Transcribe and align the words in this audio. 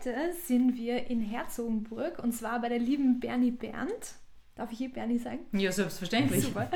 Heute 0.00 0.32
sind 0.46 0.78
wir 0.78 1.10
in 1.10 1.20
Herzogenburg 1.20 2.20
und 2.20 2.32
zwar 2.32 2.62
bei 2.62 2.70
der 2.70 2.78
lieben 2.78 3.20
Bernie 3.20 3.50
Berndt. 3.50 4.14
Darf 4.54 4.72
ich 4.72 4.78
hier 4.78 4.90
Bernie 4.90 5.18
sagen? 5.18 5.40
Ja, 5.52 5.70
selbstverständlich. 5.70 6.42
Super. 6.42 6.70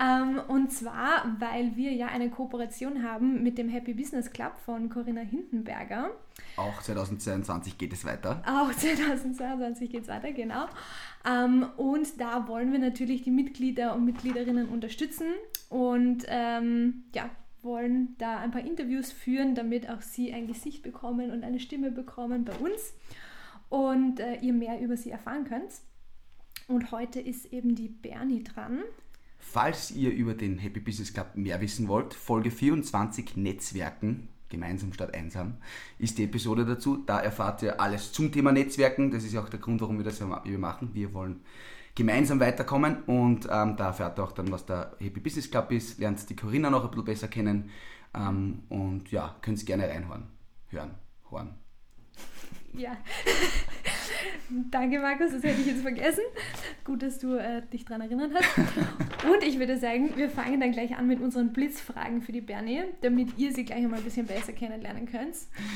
Ähm, 0.00 0.40
und 0.48 0.72
zwar, 0.72 1.36
weil 1.38 1.76
wir 1.76 1.92
ja 1.92 2.06
eine 2.06 2.30
Kooperation 2.30 3.04
haben 3.04 3.44
mit 3.44 3.58
dem 3.58 3.68
Happy 3.68 3.94
Business 3.94 4.32
Club 4.32 4.56
von 4.64 4.88
Corinna 4.88 5.20
Hindenberger. 5.20 6.10
Auch 6.56 6.82
2022 6.82 7.78
geht 7.78 7.92
es 7.92 8.04
weiter. 8.04 8.42
Auch 8.44 8.74
2022 8.74 9.90
geht 9.90 10.02
es 10.02 10.08
weiter, 10.08 10.32
genau. 10.32 10.66
Ähm, 11.24 11.64
und 11.76 12.20
da 12.20 12.48
wollen 12.48 12.72
wir 12.72 12.80
natürlich 12.80 13.22
die 13.22 13.30
Mitglieder 13.30 13.94
und 13.94 14.04
Mitgliederinnen 14.04 14.68
unterstützen 14.68 15.26
und 15.68 16.24
ähm, 16.26 17.04
ja, 17.14 17.30
wollen 17.62 18.16
da 18.18 18.38
ein 18.38 18.50
paar 18.50 18.64
Interviews 18.64 19.12
führen, 19.12 19.54
damit 19.54 19.88
auch 19.88 20.00
sie 20.00 20.32
ein 20.32 20.46
Gesicht 20.46 20.82
bekommen 20.82 21.30
und 21.30 21.44
eine 21.44 21.60
Stimme 21.60 21.90
bekommen 21.90 22.44
bei 22.44 22.54
uns 22.54 22.94
und 23.68 24.20
äh, 24.20 24.36
ihr 24.40 24.52
mehr 24.52 24.80
über 24.80 24.96
sie 24.96 25.10
erfahren 25.10 25.44
könnt. 25.44 25.72
Und 26.66 26.90
heute 26.92 27.20
ist 27.20 27.46
eben 27.46 27.74
die 27.74 27.88
Bernie 27.88 28.44
dran. 28.44 28.82
Falls 29.38 29.90
ihr 29.90 30.12
über 30.12 30.34
den 30.34 30.58
Happy 30.58 30.80
Business 30.80 31.12
Club 31.14 31.28
mehr 31.34 31.60
wissen 31.60 31.88
wollt, 31.88 32.12
Folge 32.12 32.50
24 32.50 33.36
Netzwerken, 33.36 34.28
gemeinsam 34.48 34.92
statt 34.92 35.14
einsam, 35.14 35.56
ist 35.98 36.18
die 36.18 36.24
Episode 36.24 36.66
dazu. 36.66 36.98
Da 36.98 37.20
erfahrt 37.20 37.62
ihr 37.62 37.80
alles 37.80 38.12
zum 38.12 38.32
Thema 38.32 38.52
Netzwerken. 38.52 39.10
Das 39.10 39.24
ist 39.24 39.36
auch 39.36 39.48
der 39.48 39.60
Grund, 39.60 39.80
warum 39.80 39.98
wir 39.98 40.04
das 40.04 40.22
hier 40.44 40.58
machen. 40.58 40.90
Wir 40.92 41.14
wollen 41.14 41.40
gemeinsam 41.98 42.38
weiterkommen 42.38 43.02
und 43.06 43.46
ähm, 43.50 43.76
da 43.76 43.88
erfährt 43.88 44.18
ihr 44.18 44.22
auch 44.22 44.30
dann, 44.30 44.52
was 44.52 44.64
der 44.64 44.92
Happy 45.00 45.18
Business 45.18 45.50
Club 45.50 45.72
ist, 45.72 45.98
lernt 45.98 46.30
die 46.30 46.36
Corinna 46.36 46.70
noch 46.70 46.84
ein 46.84 46.90
bisschen 46.90 47.04
besser 47.04 47.28
kennen 47.28 47.70
ähm, 48.14 48.62
und 48.68 49.10
ja, 49.10 49.36
könnt 49.42 49.66
gerne 49.66 49.88
reinhören. 49.88 50.28
Hören, 50.68 50.92
hören. 51.28 51.54
Ja. 52.72 52.96
Danke, 54.70 55.00
Markus, 55.00 55.32
das 55.32 55.42
hätte 55.42 55.60
ich 55.60 55.66
jetzt 55.66 55.82
vergessen. 55.82 56.22
Gut, 56.84 57.02
dass 57.02 57.18
du 57.18 57.34
äh, 57.34 57.62
dich 57.72 57.84
daran 57.84 58.02
erinnert 58.02 58.32
hast. 58.34 58.58
Und 59.28 59.42
ich 59.42 59.58
würde 59.58 59.76
sagen, 59.76 60.16
wir 60.16 60.30
fangen 60.30 60.60
dann 60.60 60.72
gleich 60.72 60.96
an 60.96 61.06
mit 61.06 61.20
unseren 61.20 61.52
Blitzfragen 61.52 62.22
für 62.22 62.32
die 62.32 62.40
Bernie, 62.40 62.82
damit 63.00 63.36
ihr 63.36 63.52
sie 63.52 63.64
gleich 63.64 63.78
einmal 63.78 63.98
ein 63.98 64.04
bisschen 64.04 64.26
besser 64.26 64.52
kennenlernen 64.52 65.06
könnt. 65.06 65.34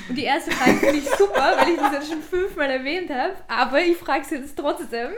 Und 0.08 0.16
die 0.16 0.22
erste 0.22 0.52
Frage 0.52 0.78
finde 0.78 0.98
ich 0.98 1.08
super, 1.10 1.56
weil 1.58 1.70
ich 1.70 1.76
das 1.78 1.92
jetzt 1.92 2.12
schon 2.12 2.22
fünfmal 2.22 2.70
erwähnt 2.70 3.10
habe, 3.10 3.34
aber 3.48 3.82
ich 3.82 3.96
frage 3.96 4.24
sie 4.24 4.36
jetzt 4.36 4.56
trotzdem. 4.56 5.10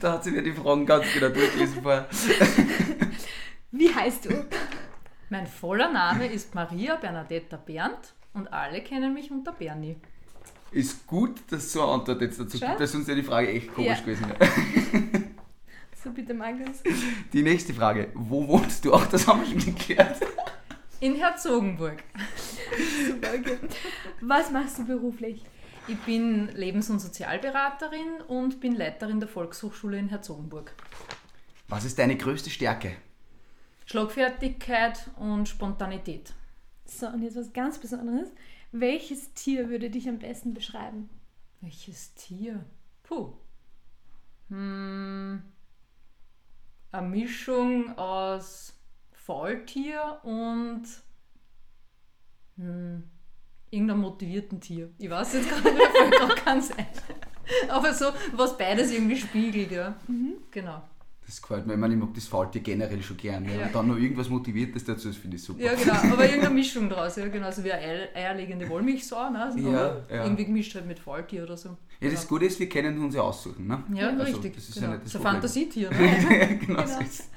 Da 0.00 0.12
hat 0.12 0.24
sie 0.24 0.30
mir 0.30 0.42
die 0.42 0.52
Fragen 0.52 0.86
ganz 0.86 1.06
genau 1.12 1.28
durchgelesen 1.28 1.82
vorher. 1.82 2.08
Wie 3.70 3.94
heißt 3.94 4.26
du? 4.26 4.44
Mein 5.30 5.46
voller 5.46 5.90
Name 5.90 6.26
ist 6.26 6.54
Maria 6.54 6.96
Bernadetta 6.96 7.56
Berndt 7.56 8.12
und 8.34 8.52
alle 8.52 8.82
kennen 8.82 9.14
mich 9.14 9.30
unter 9.30 9.52
Bernie. 9.52 9.96
Ist 10.70 11.06
gut, 11.06 11.40
dass 11.50 11.72
so 11.72 11.82
eine 11.82 11.92
Antwort 11.92 12.20
jetzt 12.22 12.40
dazu 12.40 12.58
gibt, 12.58 12.80
weil 12.80 12.86
sonst 12.86 13.06
wäre 13.06 13.16
die 13.20 13.26
Frage 13.26 13.48
echt 13.48 13.72
komisch 13.74 13.88
Ja. 13.98 14.00
gewesen. 14.00 14.26
So 16.04 16.10
bitte, 16.10 16.34
Markus. 16.34 16.82
Die 17.32 17.42
nächste 17.44 17.72
Frage, 17.72 18.08
wo 18.14 18.48
wohnst 18.48 18.84
du? 18.84 18.92
Auch 18.92 19.06
das 19.06 19.24
haben 19.28 19.40
wir 19.42 19.46
schon 19.60 19.72
geklärt. 19.72 20.16
In 20.98 21.14
Herzogenburg. 21.14 22.02
Super, 23.06 23.28
okay. 23.38 23.58
Was 24.20 24.50
machst 24.50 24.78
du 24.80 24.84
beruflich? 24.84 25.44
Ich 25.88 25.98
bin 26.02 26.48
Lebens- 26.54 26.90
und 26.90 27.00
Sozialberaterin 27.00 28.20
und 28.28 28.60
bin 28.60 28.76
Leiterin 28.76 29.18
der 29.18 29.28
Volkshochschule 29.28 29.98
in 29.98 30.08
Herzogenburg. 30.08 30.72
Was 31.68 31.84
ist 31.84 31.98
deine 31.98 32.16
größte 32.16 32.50
Stärke? 32.50 32.96
Schlagfertigkeit 33.86 35.10
und 35.16 35.48
Spontanität. 35.48 36.34
So, 36.84 37.08
und 37.08 37.22
jetzt 37.22 37.36
was 37.36 37.52
ganz 37.52 37.78
Besonderes. 37.78 38.28
Welches 38.70 39.32
Tier 39.34 39.70
würde 39.70 39.90
dich 39.90 40.08
am 40.08 40.18
besten 40.18 40.54
beschreiben? 40.54 41.10
Welches 41.60 42.14
Tier? 42.14 42.64
Puh. 43.02 43.32
Hm. 44.50 45.42
Eine 46.92 47.08
Mischung 47.08 47.98
aus 47.98 48.74
Faultier 49.12 50.20
und 50.22 50.84
hm, 52.56 53.04
irgendeinem 53.72 54.00
motivierten 54.02 54.60
Tier. 54.60 54.90
Ich 54.98 55.10
weiß 55.10 55.32
jetzt 55.34 55.50
gar 55.50 55.56
nicht, 55.60 55.74
mir 55.74 55.90
fällt 55.90 56.12
gerade 56.12 56.34
keins 56.36 56.70
ein. 56.76 56.86
Aber 57.68 57.92
so, 57.92 58.06
was 58.34 58.56
beides 58.56 58.92
irgendwie 58.92 59.16
spiegelt, 59.16 59.72
ja. 59.72 59.94
Genau. 60.50 60.82
Das 61.26 61.40
gefällt 61.40 61.66
mir. 61.66 61.74
Ich 61.74 61.78
meine, 61.78 61.94
ich 61.94 62.00
mag 62.00 62.12
das 62.14 62.26
Faultier 62.26 62.60
generell 62.60 63.02
schon 63.02 63.16
gern. 63.16 63.44
Ja. 63.46 63.52
Ja. 63.52 63.66
Und 63.66 63.74
dann 63.74 63.88
noch 63.88 63.96
irgendwas 63.96 64.28
Motiviertes 64.28 64.84
dazu, 64.84 65.08
das 65.08 65.16
finde 65.16 65.36
ich 65.36 65.42
super. 65.42 65.62
Ja, 65.62 65.74
genau, 65.74 65.94
aber 66.12 66.24
irgendeine 66.26 66.54
Mischung 66.54 66.88
draus, 66.88 67.16
ja, 67.16 67.26
genauso 67.28 67.64
wie 67.64 67.72
eine 67.72 67.82
Eier- 67.82 68.08
eierlegende 68.14 68.68
Wollmilchsau, 68.68 69.30
ne? 69.30 69.52
Ja, 69.56 69.68
aber 69.68 70.04
ja. 70.14 70.24
irgendwie 70.24 70.44
gemischt 70.44 70.74
halt 70.74 70.86
mit 70.86 70.98
Faultier 70.98 71.44
oder 71.44 71.56
so. 71.56 71.76
Ja, 72.00 72.10
das 72.10 72.26
Gute 72.28 72.44
ist, 72.46 72.58
wir 72.60 72.68
können 72.68 72.98
uns 73.02 73.14
ja 73.14 73.22
aussuchen. 73.22 73.66
Ne? 73.66 73.82
Ja, 73.94 74.08
Also, 74.08 74.22
richtig. 74.24 74.54
das 74.56 74.68
ist 74.68 74.74
ja 74.76 74.82
genau. 74.82 74.92
nicht 74.94 75.04
das 75.06 75.12
so 75.12 75.18
ein. 75.18 75.24
Fantasietier, 75.24 75.90
ne? 75.92 76.58
genau 76.60 76.80
so 76.86 76.86
Genau. 76.98 77.00
ist 77.00 77.30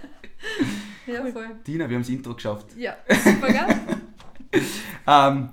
Ja, 1.07 1.25
voll. 1.31 1.47
Tina, 1.63 1.88
wir 1.90 1.95
haben 1.95 2.01
das 2.03 2.09
Intro 2.09 2.34
geschafft. 2.34 2.68
Ja, 2.78 2.95
super, 3.24 3.47
gell? 3.47 4.62
Ähm, 5.07 5.50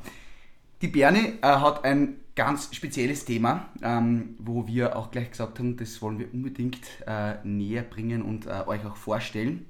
die 0.83 0.89
Bernie 0.89 1.39
äh, 1.41 1.47
hat 1.47 1.85
ein 1.85 2.21
ganz 2.35 2.75
spezielles 2.75 3.25
Thema, 3.25 3.69
ähm, 3.83 4.37
wo 4.39 4.67
wir 4.67 4.97
auch 4.97 5.11
gleich 5.11 5.31
gesagt 5.31 5.59
haben, 5.59 5.77
das 5.77 6.03
wollen 6.03 6.19
wir 6.19 6.33
unbedingt 6.33 6.81
äh, 7.07 7.35
näher 7.45 7.83
bringen 7.83 8.23
und 8.23 8.47
äh, 8.47 8.65
euch 8.67 8.85
auch 8.85 8.97
vorstellen, 8.97 9.67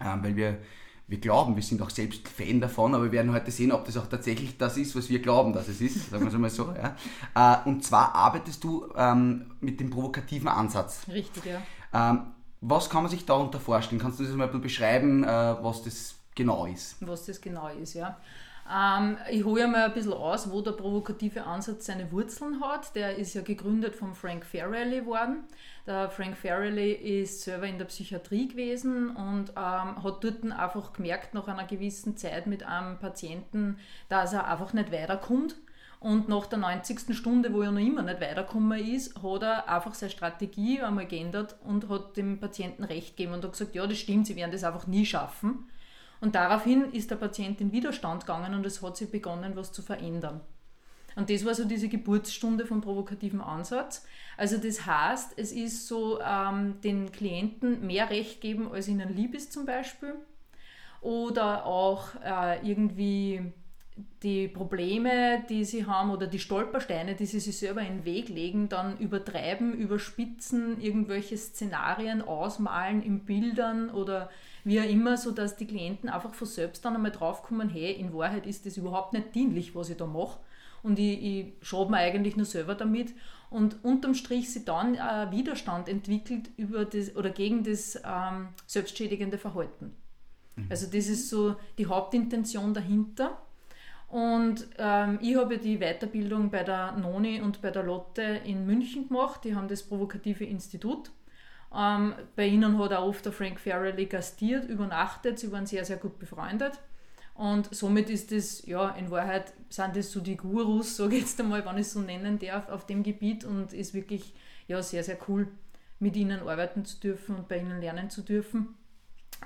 ähm, 0.00 0.22
weil 0.22 0.36
wir, 0.36 0.58
wir 1.08 1.18
glauben, 1.18 1.56
wir 1.56 1.62
sind 1.62 1.82
auch 1.82 1.90
selbst 1.90 2.28
Fan 2.28 2.60
davon, 2.60 2.94
aber 2.94 3.04
wir 3.04 3.12
werden 3.12 3.32
heute 3.32 3.50
sehen, 3.50 3.72
ob 3.72 3.84
das 3.84 3.96
auch 3.96 4.06
tatsächlich 4.06 4.56
das 4.56 4.76
ist, 4.76 4.94
was 4.94 5.08
wir 5.08 5.20
glauben, 5.20 5.52
dass 5.52 5.68
es 5.68 5.80
ist, 5.80 6.10
sagen 6.10 6.22
wir 6.24 6.28
es 6.28 6.34
einmal 6.34 6.50
so. 6.50 6.72
Ja. 6.72 6.96
Äh, 7.64 7.68
und 7.68 7.84
zwar 7.84 8.14
arbeitest 8.14 8.62
du 8.62 8.86
ähm, 8.96 9.52
mit 9.60 9.80
dem 9.80 9.90
provokativen 9.90 10.48
Ansatz. 10.48 11.06
Richtig, 11.08 11.44
ja. 11.46 11.62
Ähm, 11.92 12.26
was 12.60 12.88
kann 12.88 13.02
man 13.02 13.10
sich 13.10 13.26
darunter 13.26 13.60
vorstellen? 13.60 14.00
Kannst 14.00 14.20
du 14.20 14.24
das 14.24 14.34
mal 14.34 14.46
beschreiben, 14.48 15.24
äh, 15.24 15.26
was 15.26 15.82
das 15.82 16.14
genau 16.34 16.66
ist? 16.66 16.96
was 17.00 17.26
das 17.26 17.40
genau 17.40 17.68
ist, 17.68 17.94
ja. 17.94 18.18
Ähm, 18.72 19.18
ich 19.30 19.44
hole 19.44 19.68
mal 19.68 19.84
ein 19.84 19.92
bisschen 19.92 20.12
aus, 20.12 20.50
wo 20.50 20.62
der 20.62 20.72
provokative 20.72 21.44
Ansatz 21.44 21.86
seine 21.86 22.10
Wurzeln 22.10 22.60
hat. 22.60 22.94
Der 22.94 23.16
ist 23.16 23.34
ja 23.34 23.42
gegründet 23.42 23.94
von 23.94 24.14
Frank 24.14 24.44
Farrelly 24.46 25.04
worden. 25.04 25.44
Der 25.86 26.08
Frank 26.08 26.36
Farrelly 26.36 26.92
ist 26.92 27.42
selber 27.42 27.66
in 27.66 27.78
der 27.78 27.84
Psychiatrie 27.84 28.48
gewesen 28.48 29.14
und 29.14 29.50
ähm, 29.50 30.02
hat 30.02 30.24
dort 30.24 30.44
einfach 30.50 30.94
gemerkt, 30.94 31.34
nach 31.34 31.46
einer 31.46 31.64
gewissen 31.64 32.16
Zeit 32.16 32.46
mit 32.46 32.62
einem 32.62 32.98
Patienten, 32.98 33.78
dass 34.08 34.32
er 34.32 34.48
einfach 34.48 34.72
nicht 34.72 34.90
weiterkommt. 34.90 35.56
Und 36.00 36.28
nach 36.28 36.44
der 36.46 36.58
90. 36.58 37.16
Stunde, 37.16 37.52
wo 37.54 37.62
er 37.62 37.72
noch 37.72 37.80
immer 37.80 38.02
nicht 38.02 38.20
weitergekommen 38.20 38.78
ist, 38.78 39.22
hat 39.22 39.42
er 39.42 39.68
einfach 39.70 39.94
seine 39.94 40.10
Strategie 40.10 40.80
einmal 40.82 41.06
geändert 41.06 41.56
und 41.64 41.88
hat 41.88 42.18
dem 42.18 42.38
Patienten 42.40 42.84
recht 42.84 43.16
gegeben 43.16 43.34
und 43.34 43.44
hat 43.44 43.52
gesagt, 43.52 43.74
ja, 43.74 43.86
das 43.86 43.98
stimmt, 43.98 44.26
sie 44.26 44.36
werden 44.36 44.52
das 44.52 44.64
einfach 44.64 44.86
nie 44.86 45.06
schaffen. 45.06 45.66
Und 46.24 46.34
daraufhin 46.34 46.90
ist 46.92 47.10
der 47.10 47.16
Patient 47.16 47.60
in 47.60 47.70
Widerstand 47.70 48.22
gegangen 48.22 48.54
und 48.54 48.64
es 48.64 48.80
hat 48.80 48.96
sich 48.96 49.10
begonnen, 49.10 49.56
was 49.56 49.72
zu 49.72 49.82
verändern. 49.82 50.40
Und 51.16 51.28
das 51.28 51.44
war 51.44 51.54
so 51.54 51.66
diese 51.66 51.90
Geburtsstunde 51.90 52.64
vom 52.64 52.80
provokativen 52.80 53.42
Ansatz. 53.42 54.06
Also 54.38 54.56
das 54.56 54.86
heißt, 54.86 55.34
es 55.36 55.52
ist 55.52 55.86
so, 55.86 56.18
ähm, 56.22 56.80
den 56.80 57.12
Klienten 57.12 57.86
mehr 57.86 58.08
Recht 58.08 58.40
geben, 58.40 58.72
als 58.72 58.88
ihnen 58.88 59.14
lieb 59.14 59.34
ist 59.34 59.52
zum 59.52 59.66
Beispiel. 59.66 60.14
Oder 61.02 61.66
auch 61.66 62.14
äh, 62.24 62.66
irgendwie 62.66 63.52
die 64.22 64.48
Probleme, 64.48 65.44
die 65.48 65.64
sie 65.64 65.86
haben 65.86 66.10
oder 66.10 66.26
die 66.26 66.40
Stolpersteine, 66.40 67.14
die 67.14 67.26
sie 67.26 67.40
sich 67.40 67.56
selber 67.56 67.80
in 67.82 67.98
den 67.98 68.04
Weg 68.04 68.28
legen, 68.28 68.68
dann 68.68 68.98
übertreiben, 68.98 69.72
überspitzen, 69.72 70.80
irgendwelche 70.80 71.36
Szenarien 71.36 72.22
ausmalen 72.22 73.02
in 73.02 73.20
Bildern 73.20 73.90
oder 73.90 74.30
wie 74.64 74.80
auch 74.80 74.88
immer, 74.88 75.16
sodass 75.16 75.56
die 75.56 75.66
Klienten 75.66 76.08
einfach 76.08 76.34
von 76.34 76.48
selbst 76.48 76.84
dann 76.84 76.96
einmal 76.96 77.12
draufkommen, 77.12 77.68
hey, 77.68 77.92
in 77.92 78.12
Wahrheit 78.12 78.46
ist 78.46 78.66
das 78.66 78.76
überhaupt 78.76 79.12
nicht 79.12 79.34
dienlich, 79.34 79.74
was 79.76 79.90
ich 79.90 79.96
da 79.96 80.06
mache. 80.06 80.40
Und 80.82 80.98
ich, 80.98 81.22
ich 81.22 81.46
schraube 81.62 81.92
mir 81.92 81.98
eigentlich 81.98 82.36
nur 82.36 82.46
selber 82.46 82.74
damit. 82.74 83.12
Und 83.50 83.84
unterm 83.84 84.14
Strich 84.14 84.52
sie 84.52 84.64
dann 84.64 84.96
äh, 84.96 85.30
Widerstand 85.30 85.88
entwickelt 85.88 86.50
über 86.56 86.84
das 86.84 87.14
oder 87.14 87.30
gegen 87.30 87.62
das 87.62 87.96
ähm, 88.04 88.48
selbstschädigende 88.66 89.38
Verhalten. 89.38 89.94
Also 90.68 90.86
das 90.86 91.08
ist 91.08 91.28
so 91.28 91.56
die 91.78 91.86
Hauptintention 91.86 92.74
dahinter. 92.74 93.38
Und 94.14 94.68
ähm, 94.78 95.18
ich 95.20 95.34
habe 95.34 95.58
die 95.58 95.78
Weiterbildung 95.78 96.48
bei 96.48 96.62
der 96.62 96.92
Noni 96.92 97.40
und 97.40 97.60
bei 97.60 97.72
der 97.72 97.82
Lotte 97.82 98.22
in 98.22 98.64
München 98.64 99.08
gemacht. 99.08 99.40
Die 99.42 99.56
haben 99.56 99.66
das 99.66 99.82
Provokative 99.82 100.44
Institut. 100.44 101.10
Ähm, 101.76 102.14
bei 102.36 102.46
ihnen 102.46 102.78
hat 102.78 102.92
auch 102.92 103.08
oft 103.08 103.24
der 103.24 103.32
Frank 103.32 103.58
Farrelly 103.58 104.06
gastiert, 104.06 104.66
übernachtet. 104.66 105.40
Sie 105.40 105.50
waren 105.50 105.66
sehr, 105.66 105.84
sehr 105.84 105.96
gut 105.96 106.20
befreundet. 106.20 106.78
Und 107.34 107.74
somit 107.74 108.08
ist 108.08 108.30
das, 108.30 108.64
ja, 108.66 108.90
in 108.90 109.10
Wahrheit 109.10 109.52
sind 109.68 109.96
das 109.96 110.12
so 110.12 110.20
die 110.20 110.36
Gurus, 110.36 110.96
ich 111.00 111.12
jetzt 111.12 111.40
einmal, 111.40 111.66
wenn 111.66 111.74
ich 111.74 111.80
es 111.80 111.94
so 111.94 112.00
nennen 112.00 112.38
darf, 112.38 112.68
auf 112.68 112.86
dem 112.86 113.02
Gebiet 113.02 113.44
und 113.44 113.72
ist 113.72 113.94
wirklich 113.94 114.32
ja, 114.68 114.80
sehr, 114.80 115.02
sehr 115.02 115.18
cool, 115.26 115.48
mit 115.98 116.14
ihnen 116.14 116.46
arbeiten 116.46 116.84
zu 116.84 117.00
dürfen 117.00 117.34
und 117.34 117.48
bei 117.48 117.58
ihnen 117.58 117.80
lernen 117.80 118.10
zu 118.10 118.22
dürfen. 118.22 118.76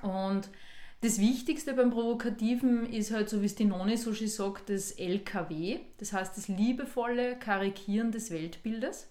Und 0.03 0.51
das 1.01 1.21
Wichtigste 1.21 1.75
beim 1.75 1.91
Provokativen 1.91 2.87
ist 2.93 3.13
halt, 3.13 3.29
so 3.29 3.41
wie 3.41 3.47
es 3.47 3.55
die 3.55 3.65
Noni 3.65 3.97
so 3.97 4.13
schön 4.13 4.29
sagt, 4.29 4.69
das 4.69 4.91
LKW, 4.93 5.79
das 5.99 6.13
heißt 6.13 6.37
das 6.37 6.49
liebevolle 6.49 7.37
Karikieren 7.37 8.11
des 8.11 8.31
Weltbildes. 8.31 9.09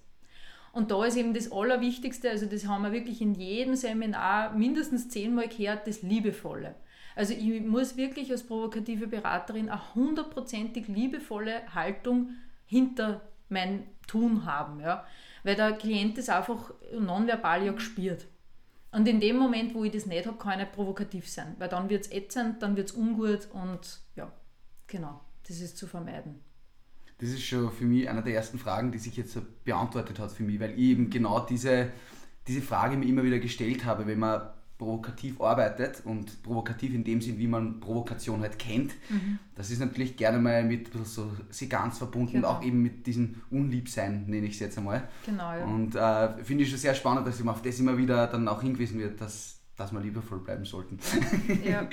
Und 0.74 0.92
da 0.92 1.06
ist 1.06 1.16
eben 1.16 1.34
das 1.34 1.52
Allerwichtigste, 1.52 2.30
also 2.30 2.46
das 2.46 2.68
haben 2.68 2.84
wir 2.84 2.92
wirklich 2.92 3.22
in 3.22 3.34
jedem 3.36 3.76
Seminar 3.76 4.54
mindestens 4.54 5.10
zehnmal 5.10 5.48
gehört, 5.48 5.88
das 5.88 6.02
Liebevolle. 6.02 6.76
Also 7.16 7.34
ich 7.34 7.62
muss 7.62 7.98
wirklich 7.98 8.30
als 8.32 8.44
provokative 8.44 9.08
Beraterin 9.08 9.70
eine 9.70 9.96
hundertprozentig 9.96 10.88
liebevolle 10.88 11.74
Haltung 11.74 12.36
hinter 12.66 13.22
mein 13.50 13.88
Tun 14.08 14.46
haben, 14.46 14.82
ja. 14.82 15.06
Weil 15.44 15.56
der 15.56 15.72
Klient 15.72 16.18
das 16.18 16.30
einfach 16.30 16.74
nonverbal 16.94 17.66
ja 17.66 17.72
gespürt. 17.72 18.28
Und 18.92 19.08
in 19.08 19.20
dem 19.20 19.38
Moment, 19.38 19.76
wo 19.76 19.84
ich 19.84 19.92
das 19.92 20.06
nicht 20.06 20.26
habe, 20.26 20.38
kann 20.38 20.54
ich 20.54 20.66
nicht 20.66 20.72
provokativ 20.74 21.30
sein, 21.30 21.56
weil 21.60 21.70
dann 21.70 21.90
wird 21.90 22.06
es 22.06 22.12
ätzend, 22.12 22.62
dann 22.62 22.76
wird 22.76 22.90
es 22.90 22.96
ungut 22.96 23.48
und 23.52 24.00
ja, 24.16 24.32
genau, 24.88 25.22
das 25.48 25.60
ist 25.60 25.78
zu 25.78 25.88
vermeiden. 25.88 26.40
Das 27.20 27.30
ist 27.30 27.44
schon 27.44 27.72
für 27.72 27.86
mich 27.86 28.10
eine 28.10 28.24
der 28.24 28.36
ersten 28.36 28.60
Fragen, 28.60 28.92
die 28.92 29.00
sich 29.00 29.18
jetzt 29.18 29.38
beantwortet 29.64 30.20
hat 30.20 30.32
für 30.32 30.44
mich, 30.44 30.60
weil 30.60 30.72
ich 30.72 30.80
eben 30.80 31.10
genau 31.10 31.40
diese, 31.40 31.92
diese 32.48 32.62
Frage 32.62 32.96
mir 32.96 33.08
immer 33.08 33.24
wieder 33.24 33.40
gestellt 33.40 33.86
habe, 33.86 34.08
wenn 34.08 34.20
man 34.20 34.50
provokativ 34.78 35.42
arbeitet 35.42 36.04
und 36.06 36.44
provokativ 36.44 36.94
in 36.94 37.04
dem 37.04 37.20
Sinn, 37.20 37.40
wie 37.40 37.48
man 37.48 37.80
Provokation 37.80 38.42
halt 38.42 38.60
kennt. 38.60 38.94
Mhm. 39.10 39.40
Das 39.56 39.72
ist 39.72 39.80
natürlich 39.80 40.18
gerne 40.18 40.38
mal 40.38 40.64
mit 40.64 40.90
so 41.04 41.32
Seganz 41.50 41.98
verbunden 41.98 42.34
genau. 42.34 42.50
und 42.50 42.56
auch 42.56 42.64
eben 42.64 42.84
mit 42.84 43.08
diesem 43.08 43.42
Unliebsein, 43.50 44.26
nenne 44.28 44.46
ich 44.46 44.54
es 44.54 44.60
jetzt 44.60 44.78
einmal. 44.78 45.08
Genau, 45.26 45.52
ja. 45.52 45.66
Und 45.66 45.96
äh, 45.96 46.44
finde 46.44 46.64
ich 46.64 46.70
schon 46.70 46.78
sehr 46.78 46.94
spannend, 46.94 47.26
dass 47.26 47.40
man 47.44 47.56
auf 47.56 47.62
das 47.64 47.80
immer 47.80 47.98
wieder 47.98 48.28
dann 48.28 48.48
auch 48.48 48.62
hingewiesen 48.62 49.00
wird, 49.00 49.20
dass, 49.20 49.60
dass 49.76 49.92
wir 49.92 50.00
liebevoll 50.00 50.40
bleiben 50.40 50.66
sollten. 50.66 51.00
Ja. 51.68 51.88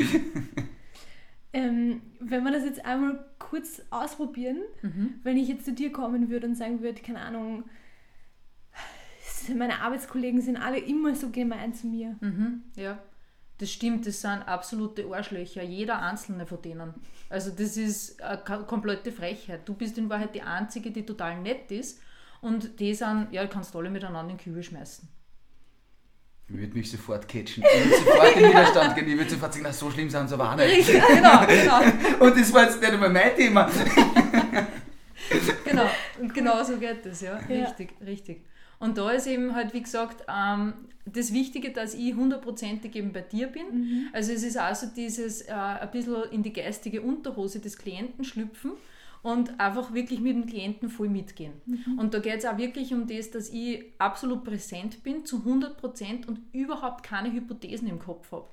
ähm, 1.55 2.03
wenn 2.21 2.45
wir 2.45 2.53
das 2.53 2.65
jetzt 2.65 2.85
einmal 2.85 3.25
kurz 3.39 3.81
ausprobieren, 3.91 4.59
mhm. 4.83 5.15
wenn 5.23 5.39
ich 5.39 5.49
jetzt 5.49 5.65
zu 5.65 5.73
dir 5.73 5.91
kommen 5.91 6.29
würde 6.29 6.49
und 6.49 6.55
sagen 6.55 6.83
würde, 6.83 7.01
keine 7.01 7.21
Ahnung, 7.21 7.65
meine 9.51 9.81
Arbeitskollegen 9.81 10.41
sind 10.41 10.57
alle 10.57 10.79
immer 10.79 11.15
so 11.15 11.31
gemein 11.31 11.75
zu 11.75 11.87
mir. 11.87 12.17
Mhm, 12.21 12.63
ja, 12.77 12.99
das 13.59 13.71
stimmt, 13.71 14.07
das 14.07 14.21
sind 14.21 14.43
absolute 14.43 15.07
Arschlöcher, 15.13 15.63
jeder 15.63 16.03
einzelne 16.03 16.47
von 16.47 16.61
denen. 16.61 16.95
Also 17.29 17.51
das 17.51 17.77
ist 17.77 18.21
eine 18.23 18.65
komplette 18.65 19.13
Frechheit. 19.13 19.69
Du 19.69 19.75
bist 19.75 19.97
in 19.97 20.09
Wahrheit 20.09 20.35
die 20.35 20.43
Einzige, 20.43 20.91
die 20.91 21.07
total 21.07 21.41
nett 21.41 21.71
ist 21.71 22.01
und 22.41 22.81
die 22.81 22.95
sind, 22.95 23.29
ja, 23.31 23.47
kannst 23.47 23.75
alle 23.77 23.91
miteinander 23.91 24.33
in 24.33 24.37
den 24.37 24.39
Kübel 24.39 24.63
schmeißen. 24.63 25.09
Ich 26.47 26.55
würde 26.55 26.75
mich 26.75 26.91
sofort 26.91 27.27
catchen. 27.27 27.65
Ich 27.65 27.91
würde 27.91 28.05
sofort 28.05 28.37
in 28.37 28.43
den 28.43 28.51
Widerstand 28.51 28.95
gehen. 28.97 29.09
Ich 29.09 29.17
würde 29.17 29.31
sofort 29.31 29.53
sagen, 29.55 29.65
na, 29.67 29.73
so 29.73 29.91
schlimm 29.91 30.11
sind 30.11 30.29
sie 30.29 30.35
aber 30.35 30.53
auch 30.53 30.57
nicht. 30.57 30.87
genau, 30.87 31.47
genau. 31.47 31.81
Und 32.25 32.39
das 32.39 32.53
war 32.53 32.65
jetzt 32.65 32.81
nicht 32.81 32.93
einmal 32.93 33.09
mein 33.09 33.35
Thema. 33.35 33.71
genau, 35.65 35.89
und 36.21 36.35
genau 36.35 36.63
so 36.63 36.77
geht 36.77 37.07
das, 37.07 37.23
ja. 37.23 37.41
ja. 37.49 37.65
Richtig, 37.65 37.95
richtig. 38.05 38.45
Und 38.85 38.99
da 38.99 39.11
ist 39.13 39.27
eben 39.27 39.55
halt, 39.55 39.73
wie 39.73 39.81
gesagt, 39.81 40.27
ähm, 40.29 40.75
das 41.07 41.33
Wichtige, 41.33 41.73
dass 41.73 41.95
ich 41.95 42.15
hundertprozentig 42.15 42.95
eben 42.97 43.15
bei 43.15 43.23
dir 43.23 43.47
bin. 43.47 43.63
Mhm. 43.73 44.09
Also 44.13 44.31
es 44.31 44.43
ist 44.43 44.59
also 44.59 44.89
dieses 44.95 45.41
äh, 45.41 45.53
ein 45.55 45.91
bisschen 45.91 46.25
in 46.33 46.43
die 46.43 46.53
geistige 46.53 47.01
Unterhose 47.01 47.61
des 47.61 47.79
Klienten 47.79 48.25
schlüpfen 48.25 48.73
und 49.23 49.59
einfach 49.59 49.95
wirklich 49.95 50.21
mit 50.21 50.37
dem 50.37 50.45
Klienten 50.45 50.91
voll 50.91 51.09
mitgehen. 51.09 51.55
Mhm. 51.65 51.99
Und 51.99 52.13
da 52.13 52.19
geht 52.19 52.41
es 52.41 52.45
auch 52.45 52.59
wirklich 52.59 52.93
um 52.93 53.07
das, 53.07 53.31
dass 53.31 53.49
ich 53.49 53.87
absolut 53.97 54.45
präsent 54.45 55.03
bin 55.03 55.25
zu 55.25 55.39
100 55.39 55.83
und 56.29 56.41
überhaupt 56.53 57.05
keine 57.05 57.33
Hypothesen 57.33 57.89
im 57.89 57.99
Kopf 57.99 58.33
habe. 58.33 58.49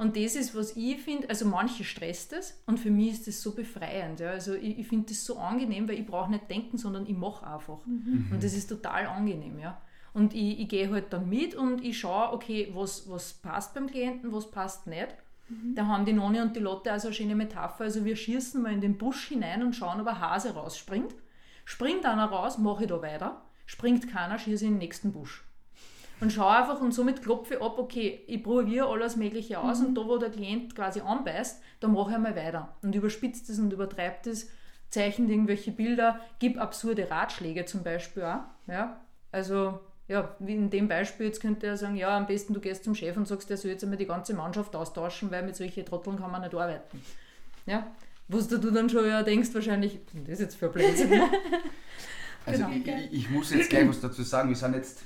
Und 0.00 0.16
das 0.16 0.34
ist, 0.34 0.54
was 0.54 0.76
ich 0.76 0.98
finde, 0.98 1.28
also 1.28 1.44
manche 1.44 1.84
stresst 1.84 2.32
das 2.32 2.58
und 2.64 2.80
für 2.80 2.90
mich 2.90 3.12
ist 3.12 3.26
das 3.26 3.42
so 3.42 3.54
befreiend. 3.54 4.18
Ja. 4.20 4.30
Also 4.30 4.54
ich, 4.54 4.78
ich 4.78 4.88
finde 4.88 5.08
das 5.10 5.26
so 5.26 5.36
angenehm, 5.36 5.86
weil 5.86 5.98
ich 5.98 6.06
brauche 6.06 6.30
nicht 6.30 6.48
denken, 6.48 6.78
sondern 6.78 7.04
ich 7.04 7.14
mache 7.14 7.46
einfach. 7.46 7.84
Mhm. 7.84 8.28
Und 8.32 8.42
das 8.42 8.54
ist 8.54 8.68
total 8.68 9.08
angenehm. 9.08 9.58
Ja. 9.58 9.78
Und 10.14 10.34
ich, 10.34 10.58
ich 10.58 10.68
gehe 10.70 10.90
halt 10.90 11.12
dann 11.12 11.28
mit 11.28 11.54
und 11.54 11.84
ich 11.84 11.98
schaue, 11.98 12.32
okay, 12.32 12.70
was, 12.72 13.10
was 13.10 13.34
passt 13.34 13.74
beim 13.74 13.88
Klienten, 13.88 14.32
was 14.32 14.50
passt 14.50 14.86
nicht. 14.86 15.08
Mhm. 15.50 15.74
Da 15.74 15.86
haben 15.86 16.06
die 16.06 16.14
Noni 16.14 16.40
und 16.40 16.56
die 16.56 16.60
Lotte 16.60 16.90
also 16.90 17.08
eine 17.08 17.14
schöne 17.14 17.34
Metapher. 17.34 17.84
Also 17.84 18.06
wir 18.06 18.16
schießen 18.16 18.62
mal 18.62 18.72
in 18.72 18.80
den 18.80 18.96
Busch 18.96 19.28
hinein 19.28 19.62
und 19.62 19.76
schauen, 19.76 20.00
ob 20.00 20.06
ein 20.06 20.18
Hase 20.18 20.54
rausspringt. 20.54 21.14
Springt 21.66 22.06
einer 22.06 22.24
raus, 22.24 22.56
mache 22.56 22.84
ich 22.84 22.88
da 22.88 23.02
weiter. 23.02 23.42
Springt 23.66 24.08
keiner, 24.10 24.38
schieße 24.38 24.64
in 24.64 24.72
den 24.72 24.78
nächsten 24.78 25.12
Busch 25.12 25.44
und 26.20 26.32
schaue 26.32 26.56
einfach 26.56 26.80
und 26.80 26.92
somit 26.92 27.22
klopfe 27.22 27.54
ich 27.54 27.62
ab, 27.62 27.78
okay, 27.78 28.22
ich 28.26 28.42
probiere 28.42 28.88
alles 28.88 29.16
Mögliche 29.16 29.58
aus 29.58 29.80
mhm. 29.80 29.86
und 29.86 29.94
da, 29.94 30.06
wo 30.06 30.18
der 30.18 30.30
Klient 30.30 30.74
quasi 30.74 31.00
anbeißt, 31.00 31.62
da 31.80 31.88
mache 31.88 32.10
ich 32.10 32.16
einmal 32.16 32.36
weiter 32.36 32.76
und 32.82 32.94
überspitzt 32.94 33.48
es 33.48 33.58
und 33.58 33.72
übertreibt 33.72 34.26
es, 34.26 34.50
zeichnet 34.90 35.30
irgendwelche 35.30 35.70
Bilder, 35.70 36.20
gibt 36.38 36.58
absurde 36.58 37.10
Ratschläge 37.10 37.64
zum 37.64 37.82
Beispiel 37.82 38.24
auch. 38.24 38.42
Ja? 38.66 39.00
Also, 39.32 39.80
ja, 40.08 40.34
wie 40.40 40.54
in 40.54 40.70
dem 40.70 40.88
Beispiel, 40.88 41.26
jetzt 41.26 41.40
könnte 41.40 41.68
er 41.68 41.76
sagen, 41.76 41.96
ja, 41.96 42.16
am 42.16 42.26
besten 42.26 42.52
du 42.52 42.60
gehst 42.60 42.84
zum 42.84 42.94
Chef 42.94 43.16
und 43.16 43.28
sagst, 43.28 43.48
der 43.48 43.56
soll 43.56 43.70
jetzt 43.70 43.84
einmal 43.84 43.98
die 43.98 44.06
ganze 44.06 44.34
Mannschaft 44.34 44.74
austauschen, 44.74 45.30
weil 45.30 45.44
mit 45.44 45.54
solchen 45.56 45.86
Trotteln 45.86 46.18
kann 46.18 46.32
man 46.32 46.42
nicht 46.42 46.54
arbeiten. 46.54 47.00
Ja? 47.66 47.86
Wo 48.28 48.40
du 48.40 48.70
dann 48.70 48.88
schon 48.88 49.06
ja 49.06 49.22
denkst, 49.22 49.54
wahrscheinlich, 49.54 50.00
was 50.12 50.22
ist 50.22 50.28
das 50.28 50.38
jetzt 50.40 50.56
für 50.56 50.66
ein 50.66 50.72
Blödsinn? 50.72 51.20
also 52.46 52.64
genau. 52.66 52.98
ich, 52.98 53.12
ich, 53.12 53.30
muss 53.30 53.50
jetzt 53.52 53.70
gleich 53.70 53.88
was 53.88 54.00
dazu 54.00 54.22
sagen, 54.22 54.48
wir 54.48 54.56
sind 54.56 54.74
jetzt 54.74 55.02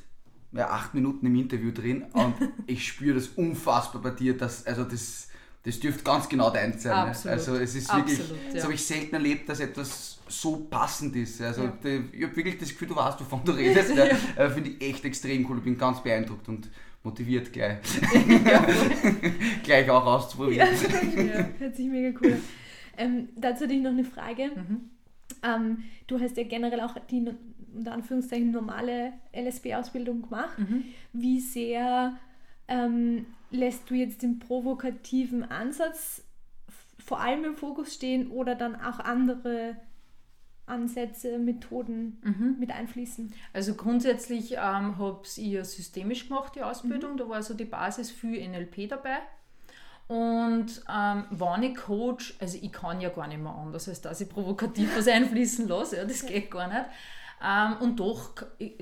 ja, 0.54 0.70
acht 0.70 0.94
Minuten 0.94 1.26
im 1.26 1.34
Interview 1.36 1.72
drin 1.72 2.04
und 2.12 2.34
ich 2.66 2.86
spüre 2.86 3.14
das 3.16 3.28
unfassbar 3.28 4.02
bei 4.02 4.10
dir, 4.10 4.36
dass, 4.36 4.66
also 4.66 4.84
das, 4.84 5.28
das 5.64 5.80
dürfte 5.80 6.04
ganz 6.04 6.28
genau 6.28 6.50
dein 6.50 6.78
sein. 6.78 6.92
Ne? 6.92 7.10
Absolut. 7.10 7.38
Also 7.38 7.56
es 7.56 7.74
ist 7.74 7.92
wirklich, 7.94 8.20
Absolut, 8.20 8.42
ja. 8.48 8.54
das 8.54 8.62
habe 8.64 8.74
ich 8.74 8.84
selten 8.84 9.14
erlebt, 9.14 9.48
dass 9.48 9.60
etwas 9.60 10.20
so 10.29 10.67
passend 10.70 11.17
ist. 11.17 11.40
Also 11.40 11.64
ja. 11.64 11.72
die, 11.82 12.05
ich 12.12 12.24
habe 12.24 12.36
wirklich 12.36 12.58
das 12.58 12.69
Gefühl, 12.70 12.88
du 12.88 12.96
weißt, 12.96 13.20
wovon 13.20 13.44
du 13.44 13.52
redest. 13.52 13.94
ja. 13.96 14.06
ja. 14.36 14.50
Finde 14.50 14.70
ich 14.70 14.81
echt 14.81 15.05
extrem 15.05 15.48
cool. 15.48 15.58
Ich 15.58 15.64
bin 15.64 15.76
ganz 15.76 16.02
beeindruckt 16.02 16.48
und 16.48 16.70
motiviert 17.02 17.52
gleich, 17.52 17.79
gleich 19.62 19.90
auch 19.90 20.06
auszuprobieren. 20.06 20.69
Ja, 21.17 21.48
hört 21.58 21.76
sich 21.76 21.86
mega 21.86 22.19
cool. 22.22 22.40
Ähm, 22.96 23.29
dazu 23.36 23.64
hatte 23.64 23.74
ich 23.74 23.82
noch 23.82 23.90
eine 23.90 24.05
Frage. 24.05 24.50
Mhm. 24.55 24.90
Ähm, 25.43 25.84
du 26.06 26.19
hast 26.19 26.36
ja 26.36 26.44
generell 26.44 26.81
auch 26.81 26.94
die 27.10 27.26
unter 27.74 27.93
Anführungszeichen 27.93 28.50
normale 28.50 29.12
LSB-Ausbildung 29.32 30.22
gemacht. 30.22 30.58
Mhm. 30.58 30.84
Wie 31.12 31.40
sehr 31.40 32.16
ähm, 32.69 33.26
lässt 33.50 33.90
du 33.90 33.94
jetzt 33.94 34.22
den 34.22 34.38
provokativen 34.38 35.44
Ansatz 35.50 36.24
vor 36.98 37.20
allem 37.20 37.44
im 37.44 37.56
Fokus 37.56 37.94
stehen 37.94 38.31
oder 38.31 38.54
dann 38.54 38.76
auch 38.76 38.98
andere 38.98 39.76
Ansätze, 40.66 41.38
Methoden 41.38 42.19
mhm. 42.22 42.56
mit 42.58 42.70
einfließen? 42.70 43.34
Also 43.52 43.74
grundsätzlich 43.74 44.52
ähm, 44.52 44.98
habe 44.98 45.22
ich 45.24 45.58
systemisch 45.64 46.28
gemacht, 46.28 46.54
die 46.56 46.62
Ausbildung. 46.62 47.12
Mhm. 47.12 47.16
Da 47.19 47.28
war 47.28 47.43
so 47.43 47.54
die 47.54 47.66
Basis 47.66 48.10
für 48.10 48.28
NLP 48.28 48.88
dabei. 48.88 49.19
Und 50.06 50.82
ähm, 50.90 51.24
wenn 51.31 51.62
ich 51.62 51.76
Coach, 51.76 52.36
also 52.38 52.58
ich 52.60 52.72
kann 52.72 53.00
ja 53.00 53.08
gar 53.08 53.26
nicht 53.26 53.40
mehr 53.40 53.54
anders, 53.54 53.88
als 53.88 54.02
dass 54.02 54.20
ich 54.20 54.28
provokativ 54.28 54.96
was 54.96 55.08
einfließen 55.08 55.66
lasse, 55.69 55.96
ja, 55.96 56.04
das 56.04 56.26
geht 56.26 56.50
gar 56.50 56.69
nicht. 56.69 56.84
Ähm, 57.44 57.77
und 57.81 58.01
doch 58.01 58.31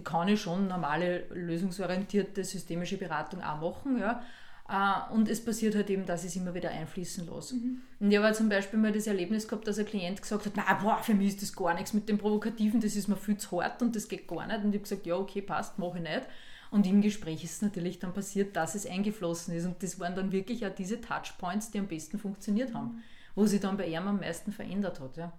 kann 0.04 0.28
ich 0.28 0.40
schon 0.40 0.69
normale 0.69 1.25
lösungsorientierte 1.31 2.45
systemische 2.45 2.97
Beratung 2.97 3.42
auch 3.42 3.61
machen. 3.61 3.99
Ja. 3.99 4.23
Uh, 4.69 5.12
und 5.12 5.28
es 5.28 5.45
passiert 5.45 5.75
halt 5.75 5.90
eben, 5.90 6.07
dass 6.07 6.23
ich 6.23 6.31
es 6.31 6.37
immer 6.37 6.54
wieder 6.54 6.71
einfließen 6.71 7.26
lasse. 7.26 7.57
Mhm. 7.57 7.83
Und 7.99 8.11
ich 8.11 8.16
habe 8.16 8.33
zum 8.33 8.49
Beispiel 8.49 8.78
mal 8.78 8.92
das 8.92 9.07
Erlebnis 9.09 9.47
gehabt, 9.47 9.66
dass 9.66 9.78
ein 9.78 9.85
Klient 9.85 10.23
gesagt 10.23 10.47
hat, 10.47 10.52
na, 10.54 10.75
boah, 10.75 10.99
für 11.02 11.14
mich 11.14 11.28
ist 11.28 11.42
das 11.42 11.54
gar 11.54 11.75
nichts 11.75 11.92
mit 11.92 12.09
dem 12.09 12.16
Provokativen, 12.16 12.81
das 12.81 12.97
ist 12.97 13.09
mir 13.09 13.16
viel 13.16 13.37
zu 13.37 13.61
hart 13.61 13.83
und 13.83 13.95
das 13.97 14.09
geht 14.09 14.28
gar 14.28 14.47
nicht. 14.47 14.64
Und 14.64 14.69
ich 14.69 14.76
habe 14.76 14.88
gesagt, 14.88 15.04
ja, 15.04 15.16
okay, 15.16 15.42
passt, 15.42 15.78
mache 15.78 15.99
ich 15.99 16.04
nicht. 16.04 16.23
Und 16.71 16.87
im 16.87 17.02
Gespräch 17.02 17.45
ist 17.45 17.54
es 17.54 17.62
natürlich 17.62 17.99
dann 17.99 18.14
passiert, 18.14 18.57
dass 18.57 18.75
es 18.75 18.87
eingeflossen 18.87 19.54
ist. 19.54 19.66
Und 19.66 19.83
das 19.83 19.99
waren 20.00 20.14
dann 20.14 20.33
wirklich 20.33 20.64
auch 20.64 20.75
diese 20.75 21.00
Touchpoints, 21.00 21.73
die 21.73 21.78
am 21.81 21.88
besten 21.88 22.19
funktioniert 22.19 22.73
haben, 22.73 22.95
mhm. 22.95 23.02
wo 23.35 23.45
sich 23.45 23.61
dann 23.61 23.76
bei 23.76 23.88
ihm 23.88 24.07
am 24.07 24.21
meisten 24.21 24.52
verändert 24.52 25.00
hat. 25.00 25.16
Ja 25.19 25.33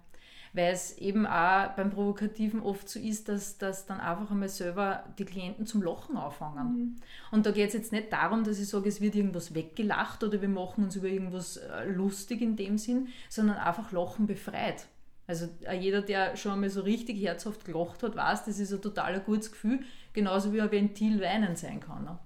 weil 0.54 0.72
es 0.72 0.96
eben 0.98 1.26
auch 1.26 1.70
beim 1.70 1.90
Provokativen 1.90 2.62
oft 2.62 2.88
so 2.88 3.00
ist, 3.00 3.28
dass, 3.28 3.58
dass 3.58 3.86
dann 3.86 4.00
einfach 4.00 4.30
einmal 4.30 4.48
selber 4.48 5.02
die 5.18 5.24
Klienten 5.24 5.66
zum 5.66 5.82
Lachen 5.82 6.16
auffangen. 6.16 6.66
Mhm. 6.66 6.96
Und 7.32 7.44
da 7.44 7.50
geht 7.50 7.68
es 7.68 7.74
jetzt 7.74 7.92
nicht 7.92 8.12
darum, 8.12 8.44
dass 8.44 8.60
ich 8.60 8.68
sage, 8.68 8.88
es 8.88 9.00
wird 9.00 9.16
irgendwas 9.16 9.54
weggelacht 9.54 10.22
oder 10.22 10.40
wir 10.40 10.48
machen 10.48 10.84
uns 10.84 10.94
über 10.94 11.08
irgendwas 11.08 11.56
äh, 11.56 11.90
lustig 11.90 12.40
in 12.40 12.54
dem 12.54 12.78
Sinn, 12.78 13.08
sondern 13.28 13.56
einfach 13.56 13.90
Lachen 13.90 14.28
befreit. 14.28 14.86
Also 15.26 15.48
jeder, 15.80 16.02
der 16.02 16.36
schon 16.36 16.52
einmal 16.52 16.70
so 16.70 16.82
richtig 16.82 17.20
herzhaft 17.20 17.64
gelacht 17.64 18.02
hat, 18.02 18.14
weiß, 18.14 18.44
das 18.44 18.60
ist 18.60 18.72
ein 18.72 18.82
total 18.82 19.20
gutes 19.20 19.50
Gefühl, 19.50 19.80
genauso 20.12 20.52
wie 20.52 20.60
ein 20.60 20.70
Ventil 20.70 21.20
weinen 21.20 21.56
sein 21.56 21.80
kann. 21.80 22.04
Ne? 22.04 22.18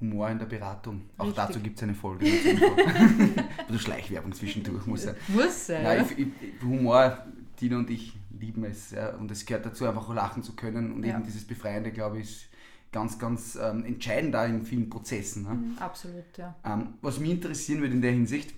Humor 0.00 0.28
in 0.28 0.38
der 0.38 0.46
Beratung. 0.46 1.08
Auch 1.16 1.26
Richtig. 1.26 1.44
dazu 1.44 1.60
gibt 1.60 1.76
es 1.78 1.82
eine 1.84 1.94
Folge. 1.94 2.26
Ein 2.26 3.34
bisschen 3.66 3.78
Schleichwerbung 3.78 4.32
zwischendurch 4.32 4.86
muss 4.86 5.04
sein. 5.04 5.14
Muss 5.28 5.66
sein. 5.68 5.82
Nein, 5.84 5.98
ja? 5.98 6.04
ich, 6.04 6.18
ich, 6.18 6.62
Humor, 6.62 7.24
Tina 7.56 7.78
und 7.78 7.90
ich 7.90 8.14
lieben 8.38 8.64
es. 8.64 8.90
Ja, 8.90 9.14
und 9.16 9.30
es 9.30 9.46
gehört 9.46 9.66
dazu, 9.66 9.86
einfach 9.86 10.12
lachen 10.14 10.42
zu 10.42 10.54
können. 10.54 10.92
Und 10.92 11.04
Ja. 11.04 11.14
eben 11.16 11.24
dieses 11.24 11.46
Befreiende, 11.46 11.90
glaube 11.92 12.18
ich, 12.18 12.24
ist 12.24 12.48
ganz, 12.92 13.18
ganz 13.18 13.58
ähm, 13.60 13.84
entscheidend 13.84 14.34
da 14.34 14.46
in 14.46 14.64
vielen 14.64 14.88
Prozessen. 14.88 15.42
Ne? 15.42 15.58
Absolut, 15.80 16.24
ja. 16.36 16.54
Ähm, 16.64 16.94
was 17.02 17.18
mich 17.18 17.30
interessieren 17.30 17.80
würde 17.80 17.94
in 17.94 18.02
der 18.02 18.12
Hinsicht, 18.12 18.54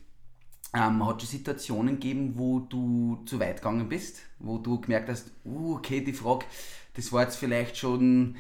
ähm, 0.75 1.07
hat 1.07 1.23
es 1.23 1.31
Situationen 1.31 1.95
gegeben, 1.95 2.35
wo 2.37 2.61
du 2.61 3.23
zu 3.25 3.41
weit 3.41 3.57
gegangen 3.57 3.89
bist, 3.89 4.21
wo 4.39 4.59
du 4.59 4.81
gemerkt 4.81 5.09
hast, 5.09 5.31
uh, 5.45 5.77
okay, 5.77 6.03
die 6.03 6.13
Frage, 6.13 6.45
das 6.95 7.11
war 7.13 7.23
jetzt 7.23 7.37
vielleicht 7.37 7.77
schon, 7.77 8.37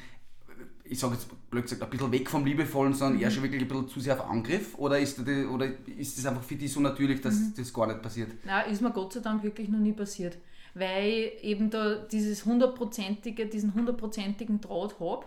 ich 0.90 0.99
sage 0.99 1.14
jetzt 1.14 1.50
blöd 1.50 1.64
gesagt, 1.64 1.83
ein 1.83 1.90
bisschen 1.90 2.12
weg 2.12 2.28
vom 2.28 2.45
Liebevollen, 2.45 2.92
sondern 2.92 3.21
eher 3.21 3.30
schon 3.30 3.42
wirklich 3.42 3.62
ein 3.62 3.68
bisschen 3.68 3.88
zu 3.88 4.00
sehr 4.00 4.14
auf 4.14 4.28
Angriff? 4.28 4.76
Oder 4.78 4.99
ist, 4.99 5.18
das, 5.18 5.26
oder 5.47 5.66
ist 5.87 6.18
das 6.18 6.26
einfach 6.26 6.42
für 6.42 6.57
dich 6.57 6.73
so 6.73 6.80
natürlich, 6.80 7.21
dass 7.21 7.54
das 7.54 7.73
gar 7.73 7.87
nicht 7.87 8.02
passiert? 8.02 8.30
Na, 8.45 8.62
ist 8.62 8.83
mir 8.83 8.90
Gott 8.90 9.12
sei 9.12 9.21
Dank 9.21 9.42
wirklich 9.42 9.68
noch 9.68 9.78
nie 9.78 9.92
passiert. 9.92 10.38
Weil 10.75 11.33
ich 11.37 11.45
eben 11.45 11.71
da 11.71 11.97
dieses 11.97 12.45
hundertprozentige, 12.45 13.47
diesen 13.47 13.75
hundertprozentigen 13.75 14.61
Draht 14.61 15.00
habe 15.00 15.26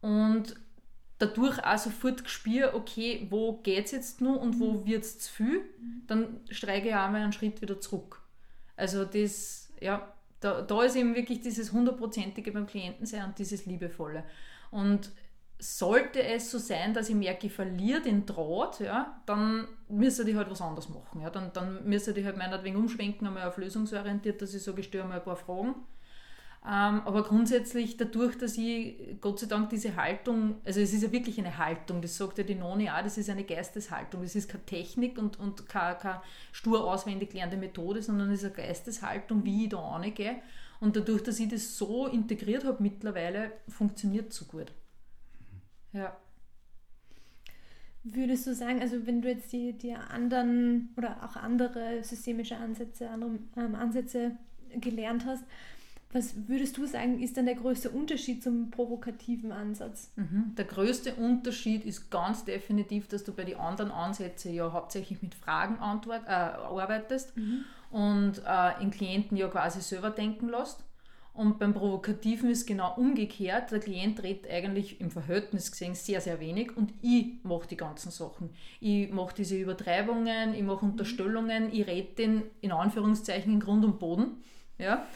und 0.00 0.54
dadurch 1.18 1.64
auch 1.64 1.78
sofort 1.78 2.24
gespürt, 2.24 2.74
okay, 2.74 3.26
wo 3.30 3.58
geht 3.62 3.86
es 3.86 3.90
jetzt 3.92 4.20
noch 4.20 4.40
und 4.40 4.58
wo 4.58 4.84
wird 4.84 5.04
es 5.04 5.18
zu 5.18 5.32
viel, 5.32 5.60
dann 6.06 6.40
streige 6.50 6.88
ich 6.88 6.94
auch 6.94 7.10
mal 7.10 7.22
einen 7.22 7.32
Schritt 7.32 7.60
wieder 7.62 7.80
zurück. 7.80 8.22
Also 8.76 9.04
das, 9.04 9.70
ja, 9.80 10.12
da, 10.40 10.62
da 10.62 10.82
ist 10.82 10.96
eben 10.96 11.14
wirklich 11.14 11.40
dieses 11.40 11.72
hundertprozentige 11.72 12.50
beim 12.50 12.66
Klienten 12.66 13.06
sein 13.06 13.24
und 13.26 13.38
dieses 13.38 13.66
liebevolle. 13.66 14.24
Und 14.72 15.12
sollte 15.60 16.20
es 16.24 16.50
so 16.50 16.58
sein, 16.58 16.92
dass 16.92 17.08
ich 17.08 17.14
merke, 17.14 17.46
ich 17.46 17.52
verliere 17.52 18.00
den 18.00 18.26
Draht, 18.26 18.80
ja, 18.80 19.22
dann 19.26 19.68
müsste 19.88 20.28
ich 20.28 20.34
halt 20.34 20.50
was 20.50 20.60
anderes 20.60 20.88
machen. 20.88 21.20
Ja. 21.20 21.30
Dann, 21.30 21.52
dann 21.52 21.84
müsste 21.84 22.10
ich 22.18 22.26
halt 22.26 22.36
meinetwegen 22.36 22.74
umschwenken, 22.74 23.28
einmal 23.28 23.46
auf 23.46 23.58
lösungsorientiert, 23.58 24.42
dass 24.42 24.54
ich 24.54 24.62
sage, 24.62 24.80
ich 24.80 24.88
stelle 24.88 25.04
mal 25.04 25.18
ein 25.18 25.24
paar 25.24 25.36
Fragen. 25.36 25.76
Ähm, 26.64 27.02
aber 27.04 27.22
grundsätzlich 27.22 27.96
dadurch, 27.96 28.38
dass 28.38 28.56
ich 28.56 29.20
Gott 29.20 29.38
sei 29.38 29.46
Dank 29.46 29.70
diese 29.70 29.94
Haltung, 29.94 30.56
also 30.64 30.80
es 30.80 30.92
ist 30.92 31.02
ja 31.02 31.12
wirklich 31.12 31.38
eine 31.38 31.58
Haltung, 31.58 32.00
das 32.00 32.16
sagt 32.16 32.38
ja 32.38 32.44
die 32.44 32.54
Noni 32.54 32.88
auch, 32.88 33.02
das 33.02 33.18
ist 33.18 33.30
eine 33.30 33.44
Geisteshaltung, 33.44 34.22
das 34.22 34.34
ist 34.34 34.48
keine 34.48 34.64
Technik 34.64 35.18
und, 35.18 35.38
und 35.38 35.68
keine, 35.68 35.96
keine 35.96 36.22
stur 36.52 36.84
auswendig 36.84 37.32
lernende 37.34 37.56
Methode, 37.56 38.02
sondern 38.02 38.30
es 38.30 38.42
ist 38.42 38.56
eine 38.56 38.66
Geisteshaltung, 38.66 39.44
wie 39.44 39.64
ich 39.64 39.70
da 39.70 39.78
angehe. 39.78 40.36
Und 40.82 40.96
dadurch, 40.96 41.22
dass 41.22 41.38
ich 41.38 41.48
das 41.48 41.78
so 41.78 42.08
integriert 42.08 42.64
habe 42.64 42.82
mittlerweile, 42.82 43.52
funktioniert 43.68 44.32
es 44.32 44.38
so 44.38 44.46
gut. 44.46 44.72
Ja. 45.92 46.16
Würdest 48.02 48.48
du 48.48 48.54
sagen, 48.56 48.80
also 48.80 49.06
wenn 49.06 49.22
du 49.22 49.28
jetzt 49.28 49.52
die, 49.52 49.74
die 49.74 49.94
anderen 49.94 50.88
oder 50.96 51.22
auch 51.22 51.36
andere 51.36 52.02
systemische 52.02 52.56
Ansätze, 52.56 53.08
andere 53.10 53.38
ähm, 53.56 53.76
Ansätze 53.76 54.36
gelernt 54.80 55.24
hast, 55.24 55.44
was 56.12 56.48
würdest 56.48 56.76
du 56.76 56.86
sagen, 56.86 57.22
ist 57.22 57.36
dann 57.36 57.46
der 57.46 57.54
größte 57.54 57.88
Unterschied 57.88 58.42
zum 58.42 58.72
provokativen 58.72 59.52
Ansatz? 59.52 60.10
Mhm. 60.16 60.56
Der 60.56 60.64
größte 60.64 61.14
Unterschied 61.14 61.84
ist 61.84 62.10
ganz 62.10 62.44
definitiv, 62.44 63.06
dass 63.06 63.22
du 63.22 63.32
bei 63.32 63.44
den 63.44 63.56
anderen 63.56 63.92
Ansätzen 63.92 64.52
ja 64.52 64.72
hauptsächlich 64.72 65.22
mit 65.22 65.36
Fragen 65.36 65.78
antwort, 65.78 66.26
äh, 66.26 66.30
arbeitest 66.32 67.34
und 67.92 68.42
äh, 68.44 68.80
den 68.80 68.90
Klienten 68.90 69.36
ja 69.36 69.48
quasi 69.48 69.80
selber 69.80 70.10
denken 70.10 70.48
lässt. 70.48 70.84
Und 71.34 71.58
beim 71.58 71.72
Provokativen 71.72 72.50
ist 72.50 72.66
genau 72.66 72.94
umgekehrt. 72.96 73.70
Der 73.70 73.80
Klient 73.80 74.22
redet 74.22 74.50
eigentlich 74.50 75.00
im 75.00 75.10
Verhältnis 75.10 75.70
gesehen 75.70 75.94
sehr, 75.94 76.20
sehr 76.20 76.40
wenig 76.40 76.76
und 76.76 76.92
ich 77.00 77.42
mache 77.42 77.68
die 77.68 77.76
ganzen 77.76 78.10
Sachen. 78.10 78.50
Ich 78.80 79.10
mache 79.10 79.34
diese 79.36 79.56
Übertreibungen, 79.56 80.54
ich 80.54 80.62
mache 80.62 80.84
Unterstellungen, 80.84 81.72
ich 81.72 81.86
rede 81.86 82.14
den 82.14 82.42
in 82.60 82.72
Anführungszeichen 82.72 83.54
in 83.54 83.60
Grund 83.60 83.84
und 83.84 83.98
Boden. 83.98 84.42
Ja? 84.76 85.06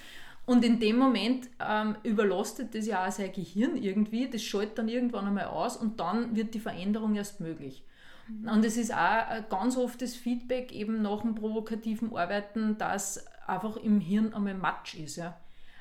Und 0.47 0.65
in 0.65 0.81
dem 0.81 0.97
Moment 0.97 1.51
ähm, 1.61 1.97
überlastet 2.03 2.75
das 2.75 2.87
ja 2.87 3.07
auch 3.07 3.13
sein 3.13 3.33
Gehirn 3.33 3.77
irgendwie, 3.77 4.31
das 4.31 4.43
schaltet 4.43 4.79
dann 4.79 4.89
irgendwann 4.89 5.27
einmal 5.27 5.47
aus 5.47 5.77
und 5.77 6.01
dann 6.01 6.35
wird 6.35 6.55
die 6.55 6.61
Veränderung 6.61 7.15
erst 7.17 7.41
möglich. 7.41 7.85
Und 8.29 8.65
es 8.65 8.77
ist 8.77 8.93
auch 8.93 9.49
ganz 9.49 9.77
oft 9.77 10.03
das 10.03 10.15
Feedback 10.15 10.73
eben 10.73 11.03
nach 11.03 11.21
dem 11.21 11.35
provokativen 11.35 12.15
Arbeiten, 12.17 12.77
dass 12.79 13.25
einfach 13.47 13.77
im 13.77 14.01
Hirn 14.01 14.35
einmal 14.35 14.55
Matsch 14.55 14.95
ist. 14.95 15.17
Ja. 15.17 15.37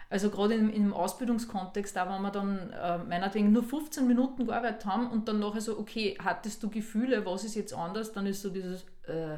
Also 0.10 0.30
gerade 0.30 0.54
im, 0.54 0.70
im 0.70 0.94
Ausbildungskontext, 0.94 1.96
da 1.96 2.08
wenn 2.08 2.22
wir 2.22 2.32
dann 2.32 2.70
äh, 2.72 3.00
meinetwegen 3.00 3.52
nur 3.52 3.64
15 3.64 4.08
Minuten 4.08 4.46
gearbeitet 4.46 4.86
haben 4.86 5.10
und 5.10 5.28
dann 5.28 5.40
nachher 5.40 5.62
so, 5.62 5.80
okay, 5.80 6.18
hattest 6.24 6.62
du 6.62 6.70
Gefühle, 6.70 7.26
was 7.26 7.44
ist 7.44 7.56
jetzt 7.56 7.74
anders, 7.74 8.14
dann 8.14 8.28
ist 8.28 8.42
so 8.42 8.50
dieses, 8.50 8.84
äh, 9.08 9.38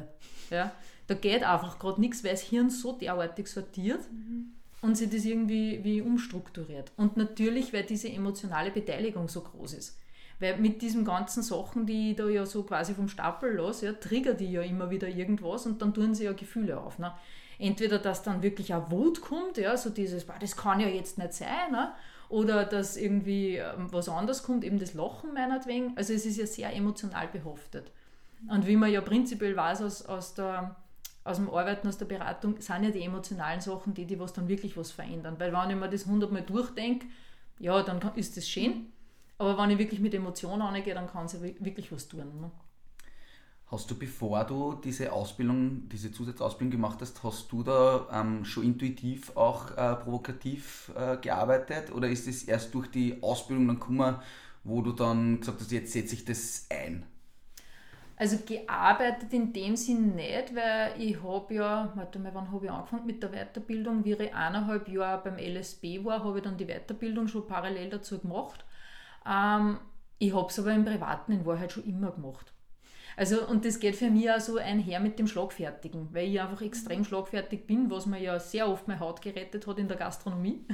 ja, 0.50 0.70
da 1.06 1.14
geht 1.14 1.42
einfach 1.42 1.78
gerade 1.78 2.00
nichts, 2.00 2.22
weil 2.22 2.32
das 2.32 2.42
Hirn 2.42 2.68
so 2.68 2.92
derartig 2.92 3.48
sortiert 3.48 4.00
und 4.82 4.96
sich 4.96 5.08
das 5.08 5.24
irgendwie 5.24 5.82
wie 5.82 6.02
umstrukturiert. 6.02 6.92
Und 6.96 7.16
natürlich, 7.16 7.72
weil 7.72 7.84
diese 7.84 8.10
emotionale 8.10 8.70
Beteiligung 8.70 9.28
so 9.28 9.40
groß 9.40 9.72
ist. 9.72 9.98
Weil 10.40 10.58
mit 10.58 10.82
diesen 10.82 11.04
ganzen 11.04 11.42
Sachen, 11.42 11.86
die 11.86 12.10
ich 12.10 12.16
da 12.16 12.28
ja 12.28 12.46
so 12.46 12.62
quasi 12.62 12.94
vom 12.94 13.08
Stapel 13.08 13.56
lasse, 13.56 13.86
ja, 13.86 13.92
triggert 13.92 14.40
die 14.40 14.52
ja 14.52 14.62
immer 14.62 14.90
wieder 14.90 15.08
irgendwas 15.08 15.66
und 15.66 15.82
dann 15.82 15.92
tun 15.92 16.14
sie 16.14 16.24
ja 16.24 16.32
Gefühle 16.32 16.78
auf. 16.78 16.98
Ne? 16.98 17.12
Entweder, 17.58 17.98
dass 17.98 18.22
dann 18.22 18.42
wirklich 18.42 18.72
auch 18.72 18.90
Wut 18.90 19.20
kommt, 19.20 19.58
ja, 19.58 19.76
so 19.76 19.90
dieses, 19.90 20.24
"Boah, 20.24 20.36
das 20.40 20.56
kann 20.56 20.78
ja 20.78 20.86
jetzt 20.86 21.18
nicht 21.18 21.32
sein, 21.32 21.72
ne? 21.72 21.92
oder 22.28 22.64
dass 22.64 22.96
irgendwie 22.96 23.56
ähm, 23.56 23.90
was 23.90 24.08
anderes 24.08 24.42
kommt, 24.42 24.64
eben 24.64 24.78
das 24.78 24.94
Lachen 24.94 25.32
meinetwegen. 25.32 25.92
Also 25.96 26.12
es 26.12 26.26
ist 26.26 26.36
ja 26.36 26.46
sehr 26.46 26.74
emotional 26.74 27.26
behaftet. 27.28 27.90
Und 28.48 28.66
wie 28.66 28.76
man 28.76 28.92
ja 28.92 29.00
prinzipiell 29.00 29.56
weiß 29.56 29.82
aus, 29.82 30.06
aus, 30.06 30.34
der, 30.34 30.76
aus 31.24 31.38
dem 31.38 31.50
Arbeiten, 31.50 31.88
aus 31.88 31.98
der 31.98 32.04
Beratung, 32.04 32.60
sind 32.60 32.84
ja 32.84 32.90
die 32.90 33.02
emotionalen 33.02 33.60
Sachen 33.60 33.94
die, 33.94 34.04
die 34.04 34.20
was 34.20 34.32
dann 34.32 34.46
wirklich 34.46 34.76
was 34.76 34.92
verändern. 34.92 35.36
Weil 35.38 35.52
wenn 35.52 35.70
ich 35.70 35.76
mir 35.76 35.88
das 35.88 36.06
hundertmal 36.06 36.42
durchdenke, 36.42 37.06
ja, 37.58 37.82
dann 37.82 38.00
ist 38.14 38.36
das 38.36 38.48
schön. 38.48 38.92
Aber 39.38 39.58
wenn 39.58 39.70
ich 39.70 39.78
wirklich 39.78 40.00
mit 40.00 40.14
Emotionen 40.14 40.62
angehe, 40.62 40.94
dann 40.94 41.08
kann 41.08 41.26
wi- 41.42 41.56
wirklich 41.60 41.90
was 41.92 42.08
tun. 42.08 42.40
Ne? 42.40 42.50
Hast 43.70 43.90
du, 43.90 43.98
bevor 43.98 44.44
du 44.44 44.74
diese 44.82 45.12
Ausbildung, 45.12 45.88
diese 45.90 46.10
Zusatzausbildung 46.10 46.70
gemacht 46.72 46.98
hast, 47.02 47.22
hast 47.22 47.52
du 47.52 47.62
da 47.62 48.08
ähm, 48.12 48.44
schon 48.46 48.64
intuitiv 48.64 49.36
auch 49.36 49.70
äh, 49.72 49.94
provokativ 49.96 50.90
äh, 50.96 51.18
gearbeitet? 51.18 51.92
Oder 51.92 52.08
ist 52.08 52.26
es 52.28 52.44
erst 52.44 52.74
durch 52.74 52.88
die 52.90 53.22
Ausbildung 53.22 53.66
dann 53.68 53.78
gekommen, 53.78 54.16
wo 54.64 54.80
du 54.80 54.92
dann 54.92 55.40
gesagt 55.40 55.60
hast, 55.60 55.70
jetzt 55.70 55.92
setze 55.92 56.14
ich 56.14 56.24
das 56.24 56.66
ein? 56.70 57.04
Also 58.16 58.38
gearbeitet 58.44 59.32
in 59.32 59.52
dem 59.52 59.76
Sinn 59.76 60.14
nicht, 60.16 60.54
weil 60.54 60.92
ich 61.00 61.22
habe 61.22 61.54
ja, 61.54 61.92
warte 61.94 62.18
mal, 62.18 62.34
wann 62.34 62.50
habe 62.50 62.66
ich 62.66 62.70
angefangen 62.70 63.06
mit 63.06 63.22
der 63.22 63.30
Weiterbildung? 63.30 64.04
Wie 64.04 64.12
ich 64.12 64.34
eineinhalb 64.34 64.88
Jahre 64.88 65.22
beim 65.22 65.38
LSB 65.38 66.04
war, 66.04 66.24
habe 66.24 66.38
ich 66.38 66.44
dann 66.44 66.56
die 66.58 66.66
Weiterbildung 66.66 67.28
schon 67.28 67.46
parallel 67.46 67.90
dazu 67.90 68.18
gemacht. 68.18 68.64
Ähm, 69.28 69.78
ich 70.18 70.34
habe 70.34 70.48
es 70.48 70.58
aber 70.58 70.72
im 70.72 70.84
Privaten 70.84 71.32
in 71.32 71.46
Wahrheit 71.46 71.72
schon 71.72 71.84
immer 71.84 72.10
gemacht. 72.10 72.52
Also, 73.16 73.46
und 73.48 73.64
das 73.64 73.80
geht 73.80 73.96
für 73.96 74.10
mich 74.10 74.30
auch 74.30 74.40
so 74.40 74.58
einher 74.58 75.00
mit 75.00 75.18
dem 75.18 75.26
Schlagfertigen, 75.26 76.08
weil 76.12 76.28
ich 76.28 76.40
einfach 76.40 76.62
extrem 76.62 77.04
schlagfertig 77.04 77.66
bin, 77.66 77.90
was 77.90 78.06
mir 78.06 78.20
ja 78.20 78.38
sehr 78.38 78.68
oft 78.68 78.86
meine 78.86 79.00
Haut 79.00 79.22
gerettet 79.22 79.66
hat 79.66 79.78
in 79.78 79.88
der 79.88 79.96
Gastronomie. 79.96 80.64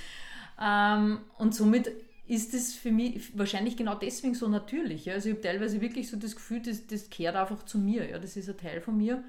ähm, 0.60 1.20
und 1.38 1.54
somit 1.54 1.92
ist 2.26 2.54
das 2.54 2.72
für 2.72 2.90
mich 2.90 3.36
wahrscheinlich 3.38 3.76
genau 3.76 3.94
deswegen 3.94 4.34
so 4.34 4.48
natürlich. 4.48 5.04
Ja? 5.04 5.14
Also 5.14 5.28
ich 5.28 5.36
habe 5.36 5.42
teilweise 5.42 5.80
wirklich 5.80 6.10
so 6.10 6.16
das 6.16 6.34
Gefühl, 6.34 6.60
das, 6.60 6.86
das 6.86 7.08
gehört 7.08 7.36
einfach 7.36 7.64
zu 7.64 7.78
mir. 7.78 8.08
Ja? 8.08 8.18
Das 8.18 8.36
ist 8.36 8.48
ein 8.48 8.56
Teil 8.56 8.80
von 8.80 8.96
mir. 8.96 9.22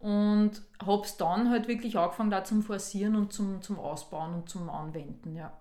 Und 0.00 0.62
habe 0.84 1.02
es 1.04 1.16
dann 1.16 1.50
halt 1.50 1.68
wirklich 1.68 1.96
angefangen, 1.96 2.30
da 2.30 2.42
zum 2.42 2.62
Forcieren 2.62 3.14
und 3.14 3.32
zum, 3.32 3.62
zum 3.62 3.78
Ausbauen 3.78 4.34
und 4.34 4.48
zum 4.48 4.70
Anwenden. 4.70 5.36
Ja. 5.36 5.52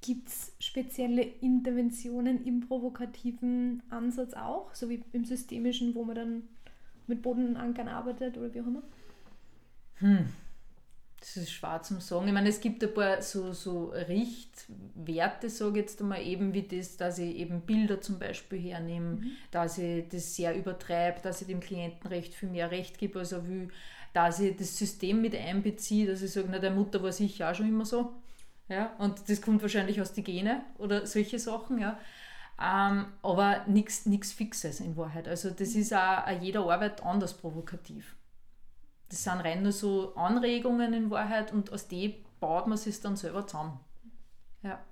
Gibt 0.00 0.28
es 0.28 0.52
spezielle 0.60 1.22
Interventionen 1.22 2.44
im 2.44 2.60
provokativen 2.60 3.82
Ansatz 3.90 4.34
auch, 4.34 4.72
so 4.74 4.88
wie 4.88 5.02
im 5.12 5.24
systemischen, 5.24 5.94
wo 5.94 6.04
man 6.04 6.14
dann 6.14 6.42
mit 7.06 7.22
Bodenankern 7.22 7.88
arbeitet 7.88 8.38
oder 8.38 8.54
wie 8.54 8.60
auch 8.60 8.66
immer? 8.66 8.82
Das 11.20 11.36
ist 11.36 11.50
schwer 11.50 11.82
zum 11.82 12.00
sagen. 12.00 12.28
Ich 12.28 12.32
meine, 12.32 12.48
es 12.48 12.60
gibt 12.60 12.82
ein 12.84 12.94
paar 12.94 13.20
so, 13.22 13.52
so 13.52 13.86
Richtwerte, 13.86 15.50
sage 15.50 15.80
ich 15.80 15.86
jetzt 15.86 16.00
einmal, 16.00 16.22
eben 16.24 16.54
wie 16.54 16.62
das, 16.62 16.96
dass 16.96 17.18
ich 17.18 17.34
eben 17.36 17.62
Bilder 17.62 18.00
zum 18.00 18.20
Beispiel 18.20 18.60
hernehme, 18.60 19.22
dass 19.50 19.78
ich 19.78 20.08
das 20.08 20.36
sehr 20.36 20.56
übertreibe, 20.56 21.20
dass 21.20 21.40
ich 21.40 21.48
dem 21.48 21.58
Klienten 21.58 22.06
recht 22.06 22.34
viel 22.34 22.50
mehr 22.50 22.70
Recht 22.70 22.98
gebe, 22.98 23.18
als 23.18 23.32
er 23.32 23.48
will, 23.48 23.68
dass 24.12 24.38
ich 24.38 24.56
das 24.56 24.78
System 24.78 25.20
mit 25.20 25.34
einbeziehe, 25.34 26.06
dass 26.06 26.22
ich 26.22 26.30
sage, 26.30 26.48
na, 26.50 26.60
der 26.60 26.70
Mutter 26.70 27.02
war 27.02 27.10
sicher 27.10 27.50
auch 27.50 27.54
schon 27.54 27.68
immer 27.68 27.84
so. 27.84 28.12
Ja, 28.68 28.94
und 28.98 29.28
das 29.28 29.40
kommt 29.40 29.62
wahrscheinlich 29.62 30.00
aus 30.00 30.12
den 30.12 30.24
Gene 30.24 30.62
oder 30.76 31.06
solche 31.06 31.38
Sachen, 31.38 31.78
ja. 31.78 31.98
Ähm, 32.60 33.06
aber 33.22 33.64
nichts 33.66 34.32
Fixes 34.32 34.80
in 34.80 34.96
Wahrheit. 34.96 35.28
Also 35.28 35.50
das 35.50 35.74
ist 35.74 35.94
auch, 35.94 36.26
auch 36.26 36.42
jeder 36.42 36.68
Arbeit 36.68 37.02
anders 37.04 37.34
provokativ. 37.34 38.16
Das 39.08 39.24
sind 39.24 39.40
rein 39.40 39.62
nur 39.62 39.72
so 39.72 40.14
Anregungen 40.16 40.92
in 40.92 41.10
Wahrheit 41.10 41.52
und 41.52 41.72
aus 41.72 41.88
dem 41.88 42.14
baut 42.40 42.66
man 42.66 42.76
sich 42.76 43.00
dann 43.00 43.16
selber 43.16 43.46
zusammen. 43.46 43.78
Ja. 44.62 44.84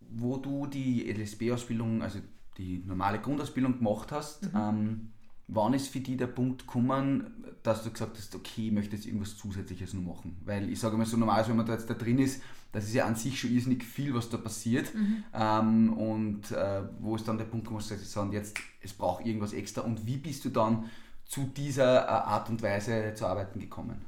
Wo 0.00 0.36
du 0.36 0.66
die 0.66 1.10
LSB-Ausbildung, 1.10 2.02
also 2.02 2.18
die 2.58 2.82
normale 2.84 3.20
Grundausbildung 3.20 3.78
gemacht 3.78 4.12
hast, 4.12 4.52
mhm. 4.52 4.60
ähm, 4.60 5.12
wann 5.48 5.74
ist 5.74 5.88
für 5.88 6.00
dich 6.00 6.16
der 6.16 6.26
Punkt 6.26 6.66
gekommen, 6.66 7.44
dass 7.62 7.84
du 7.84 7.90
gesagt 7.90 8.16
hast, 8.16 8.34
okay, 8.34 8.66
ich 8.66 8.72
möchte 8.72 8.96
jetzt 8.96 9.06
irgendwas 9.06 9.36
Zusätzliches 9.36 9.94
noch 9.94 10.02
machen? 10.02 10.36
Weil 10.44 10.70
ich 10.70 10.80
sage 10.80 10.96
mal 10.96 11.06
so, 11.06 11.16
normal, 11.16 11.46
wenn 11.48 11.56
man 11.56 11.66
da 11.66 11.74
jetzt 11.74 11.88
da 11.88 11.94
drin 11.94 12.18
ist, 12.18 12.42
das 12.72 12.84
ist 12.84 12.94
ja 12.94 13.04
an 13.04 13.14
sich 13.14 13.38
schon 13.38 13.50
irrsinnig 13.50 13.84
viel, 13.84 14.14
was 14.14 14.30
da 14.30 14.38
passiert. 14.38 14.94
Mhm. 14.94 15.24
Ähm, 15.34 15.92
und 15.92 16.50
äh, 16.52 16.82
wo 17.00 17.16
ist 17.16 17.28
dann 17.28 17.38
der 17.38 17.44
Punkt, 17.44 17.70
wo 17.70 17.74
du 17.74 17.80
sagst, 17.80 18.16
jetzt, 18.32 18.56
es 18.80 18.92
braucht 18.94 19.26
irgendwas 19.26 19.52
extra. 19.52 19.82
Und 19.82 20.06
wie 20.06 20.16
bist 20.16 20.44
du 20.44 20.48
dann 20.48 20.90
zu 21.26 21.44
dieser 21.44 22.04
äh, 22.04 22.08
Art 22.08 22.48
und 22.48 22.62
Weise 22.62 23.12
zu 23.14 23.26
arbeiten 23.26 23.60
gekommen? 23.60 24.02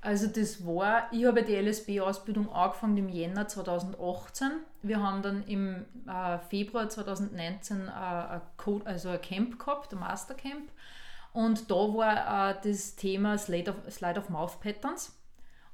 Also 0.00 0.26
das 0.26 0.64
war, 0.66 1.10
ich 1.12 1.24
habe 1.24 1.42
die 1.42 1.54
LSB-Ausbildung 1.54 2.50
angefangen 2.50 2.98
im 2.98 3.08
Jänner 3.08 3.48
2018. 3.48 4.50
Wir 4.84 5.02
haben 5.02 5.22
dann 5.22 5.42
im 5.44 5.86
äh, 6.06 6.38
Februar 6.50 6.88
2019 6.88 7.88
äh, 7.88 7.90
ein, 7.90 8.40
also 8.84 9.08
ein 9.08 9.20
Camp 9.22 9.58
gehabt, 9.58 9.92
ein 9.92 9.98
Mastercamp. 9.98 10.70
Und 11.32 11.70
da 11.70 11.74
war 11.74 12.50
äh, 12.50 12.54
das 12.62 12.94
Thema 12.94 13.38
Slide 13.38 13.70
of, 13.70 14.18
of 14.18 14.28
Mouth 14.28 14.60
Patterns. 14.60 15.18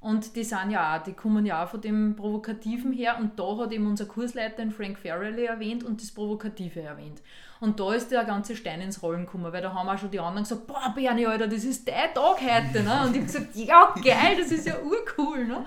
Und 0.00 0.35
die 0.35 0.45
sind 0.45 0.71
ja 0.71 0.97
auch, 0.97 1.02
die 1.02 1.12
kommen 1.12 1.45
ja 1.45 1.62
auch 1.62 1.69
von 1.69 1.81
dem 1.81 2.17
Provokativen 2.17 2.93
her. 2.93 3.19
Und 3.19 3.38
da 3.38 3.59
hat 3.59 3.73
eben 3.73 3.87
unser 3.87 4.07
Kursleiter 4.07 4.71
Frank 4.71 4.99
Farrelly 4.99 5.45
erwähnt 5.45 5.85
und 5.85 6.00
das 6.00 6.12
Provokative 6.12 6.81
erwähnt. 6.81 7.21
Und 7.61 7.79
da 7.79 7.93
ist 7.93 8.11
der 8.11 8.25
ganze 8.25 8.57
Stein 8.57 8.81
ins 8.81 9.02
Rollen 9.02 9.26
gekommen, 9.26 9.52
weil 9.52 9.61
da 9.61 9.75
haben 9.75 9.88
auch 9.88 9.99
schon 9.99 10.11
die 10.11 10.19
anderen 10.19 10.45
gesagt, 10.45 10.67
boah 10.67 10.95
Bernie, 10.95 11.26
Alter, 11.26 11.49
das 11.49 11.64
ist 11.64 11.87
dein 11.87 12.14
Tag 12.14 12.40
heute. 12.40 12.83
Ne? 12.83 13.02
Und 13.05 13.11
ich 13.14 13.21
habe 13.21 13.26
gesagt, 13.26 13.57
ja 13.57 13.95
geil, 14.02 14.37
das 14.38 14.50
ist 14.50 14.67
ja 14.67 14.76
urcool. 14.81 15.45
Ne? 15.45 15.64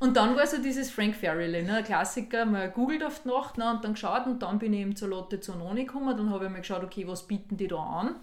Und 0.00 0.16
dann 0.16 0.36
war 0.36 0.46
so 0.46 0.62
dieses 0.62 0.90
Frank 0.90 1.16
Farrelly, 1.16 1.62
ne, 1.62 1.82
Klassiker, 1.82 2.44
mal 2.44 2.70
googelt 2.70 3.02
auf 3.02 3.22
die 3.22 3.28
Nacht 3.28 3.58
ne, 3.58 3.70
und 3.70 3.84
dann 3.84 3.94
geschaut 3.94 4.26
und 4.26 4.40
dann 4.42 4.58
bin 4.60 4.72
ich 4.72 4.80
eben 4.80 4.94
zur 4.94 5.08
Lotte 5.08 5.40
Zanoni 5.40 5.84
gekommen, 5.84 6.16
dann 6.16 6.30
habe 6.30 6.46
ich 6.46 6.50
mir 6.52 6.60
geschaut, 6.60 6.84
okay, 6.84 7.06
was 7.08 7.26
bieten 7.26 7.56
die 7.56 7.66
da 7.66 7.78
an? 7.78 8.14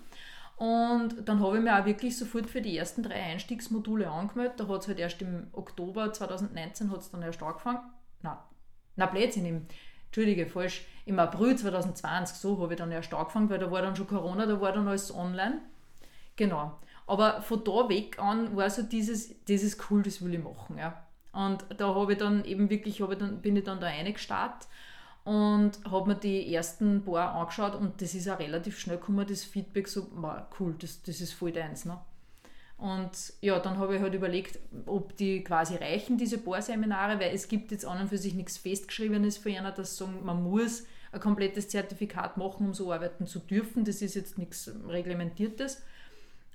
Und 0.56 1.28
dann 1.28 1.42
habe 1.42 1.58
ich 1.58 1.64
mir 1.64 1.78
auch 1.78 1.86
wirklich 1.86 2.18
sofort 2.18 2.50
für 2.50 2.62
die 2.62 2.78
ersten 2.78 3.04
drei 3.04 3.22
Einstiegsmodule 3.22 4.10
angemeldet. 4.10 4.58
Da 4.58 4.68
hat 4.70 4.82
es 4.82 4.88
halt 4.88 5.00
erst 5.00 5.22
im 5.22 5.48
Oktober 5.52 6.14
2019 6.14 6.92
hat's 6.92 7.12
dann 7.12 7.22
erst 7.24 7.44
angefangen. 7.44 7.80
Nein, 8.22 8.38
nein, 8.96 9.10
Blödsinn, 9.12 9.46
im, 9.46 9.68
Entschuldige, 10.06 10.48
falsch, 10.48 10.86
im 11.06 11.20
April 11.20 11.58
2020, 11.58 12.38
so 12.38 12.58
habe 12.62 12.74
ich 12.74 12.78
dann 12.80 12.90
erst 12.90 13.14
angefangen, 13.14 13.50
weil 13.50 13.60
da 13.60 13.70
war 13.70 13.82
dann 13.82 13.98
schon 13.98 14.08
Corona, 14.08 14.46
da 14.46 14.62
war 14.62 14.72
dann 14.72 14.88
alles 14.88 15.14
online. 15.14 15.60
Genau. 16.38 16.80
Aber 17.06 17.42
von 17.42 17.62
da 17.66 17.90
weg 17.90 18.18
an 18.18 18.56
war 18.56 18.70
so 18.70 18.82
dieses, 18.82 19.44
dieses 19.44 19.78
cool, 19.90 20.04
das 20.04 20.24
will 20.24 20.34
ich 20.34 20.44
machen. 20.44 20.78
Ja. 20.78 21.05
Und 21.36 21.66
da 21.78 21.94
habe 21.94 22.14
ich 22.14 22.18
dann 22.18 22.46
eben 22.46 22.70
wirklich, 22.70 23.02
ich 23.02 23.18
dann, 23.18 23.42
bin 23.42 23.58
ich 23.58 23.66
dann 23.66 23.82
da 23.82 23.88
reingestartet 23.88 24.70
und 25.26 25.72
habe 25.90 26.08
mir 26.08 26.16
die 26.16 26.54
ersten 26.54 27.04
paar 27.04 27.36
angeschaut 27.36 27.76
und 27.76 28.02
das 28.02 28.16
ist 28.16 28.30
auch 28.30 28.40
relativ 28.40 28.80
schnell 28.80 28.98
gekommen, 28.98 29.28
das 29.28 29.44
Feedback 29.44 29.88
so, 29.90 30.08
cool, 30.60 30.76
das, 30.80 31.04
das 31.04 31.20
ist 31.20 31.34
voll 31.34 31.52
deins. 31.52 31.84
Ne? 31.84 32.00
Und 32.78 33.34
ja, 33.42 33.60
dann 33.60 33.78
habe 33.80 33.96
ich 33.96 34.02
halt 34.02 34.14
überlegt, 34.14 34.60
ob 34.86 35.18
die 35.18 35.44
quasi 35.44 35.76
reichen, 35.76 36.18
diese 36.18 36.38
Bohrseminare, 36.38 37.20
weil 37.20 37.36
es 37.36 37.50
gibt 37.50 37.72
jetzt 37.72 37.86
an 37.86 38.02
und 38.02 38.08
für 38.08 38.18
sich 38.18 38.34
nichts 38.34 38.58
Festgeschriebenes 38.58 39.38
für 39.38 39.50
einer, 39.50 39.72
dass 39.72 39.98
sagen, 39.98 40.24
man 40.24 40.42
muss 40.42 40.86
ein 41.12 41.20
komplettes 41.20 41.68
Zertifikat 41.68 42.38
machen, 42.38 42.68
um 42.68 42.74
so 42.74 42.94
arbeiten 42.94 43.28
zu 43.28 43.40
dürfen. 43.40 43.84
Das 43.84 44.02
ist 44.02 44.16
jetzt 44.16 44.38
nichts 44.38 44.72
Reglementiertes. 44.88 45.82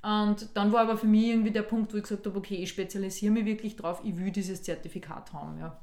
Und 0.02 0.48
dann 0.54 0.72
war 0.72 0.82
aber 0.82 0.96
für 0.96 1.06
mich 1.06 1.26
irgendwie 1.26 1.50
der 1.50 1.62
Punkt, 1.62 1.92
wo 1.92 1.96
ich 1.98 2.04
gesagt 2.04 2.26
habe, 2.26 2.38
okay, 2.38 2.56
ich 2.56 2.70
spezialisiere 2.70 3.32
mich 3.32 3.44
wirklich 3.44 3.76
drauf, 3.76 4.00
ich 4.02 4.16
will 4.16 4.30
dieses 4.30 4.62
Zertifikat 4.62 5.32
haben. 5.32 5.58
Ja. 5.58 5.78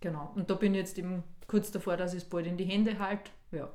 Genau. 0.00 0.32
Und 0.34 0.50
da 0.50 0.54
bin 0.54 0.74
ich 0.74 0.80
jetzt 0.80 0.98
eben 0.98 1.22
kurz 1.46 1.70
davor, 1.70 1.96
dass 1.96 2.12
ich 2.12 2.22
es 2.22 2.28
bald 2.28 2.46
in 2.46 2.56
die 2.56 2.64
Hände 2.64 2.98
halte. 2.98 3.30
Ja. 3.52 3.68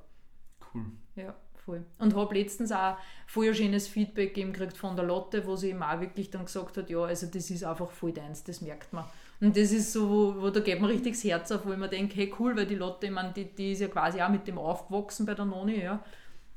Cool. 0.74 0.86
Ja, 1.16 1.36
voll. 1.66 1.86
Und 2.00 2.16
habe 2.16 2.36
letztens 2.36 2.72
auch 2.72 2.98
voll 3.28 3.54
schönes 3.56 3.88
Feedback 3.88 4.34
gegeben 4.34 4.54
gekriegt 4.54 4.78
von 4.78 4.96
der 4.96 5.06
Lotte, 5.06 5.46
wo 5.46 5.56
sie 5.56 5.70
eben 5.70 5.84
auch 5.84 6.00
wirklich 6.02 6.30
dann 6.30 6.46
gesagt 6.46 6.78
hat, 6.78 6.90
ja, 6.90 7.00
also 7.00 7.28
das 7.28 7.50
ist 7.50 7.64
einfach 7.64 7.92
voll 7.92 8.12
deins, 8.12 8.44
das 8.44 8.62
merkt 8.62 8.92
man. 8.92 9.06
Und 9.40 9.58
das 9.58 9.72
ist 9.72 9.92
so, 9.92 10.10
wo, 10.10 10.42
wo 10.42 10.50
da 10.50 10.60
geht 10.60 10.80
man 10.80 10.90
richtig 10.90 11.14
das 11.14 11.24
Herz 11.24 11.52
auf, 11.52 11.66
wo 11.66 11.72
ich 11.72 11.78
mir 11.78 11.90
denke, 11.90 12.16
hey 12.16 12.34
cool, 12.40 12.56
weil 12.56 12.68
die 12.68 12.76
Lotte, 12.76 13.08
ich 13.08 13.12
meine, 13.12 13.34
die, 13.34 13.46
die 13.46 13.72
ist 13.72 13.82
ja 13.82 13.88
quasi 13.88 14.22
auch 14.22 14.30
mit 14.30 14.48
dem 14.48 14.58
aufgewachsen 14.58 15.26
bei 15.26 15.34
der 15.34 15.46
Noni, 15.46 15.82
ja. 15.82 16.04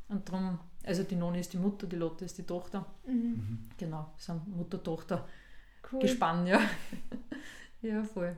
Und 0.09 0.29
darum, 0.29 0.59
also 0.85 1.03
die 1.03 1.17
Noni 1.17 1.41
ist 1.41 1.53
die 1.53 1.59
Mutter, 1.59 1.87
die 1.87 1.97
Lotte 1.97 2.25
ist 2.25 2.37
die 2.39 2.43
Tochter. 2.43 2.87
Mhm. 3.07 3.61
Genau, 3.79 4.13
sind 4.19 4.47
Mutter-Tochter. 4.49 5.27
Cool. 5.91 6.01
Gespann, 6.01 6.47
ja. 6.47 6.61
ja, 7.83 8.03
voll. 8.03 8.37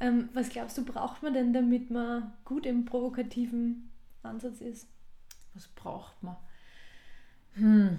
Ähm, 0.00 0.28
was 0.32 0.48
glaubst 0.48 0.76
du, 0.78 0.84
braucht 0.84 1.22
man 1.22 1.34
denn, 1.34 1.52
damit 1.52 1.90
man 1.90 2.32
gut 2.44 2.66
im 2.66 2.84
provokativen 2.84 3.90
Ansatz 4.22 4.60
ist? 4.60 4.88
Was 5.54 5.68
braucht 5.68 6.20
man? 6.22 6.36
Hm. 7.54 7.98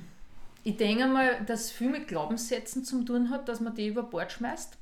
Ich 0.66 0.78
denke 0.78 1.08
mal, 1.08 1.44
dass 1.46 1.66
es 1.66 1.72
viel 1.72 1.90
mit 1.90 2.08
Glaubenssätzen 2.08 2.84
zu 2.84 3.04
tun 3.04 3.30
hat, 3.30 3.48
dass 3.48 3.60
man 3.60 3.76
die 3.76 3.88
über 3.88 4.04
Bord 4.04 4.32
schmeißt. 4.32 4.78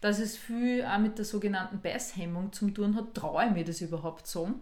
Dass 0.00 0.18
es 0.18 0.36
viel 0.36 0.84
auch 0.84 0.98
mit 0.98 1.18
der 1.18 1.24
sogenannten 1.24 1.80
Beißhemmung 1.80 2.52
zu 2.52 2.70
tun 2.70 2.96
hat. 2.96 3.14
Traue 3.14 3.46
ich 3.46 3.52
mir 3.52 3.64
das 3.64 3.80
überhaupt 3.80 4.26
sagen? 4.26 4.60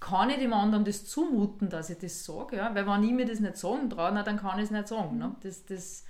Kann 0.00 0.30
ich 0.30 0.38
dem 0.38 0.54
anderen 0.54 0.84
das 0.84 1.04
zumuten, 1.04 1.68
dass 1.68 1.90
ich 1.90 1.98
das 1.98 2.24
sage? 2.24 2.56
Ja? 2.56 2.74
Weil 2.74 2.86
wenn 2.86 3.04
ich 3.04 3.12
mir 3.12 3.26
das 3.26 3.40
nicht 3.40 3.58
sagen 3.58 3.90
traue, 3.90 4.22
dann 4.24 4.38
kann 4.38 4.58
ich 4.58 4.64
es 4.64 4.70
nicht 4.70 4.88
sagen. 4.88 5.18
Ne? 5.18 5.36
Das, 5.42 5.66
das, 5.66 6.04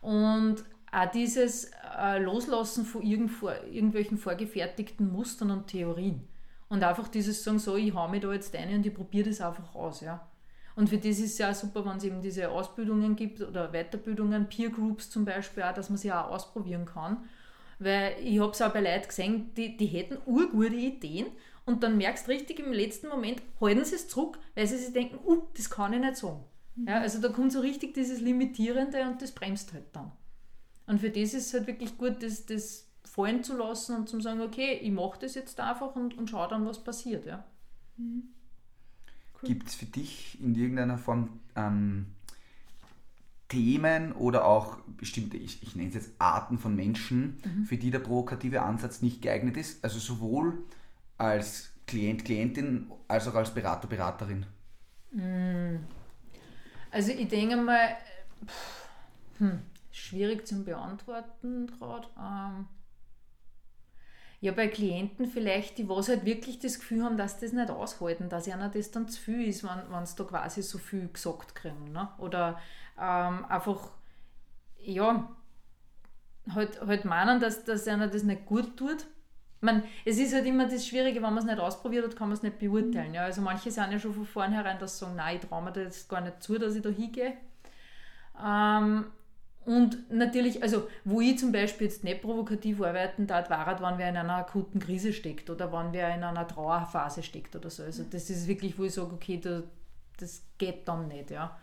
und 0.00 0.64
auch 0.90 1.10
dieses 1.10 1.70
äh, 1.98 2.18
Loslassen 2.18 2.86
von 2.86 3.02
irgendwelchen 3.02 4.16
vorgefertigten 4.16 5.12
Mustern 5.12 5.50
und 5.50 5.66
Theorien. 5.66 6.26
Und 6.68 6.82
einfach 6.82 7.08
dieses 7.08 7.44
sagen, 7.44 7.58
so, 7.58 7.76
ich 7.76 7.94
hau 7.94 8.08
mich 8.08 8.22
da 8.22 8.32
jetzt 8.32 8.54
rein 8.54 8.74
und 8.74 8.86
ich 8.86 8.94
probiere 8.94 9.28
das 9.28 9.40
einfach 9.40 9.74
aus. 9.74 10.00
Ja. 10.00 10.26
Und 10.74 10.88
für 10.88 10.98
das 10.98 11.18
ist 11.18 11.32
es 11.32 11.38
ja 11.38 11.54
super, 11.54 11.84
wenn 11.84 11.96
es 11.96 12.04
eben 12.04 12.20
diese 12.20 12.50
Ausbildungen 12.50 13.16
gibt 13.16 13.40
oder 13.40 13.72
Weiterbildungen, 13.72 14.48
Peer 14.48 14.70
Groups 14.70 15.10
zum 15.10 15.24
Beispiel, 15.24 15.62
auch, 15.62 15.74
dass 15.74 15.90
man 15.90 15.98
sie 15.98 16.12
auch 16.12 16.28
ausprobieren 16.28 16.86
kann. 16.86 17.18
Weil 17.78 18.16
ich 18.22 18.40
habe 18.40 18.52
es 18.52 18.62
auch 18.62 18.72
bei 18.72 18.80
Leuten 18.80 19.08
gesehen, 19.08 19.54
die, 19.54 19.76
die 19.76 19.86
hätten 19.86 20.18
urgute 20.26 20.74
Ideen 20.74 21.26
und 21.66 21.82
dann 21.82 21.98
merkst 21.98 22.26
du 22.26 22.30
richtig 22.30 22.60
im 22.60 22.72
letzten 22.72 23.08
Moment, 23.08 23.42
halten 23.60 23.84
sie 23.84 23.96
es 23.96 24.08
zurück, 24.08 24.38
weil 24.54 24.66
sie 24.66 24.78
sich 24.78 24.92
denken, 24.92 25.18
uh, 25.26 25.42
das 25.54 25.68
kann 25.68 25.92
ich 25.92 26.00
nicht 26.00 26.16
sagen. 26.16 26.44
Mhm. 26.76 26.88
Ja, 26.88 27.00
also 27.00 27.20
da 27.20 27.28
kommt 27.28 27.52
so 27.52 27.60
richtig 27.60 27.92
dieses 27.92 28.20
Limitierende 28.20 29.02
und 29.06 29.20
das 29.20 29.32
bremst 29.32 29.72
halt 29.72 29.84
dann. 29.92 30.12
Und 30.86 31.00
für 31.00 31.10
das 31.10 31.34
ist 31.34 31.48
es 31.48 31.54
halt 31.54 31.66
wirklich 31.66 31.98
gut, 31.98 32.22
das, 32.22 32.46
das 32.46 32.86
fallen 33.04 33.42
zu 33.42 33.56
lassen 33.56 33.96
und 33.96 34.08
zu 34.08 34.20
sagen, 34.20 34.40
okay, 34.40 34.78
ich 34.80 34.92
mache 34.92 35.18
das 35.20 35.34
jetzt 35.34 35.58
einfach 35.58 35.96
und, 35.96 36.16
und 36.16 36.30
schaue 36.30 36.48
dann, 36.48 36.64
was 36.64 36.82
passiert. 36.82 37.26
Ja. 37.26 37.44
Mhm. 37.96 38.28
Cool. 39.34 39.48
Gibt 39.48 39.68
es 39.68 39.74
für 39.74 39.86
dich 39.86 40.38
in 40.40 40.54
irgendeiner 40.54 40.98
Form 40.98 41.40
ähm, 41.56 42.06
Themen 43.48 44.12
oder 44.12 44.44
auch 44.44 44.78
bestimmte, 44.96 45.36
ich, 45.36 45.62
ich 45.62 45.74
nenne 45.74 45.88
es 45.88 45.94
jetzt 45.94 46.10
Arten 46.18 46.58
von 46.58 46.76
Menschen, 46.76 47.38
mhm. 47.44 47.64
für 47.64 47.76
die 47.76 47.90
der 47.90 47.98
provokative 47.98 48.62
Ansatz 48.62 49.02
nicht 49.02 49.20
geeignet 49.20 49.56
ist? 49.56 49.82
Also 49.82 49.98
sowohl 49.98 50.58
als 51.18 51.72
Klient, 51.86 52.24
Klientin 52.24 52.90
als 53.08 53.28
auch 53.28 53.34
als 53.34 53.50
Berater, 53.50 53.88
Beraterin? 53.88 54.46
Mhm. 55.12 55.86
Also 56.90 57.12
ich 57.12 57.28
denke 57.28 57.56
mal, 57.56 57.96
pff, 58.46 58.88
hm, 59.38 59.62
schwierig 59.90 60.46
zu 60.46 60.64
beantworten 60.64 61.66
gerade. 61.66 62.08
Ähm, 62.18 62.66
ja, 64.40 64.52
bei 64.52 64.68
Klienten 64.68 65.26
vielleicht, 65.26 65.78
die 65.78 65.88
was 65.88 66.08
halt 66.08 66.24
wirklich 66.24 66.58
das 66.58 66.78
Gefühl 66.78 67.02
haben, 67.02 67.16
dass 67.16 67.40
das 67.40 67.52
nicht 67.52 67.70
aushalten, 67.70 68.28
dass 68.28 68.46
ihnen 68.46 68.70
das 68.70 68.90
dann 68.90 69.08
zu 69.08 69.20
viel 69.20 69.48
ist, 69.48 69.64
wenn 69.64 70.06
sie 70.06 70.16
da 70.16 70.24
quasi 70.24 70.62
so 70.62 70.78
viel 70.78 71.08
gesagt 71.08 71.54
kriegen. 71.54 71.92
Ne? 71.92 72.08
Oder 72.18 72.60
ähm, 73.00 73.44
einfach, 73.46 73.90
ja, 74.78 75.34
halt, 76.54 76.80
halt 76.80 77.04
meinen, 77.04 77.40
dass, 77.40 77.64
dass 77.64 77.88
einer 77.88 78.08
das 78.08 78.22
nicht 78.22 78.46
gut 78.46 78.76
tut. 78.76 79.06
Man, 79.60 79.82
es 80.04 80.18
ist 80.18 80.34
halt 80.34 80.46
immer 80.46 80.68
das 80.68 80.86
Schwierige, 80.86 81.16
wenn 81.16 81.34
man 81.34 81.38
es 81.38 81.44
nicht 81.44 81.58
ausprobiert 81.58 82.04
hat, 82.04 82.16
kann 82.16 82.28
man 82.28 82.36
es 82.36 82.42
nicht 82.42 82.58
beurteilen. 82.58 83.14
Ja? 83.14 83.22
Also 83.22 83.40
manche 83.40 83.70
sind 83.70 83.90
ja 83.90 83.98
schon 83.98 84.14
von 84.14 84.26
vornherein, 84.26 84.78
dass 84.78 84.98
sie 84.98 85.04
sagen, 85.04 85.16
nein, 85.16 85.38
ich 85.40 85.48
traue 85.48 85.62
mir 85.62 85.72
das 85.72 86.06
gar 86.08 86.20
nicht 86.20 86.42
zu, 86.42 86.58
dass 86.58 86.74
ich 86.74 86.82
da 86.82 86.90
hingehe. 86.90 87.34
Ähm, 88.44 89.06
und 89.64 90.12
natürlich, 90.12 90.62
also 90.62 90.88
wo 91.04 91.20
ich 91.20 91.38
zum 91.38 91.50
Beispiel 91.50 91.88
jetzt 91.88 92.04
nicht 92.04 92.22
provokativ 92.22 92.80
arbeiten 92.80 93.26
darf, 93.26 93.50
war 93.50 93.66
halt, 93.66 93.80
wenn 93.80 93.98
wer 93.98 94.10
in 94.10 94.16
einer 94.16 94.36
akuten 94.36 94.78
Krise 94.78 95.12
steckt 95.12 95.50
oder 95.50 95.72
wenn 95.72 95.92
wer 95.92 96.14
in 96.14 96.22
einer 96.22 96.46
Trauerphase 96.46 97.24
steckt 97.24 97.56
oder 97.56 97.68
so. 97.68 97.82
Also 97.82 98.04
das 98.04 98.30
ist 98.30 98.46
wirklich, 98.46 98.78
wo 98.78 98.84
ich 98.84 98.94
sage, 98.94 99.12
okay, 99.12 99.40
da, 99.40 99.62
das 100.18 100.42
geht 100.58 100.86
dann 100.86 101.08
nicht, 101.08 101.30
ja. 101.32 101.58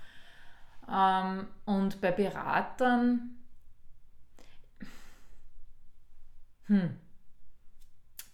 Ähm, 0.91 1.47
und 1.65 2.01
bei 2.01 2.11
Beratern, 2.11 3.37
hm, 6.67 6.97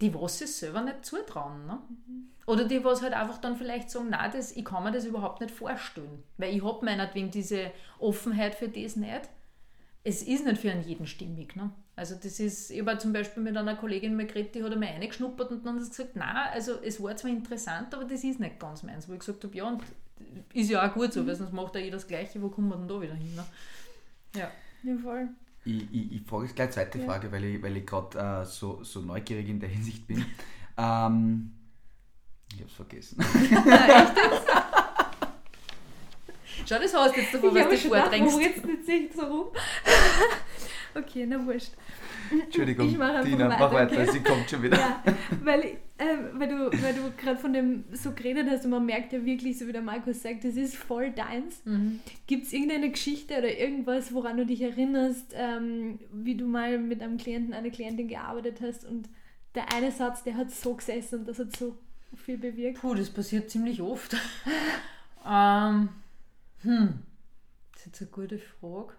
die 0.01 0.13
was 0.13 0.39
sich 0.39 0.51
selber 0.53 0.81
nicht 0.81 1.05
zutrauen. 1.05 1.65
Ne? 1.65 1.79
Mhm. 1.89 2.29
Oder 2.45 2.65
die 2.65 2.83
was 2.83 3.01
halt 3.01 3.13
einfach 3.13 3.37
dann 3.37 3.57
vielleicht 3.57 3.91
sagen, 3.91 4.09
nein, 4.09 4.31
das, 4.33 4.51
ich 4.55 4.65
kann 4.65 4.83
mir 4.83 4.91
das 4.91 5.05
überhaupt 5.05 5.41
nicht 5.41 5.53
vorstellen. 5.53 6.23
Weil 6.37 6.55
ich 6.55 6.63
habe 6.63 6.83
meinetwegen 6.83 7.31
diese 7.31 7.71
Offenheit 7.99 8.55
für 8.55 8.69
das 8.69 8.95
nicht. 8.95 9.29
es 10.03 10.23
ist 10.23 10.45
nicht 10.45 10.61
für 10.61 10.71
einen 10.71 10.83
jeden 10.83 11.05
stimmig. 11.05 11.55
Ne? 11.55 11.71
Also 11.95 12.15
das 12.15 12.39
ist, 12.39 12.71
ich 12.71 12.79
habe 12.79 12.97
zum 12.97 13.13
Beispiel 13.13 13.43
mit 13.43 13.55
einer 13.57 13.75
Kollegin 13.75 14.15
mal 14.15 14.25
die 14.25 14.63
hat 14.63 14.71
einmal 14.71 14.89
reingeschnuppert 14.89 15.51
und 15.51 15.65
dann 15.65 15.75
hat 15.75 15.83
sie 15.83 15.89
gesagt, 15.89 16.15
nein, 16.15 16.47
also 16.53 16.79
es 16.81 17.03
war 17.03 17.15
zwar 17.15 17.29
interessant, 17.29 17.93
aber 17.93 18.05
das 18.05 18.23
ist 18.23 18.39
nicht 18.39 18.59
ganz 18.59 18.83
meins. 18.83 19.09
Wo 19.09 19.13
ich 19.13 19.19
gesagt 19.19 19.43
habe, 19.43 19.55
ja, 19.55 19.65
und 19.65 19.83
ist 20.53 20.69
ja 20.69 20.87
auch 20.87 20.93
gut 20.93 21.13
so, 21.13 21.27
weil 21.27 21.35
sonst 21.35 21.53
macht 21.53 21.75
ja 21.75 21.81
jeder 21.81 21.97
das 21.97 22.07
Gleiche, 22.07 22.41
wo 22.41 22.49
kommen 22.49 22.69
wir 22.69 22.77
denn 22.77 22.87
da 22.87 23.01
wieder 23.01 23.13
hin? 23.13 23.35
Ne? 23.35 23.45
Ja. 24.35 24.49
ja, 24.83 24.97
voll. 24.97 25.29
Ich, 25.65 25.83
ich, 25.91 26.11
ich 26.13 26.21
frage 26.23 26.45
jetzt 26.45 26.55
gleich 26.55 26.67
eine 26.67 26.73
zweite 26.73 26.99
ja. 26.99 27.05
Frage, 27.05 27.31
weil 27.31 27.43
ich, 27.43 27.61
weil 27.61 27.77
ich 27.77 27.85
gerade 27.85 28.41
äh, 28.41 28.45
so, 28.45 28.83
so 28.83 29.01
neugierig 29.01 29.47
in 29.49 29.59
der 29.59 29.69
Hinsicht 29.69 30.07
bin. 30.07 30.25
ähm, 30.77 31.51
ich 32.53 32.59
habe 32.59 32.69
es 32.69 32.73
vergessen. 32.73 33.23
Schau, 36.67 36.77
das 36.79 36.93
hast 36.93 37.15
du 37.15 37.21
jetzt 37.21 37.33
davon, 37.33 37.55
was 37.55 37.69
du 37.69 37.77
vordrängst. 37.89 38.35
Wo 38.35 38.39
jetzt 38.39 38.65
nicht 38.65 38.85
sich 38.85 39.11
so 39.15 39.25
rum? 39.25 39.47
okay, 40.95 41.25
na 41.25 41.43
wurscht. 41.45 41.71
Entschuddigung, 42.31 42.87
ich 42.87 42.97
mach 42.97 43.23
Tina, 43.23 43.49
weiter, 43.49 43.57
mach 43.59 43.73
weiter, 43.73 44.01
okay? 44.01 44.11
sie 44.11 44.19
kommt 44.21 44.49
schon 44.49 44.63
wieder. 44.63 44.77
Ja, 44.77 45.03
weil, 45.43 45.61
äh, 45.61 45.77
weil 46.33 46.47
du, 46.47 46.83
weil 46.83 46.93
du 46.93 47.11
gerade 47.17 47.37
von 47.37 47.53
dem 47.53 47.85
so 47.91 48.11
geredet 48.11 48.47
hast 48.49 48.65
und 48.65 48.71
man 48.71 48.85
merkt 48.85 49.13
ja 49.13 49.25
wirklich, 49.25 49.57
so 49.57 49.67
wie 49.67 49.71
der 49.71 49.81
Markus 49.81 50.21
sagt, 50.21 50.43
das 50.43 50.55
ist 50.55 50.75
voll 50.75 51.11
deins. 51.11 51.63
Mhm. 51.65 51.99
Gibt 52.27 52.45
es 52.45 52.53
irgendeine 52.53 52.91
Geschichte 52.91 53.37
oder 53.37 53.57
irgendwas, 53.57 54.13
woran 54.13 54.37
du 54.37 54.45
dich 54.45 54.61
erinnerst, 54.61 55.33
ähm, 55.35 55.99
wie 56.11 56.35
du 56.35 56.45
mal 56.45 56.77
mit 56.77 57.01
einem 57.01 57.17
Klienten, 57.17 57.53
einer 57.53 57.69
Klientin 57.69 58.07
gearbeitet 58.07 58.59
hast 58.61 58.85
und 58.85 59.09
der 59.55 59.73
eine 59.73 59.91
Satz, 59.91 60.23
der 60.23 60.35
hat 60.35 60.51
so 60.51 60.75
gesessen 60.75 61.19
und 61.19 61.27
das 61.27 61.39
hat 61.39 61.55
so 61.55 61.77
viel 62.15 62.37
bewirkt? 62.37 62.79
Puh, 62.79 62.95
das 62.95 63.09
passiert 63.09 63.49
ziemlich 63.49 63.81
oft. 63.81 64.15
ähm, 65.27 65.89
hm, 66.61 66.99
das 67.71 67.81
ist 67.81 67.85
jetzt 67.85 68.01
eine 68.01 68.09
gute 68.11 68.39
Frage. 68.39 68.93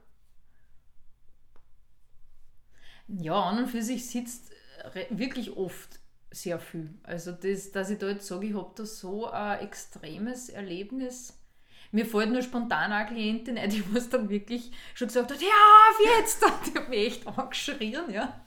Ja, 3.19 3.41
an 3.43 3.59
und 3.59 3.69
für 3.69 3.83
sich 3.83 4.07
sitzt 4.07 4.51
wirklich 5.11 5.57
oft 5.57 5.99
sehr 6.31 6.59
viel. 6.59 6.95
Also, 7.03 7.33
das, 7.33 7.73
dass 7.73 7.91
ich 7.91 7.99
da 7.99 8.09
jetzt 8.09 8.27
sage, 8.27 8.47
ich 8.47 8.55
habe 8.55 8.71
da 8.75 8.87
so 8.87 9.29
ein 9.31 9.61
extremes 9.61 10.49
Erlebnis. 10.49 11.37
Mir 11.93 12.07
fällt 12.07 12.31
nur 12.31 12.43
spontan 12.43 12.93
eine 12.93 13.09
Klientin 13.09 13.59
ein, 13.59 13.71
die 13.71 13.83
was 13.95 14.09
dann 14.09 14.29
wirklich 14.29 14.71
schon 14.95 15.09
gesagt 15.09 15.33
hat, 15.33 15.41
ja, 15.41 15.49
auf 15.49 16.19
jetzt! 16.19 16.43
Und 16.45 16.53
die 16.67 16.79
hat 16.79 16.89
mich 16.89 17.07
echt 17.07 17.27
angeschrien, 17.27 18.11
ja. 18.11 18.41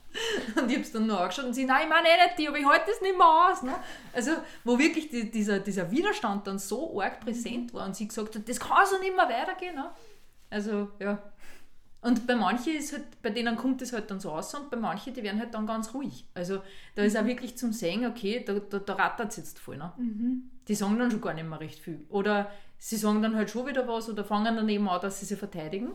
Und 0.56 0.70
ich 0.70 0.76
habe 0.76 0.84
es 0.84 0.92
dann 0.92 1.08
noch 1.08 1.20
angeschaut 1.20 1.46
und 1.46 1.54
sie, 1.54 1.64
nein, 1.64 1.82
ich 1.82 1.88
meine 1.88 2.06
eh 2.06 2.24
nicht 2.24 2.38
die, 2.38 2.46
aber 2.46 2.56
ich 2.56 2.64
halte 2.64 2.84
das 2.86 3.00
nicht 3.00 3.18
mehr 3.18 3.26
aus. 3.26 3.64
Ne? 3.64 3.74
Also, 4.12 4.30
wo 4.62 4.78
wirklich 4.78 5.08
die, 5.08 5.28
dieser, 5.28 5.58
dieser 5.58 5.90
Widerstand 5.90 6.46
dann 6.46 6.60
so 6.60 7.00
arg 7.00 7.18
präsent 7.18 7.74
war 7.74 7.84
und 7.84 7.96
sie 7.96 8.06
gesagt 8.06 8.36
hat, 8.36 8.48
das 8.48 8.60
kann 8.60 8.86
so 8.86 8.96
nicht 9.00 9.16
mehr 9.16 9.28
weitergehen. 9.28 9.74
Ne? 9.74 9.90
Also, 10.50 10.92
ja. 11.00 11.20
Und 12.04 12.26
bei 12.26 12.36
manchen 12.36 12.76
ist 12.76 12.92
halt, 12.92 13.22
bei 13.22 13.30
denen 13.30 13.56
kommt 13.56 13.80
es 13.80 13.94
halt 13.94 14.10
dann 14.10 14.20
so 14.20 14.30
aus 14.30 14.54
und 14.54 14.70
bei 14.70 14.76
manchen, 14.76 15.14
die 15.14 15.22
werden 15.22 15.40
halt 15.40 15.54
dann 15.54 15.66
ganz 15.66 15.94
ruhig. 15.94 16.26
Also 16.34 16.60
da 16.96 17.02
ist 17.02 17.16
auch 17.16 17.22
mhm. 17.22 17.28
wirklich 17.28 17.56
zum 17.56 17.72
Sehen, 17.72 18.04
okay, 18.04 18.44
da, 18.46 18.52
da, 18.58 18.78
da 18.78 18.92
rattert 18.92 19.30
es 19.30 19.38
jetzt 19.38 19.58
voll. 19.58 19.78
Ne? 19.78 19.90
Mhm. 19.96 20.50
Die 20.68 20.74
sagen 20.74 20.98
dann 20.98 21.10
schon 21.10 21.22
gar 21.22 21.32
nicht 21.32 21.48
mehr 21.48 21.58
recht 21.58 21.78
viel. 21.78 22.04
Oder 22.10 22.50
sie 22.76 22.98
sagen 22.98 23.22
dann 23.22 23.34
halt 23.34 23.48
schon 23.48 23.66
wieder 23.66 23.88
was 23.88 24.10
oder 24.10 24.22
fangen 24.22 24.54
dann 24.54 24.68
eben 24.68 24.86
an, 24.86 25.00
dass 25.00 25.18
sie 25.18 25.24
sich 25.24 25.38
verteidigen. 25.38 25.92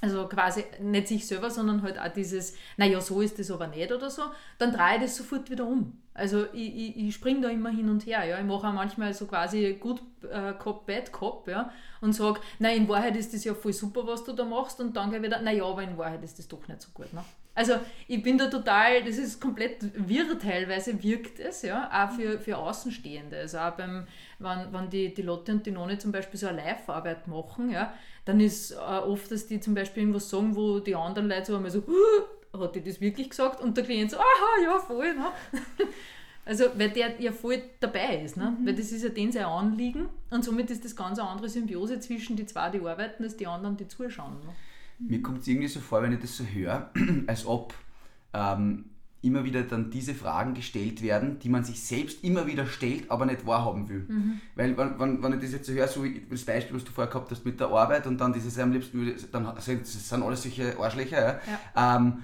Also 0.00 0.28
quasi 0.28 0.66
nicht 0.80 1.08
sich 1.08 1.26
selber, 1.26 1.50
sondern 1.50 1.82
halt 1.82 1.98
auch 1.98 2.12
dieses, 2.12 2.54
naja, 2.76 3.00
so 3.00 3.20
ist 3.20 3.36
das 3.40 3.50
aber 3.50 3.66
nicht 3.66 3.90
oder 3.90 4.10
so, 4.10 4.22
dann 4.58 4.70
drehe 4.70 4.96
ich 4.96 5.02
das 5.02 5.16
sofort 5.16 5.50
wieder 5.50 5.66
um. 5.66 6.00
Also 6.14 6.46
ich, 6.52 6.76
ich, 6.76 6.96
ich 6.96 7.14
springe 7.14 7.40
da 7.40 7.48
immer 7.48 7.70
hin 7.70 7.90
und 7.90 8.06
her. 8.06 8.24
Ja. 8.24 8.38
Ich 8.38 8.44
mache 8.44 8.68
auch 8.68 8.72
manchmal 8.72 9.12
so 9.12 9.26
quasi 9.26 9.76
Good 9.80 10.00
äh, 10.30 10.52
Cop, 10.52 10.86
Bad 10.86 11.10
Cop 11.10 11.48
ja, 11.48 11.70
und 12.00 12.12
sage, 12.12 12.40
nein, 12.60 12.78
in 12.78 12.88
Wahrheit 12.88 13.16
ist 13.16 13.34
das 13.34 13.44
ja 13.44 13.52
voll 13.52 13.72
super, 13.72 14.06
was 14.06 14.24
du 14.24 14.32
da 14.32 14.44
machst 14.44 14.80
und 14.80 14.96
dann 14.96 15.10
gehe 15.10 15.18
ich 15.18 15.24
wieder, 15.24 15.42
naja, 15.42 15.64
aber 15.64 15.82
in 15.82 15.98
Wahrheit 15.98 16.22
ist 16.22 16.38
das 16.38 16.46
doch 16.46 16.66
nicht 16.68 16.80
so 16.80 16.90
gut. 16.94 17.12
Ne? 17.12 17.24
Also 17.56 17.74
ich 18.08 18.22
bin 18.22 18.36
da 18.36 18.48
total, 18.48 19.04
das 19.04 19.16
ist 19.16 19.40
komplett 19.40 19.78
wirr 20.08 20.38
teilweise, 20.38 21.00
wirkt 21.02 21.38
es, 21.38 21.62
ja, 21.62 21.88
auch 21.92 22.12
für, 22.14 22.40
für 22.40 22.58
Außenstehende. 22.58 23.36
Also 23.36 23.58
auch 23.58 23.72
beim, 23.72 24.06
wenn, 24.40 24.72
wenn 24.72 24.90
die, 24.90 25.14
die 25.14 25.22
Lotte 25.22 25.52
und 25.52 25.64
die 25.64 25.70
Noni 25.70 25.98
zum 25.98 26.10
Beispiel 26.10 26.38
so 26.38 26.48
eine 26.48 26.58
Live-Arbeit 26.58 27.28
machen, 27.28 27.70
ja, 27.70 27.92
dann 28.24 28.40
ist 28.40 28.72
äh, 28.72 28.76
oft, 28.76 29.30
dass 29.30 29.46
die 29.46 29.60
zum 29.60 29.74
Beispiel 29.74 30.02
irgendwas 30.02 30.30
sagen, 30.30 30.56
wo 30.56 30.80
die 30.80 30.96
anderen 30.96 31.28
Leute 31.28 31.46
so 31.46 31.56
einmal 31.56 31.70
so, 31.70 31.84
hat 32.60 32.74
die 32.74 32.82
das 32.82 33.00
wirklich 33.00 33.30
gesagt? 33.30 33.60
Und 33.60 33.76
der 33.76 33.84
Klient 33.84 34.10
so, 34.10 34.18
aha, 34.18 34.62
ja, 34.62 34.78
voll. 34.78 35.14
Ne? 35.14 35.26
Also, 36.46 36.64
weil 36.76 36.90
der 36.90 37.18
ja 37.20 37.32
voll 37.32 37.62
dabei 37.80 38.22
ist, 38.22 38.36
ne? 38.36 38.54
Mhm. 38.58 38.66
weil 38.66 38.74
das 38.74 38.92
ist 38.92 39.02
ja 39.02 39.08
den 39.08 39.32
sein 39.32 39.46
Anliegen 39.46 40.10
und 40.28 40.44
somit 40.44 40.70
ist 40.70 40.84
das 40.84 40.94
ganz 40.94 41.18
eine 41.18 41.26
andere 41.26 41.48
Symbiose 41.48 42.00
zwischen 42.00 42.36
die 42.36 42.44
zwei, 42.44 42.68
die 42.68 42.80
arbeiten, 42.80 43.22
als 43.24 43.36
die 43.38 43.46
anderen, 43.46 43.78
die 43.78 43.88
zuschauen. 43.88 44.34
Ne? 44.44 44.52
Mir 44.98 45.22
kommt 45.22 45.40
es 45.40 45.48
irgendwie 45.48 45.68
so 45.68 45.80
vor, 45.80 46.02
wenn 46.02 46.12
ich 46.12 46.20
das 46.20 46.36
so 46.36 46.44
höre, 46.44 46.90
als 47.26 47.46
ob 47.46 47.72
ähm, 48.34 48.90
immer 49.22 49.44
wieder 49.44 49.62
dann 49.62 49.90
diese 49.90 50.14
Fragen 50.14 50.52
gestellt 50.52 51.02
werden, 51.02 51.38
die 51.38 51.48
man 51.48 51.64
sich 51.64 51.82
selbst 51.82 52.22
immer 52.22 52.46
wieder 52.46 52.66
stellt, 52.66 53.10
aber 53.10 53.24
nicht 53.24 53.46
wahrhaben 53.46 53.88
will. 53.88 54.04
Mhm. 54.06 54.40
Weil, 54.54 54.76
wenn, 54.76 54.98
wenn, 55.00 55.22
wenn 55.22 55.32
ich 55.34 55.40
das 55.40 55.52
jetzt 55.52 55.66
so 55.66 55.72
höre, 55.72 55.88
so 55.88 56.04
wie 56.04 56.26
das 56.30 56.44
Beispiel, 56.44 56.76
was 56.76 56.84
du 56.84 56.92
vorher 56.92 57.10
gehabt 57.10 57.30
hast 57.30 57.44
mit 57.46 57.58
der 57.58 57.68
Arbeit 57.68 58.06
und 58.06 58.20
dann 58.20 58.34
dieses 58.34 58.58
am 58.58 58.72
liebsten, 58.72 59.14
dann 59.32 59.58
sind, 59.60 59.80
das 59.80 60.08
sind 60.08 60.22
alles 60.22 60.42
solche 60.42 60.78
Arschlöcher, 60.78 61.16
ja. 61.16 61.40
ja. 61.74 61.96
Ähm, 61.96 62.22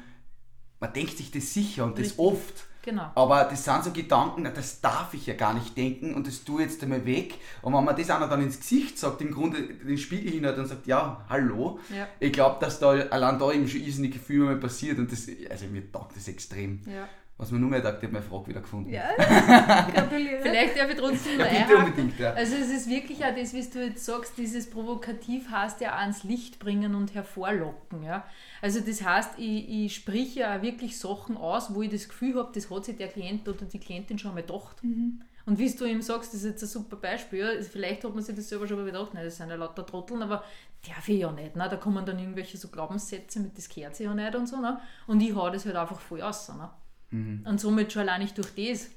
man 0.80 0.92
denkt 0.92 1.16
sich 1.18 1.30
das 1.30 1.52
sicher 1.52 1.84
und 1.84 1.98
Richtig. 1.98 2.16
das 2.16 2.18
oft. 2.18 2.66
Genau. 2.82 3.10
Aber 3.14 3.44
das 3.44 3.62
sind 3.62 3.84
so 3.84 3.90
Gedanken, 3.90 4.44
das 4.44 4.80
darf 4.80 5.12
ich 5.12 5.26
ja 5.26 5.34
gar 5.34 5.52
nicht 5.52 5.76
denken 5.76 6.14
und 6.14 6.26
das 6.26 6.44
tue 6.44 6.62
ich 6.62 6.70
jetzt 6.70 6.82
einmal 6.82 7.04
weg. 7.04 7.34
Und 7.60 7.74
wenn 7.74 7.84
man 7.84 7.94
das 7.94 8.08
einer 8.08 8.26
dann 8.26 8.42
ins 8.42 8.58
Gesicht 8.58 8.98
sagt, 8.98 9.20
im 9.20 9.32
Grunde 9.32 9.62
den 9.62 9.98
Spiegel 9.98 10.32
hinhält 10.32 10.56
und 10.56 10.66
sagt, 10.66 10.86
ja, 10.86 11.22
hallo, 11.28 11.78
ja. 11.94 12.08
ich 12.18 12.32
glaube, 12.32 12.56
dass 12.60 12.78
da 12.78 12.92
allein 12.92 13.38
da 13.38 13.52
eben 13.52 13.68
schon 13.68 13.82
irrsinnig 13.82 14.12
Gefühl 14.12 14.46
mal 14.46 14.56
passiert 14.56 14.98
und 14.98 15.12
das, 15.12 15.26
also 15.50 15.66
mir 15.66 15.92
taugt 15.92 16.16
das 16.16 16.26
extrem. 16.26 16.80
Ja. 16.86 17.06
Was 17.40 17.50
man 17.50 17.62
nur 17.62 17.70
mehr 17.70 17.80
gedacht, 17.80 17.96
ich 18.00 18.02
habe 18.02 18.12
meine 18.12 18.24
Frage 18.24 18.48
wieder 18.48 18.60
gefunden. 18.60 18.90
Ja, 18.90 19.14
gratuliere. 19.16 20.42
Vielleicht 20.42 20.78
darf 20.78 20.90
ich 20.90 20.96
trotzdem 20.98 21.40
ja, 21.40 21.46
bitte 21.46 21.76
unbedingt, 21.78 22.18
ja. 22.18 22.34
Also 22.34 22.54
es 22.54 22.68
ist 22.68 22.86
wirklich 22.86 23.24
auch 23.24 23.34
das, 23.34 23.54
wie 23.54 23.62
du 23.62 23.82
jetzt 23.82 24.04
sagst, 24.04 24.36
dieses 24.36 24.68
Provokativ 24.68 25.50
heißt 25.50 25.80
ja 25.80 25.96
ans 25.96 26.22
Licht 26.22 26.58
bringen 26.58 26.94
und 26.94 27.14
hervorlocken. 27.14 28.02
Ja? 28.02 28.24
Also 28.60 28.80
das 28.80 29.02
heißt, 29.02 29.38
ich, 29.38 29.86
ich 29.86 29.94
spreche 29.94 30.40
ja 30.40 30.60
wirklich 30.60 30.98
Sachen 30.98 31.38
aus, 31.38 31.74
wo 31.74 31.80
ich 31.80 31.88
das 31.88 32.10
Gefühl 32.10 32.34
habe, 32.34 32.50
das 32.54 32.70
hat 32.70 32.84
sich 32.84 32.98
der 32.98 33.08
Klient 33.08 33.48
oder 33.48 33.64
die 33.64 33.78
Klientin 33.78 34.18
schon 34.18 34.34
mal 34.34 34.42
gedacht. 34.42 34.84
Mhm. 34.84 35.22
Und 35.46 35.58
wie 35.58 35.74
du 35.74 35.86
ihm 35.86 36.02
sagst, 36.02 36.34
das 36.34 36.42
ist 36.42 36.50
jetzt 36.50 36.62
ein 36.62 36.68
super 36.68 36.96
Beispiel. 36.96 37.38
Ja? 37.38 37.62
Vielleicht 37.62 38.04
hat 38.04 38.14
man 38.14 38.22
sich 38.22 38.36
das 38.36 38.50
selber 38.50 38.68
schon 38.68 38.76
mal 38.76 38.84
gedacht, 38.84 39.14
nein, 39.14 39.24
das 39.24 39.38
sind 39.38 39.48
ja 39.48 39.56
lauter 39.56 39.86
Trotteln, 39.86 40.22
aber 40.22 40.44
darf 40.86 41.08
ich 41.08 41.20
ja 41.20 41.32
nicht. 41.32 41.56
Ne? 41.56 41.66
Da 41.70 41.76
kommen 41.76 42.04
dann 42.04 42.18
irgendwelche 42.18 42.58
so 42.58 42.68
Glaubenssätze 42.68 43.40
mit, 43.40 43.56
das 43.56 43.70
gehört 43.70 43.96
sich 43.96 44.04
ja 44.04 44.12
nicht 44.12 44.34
und 44.34 44.46
so. 44.46 44.60
Ne? 44.60 44.78
Und 45.06 45.22
ich 45.22 45.34
hau 45.34 45.48
das 45.48 45.64
halt 45.64 45.76
einfach 45.76 46.00
voll 46.00 46.20
aus. 46.20 46.50
Ne? 46.50 46.68
Mhm. 47.10 47.44
Und 47.46 47.60
somit 47.60 47.92
schon 47.92 48.02
allein 48.02 48.22
nicht 48.22 48.36
durch 48.38 48.54
das 48.54 48.90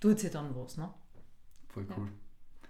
tut 0.00 0.18
sie 0.18 0.30
dann 0.30 0.54
was. 0.54 0.76
Ne? 0.76 0.88
Voll 1.68 1.86
cool. 1.96 2.06
Ja. 2.06 2.68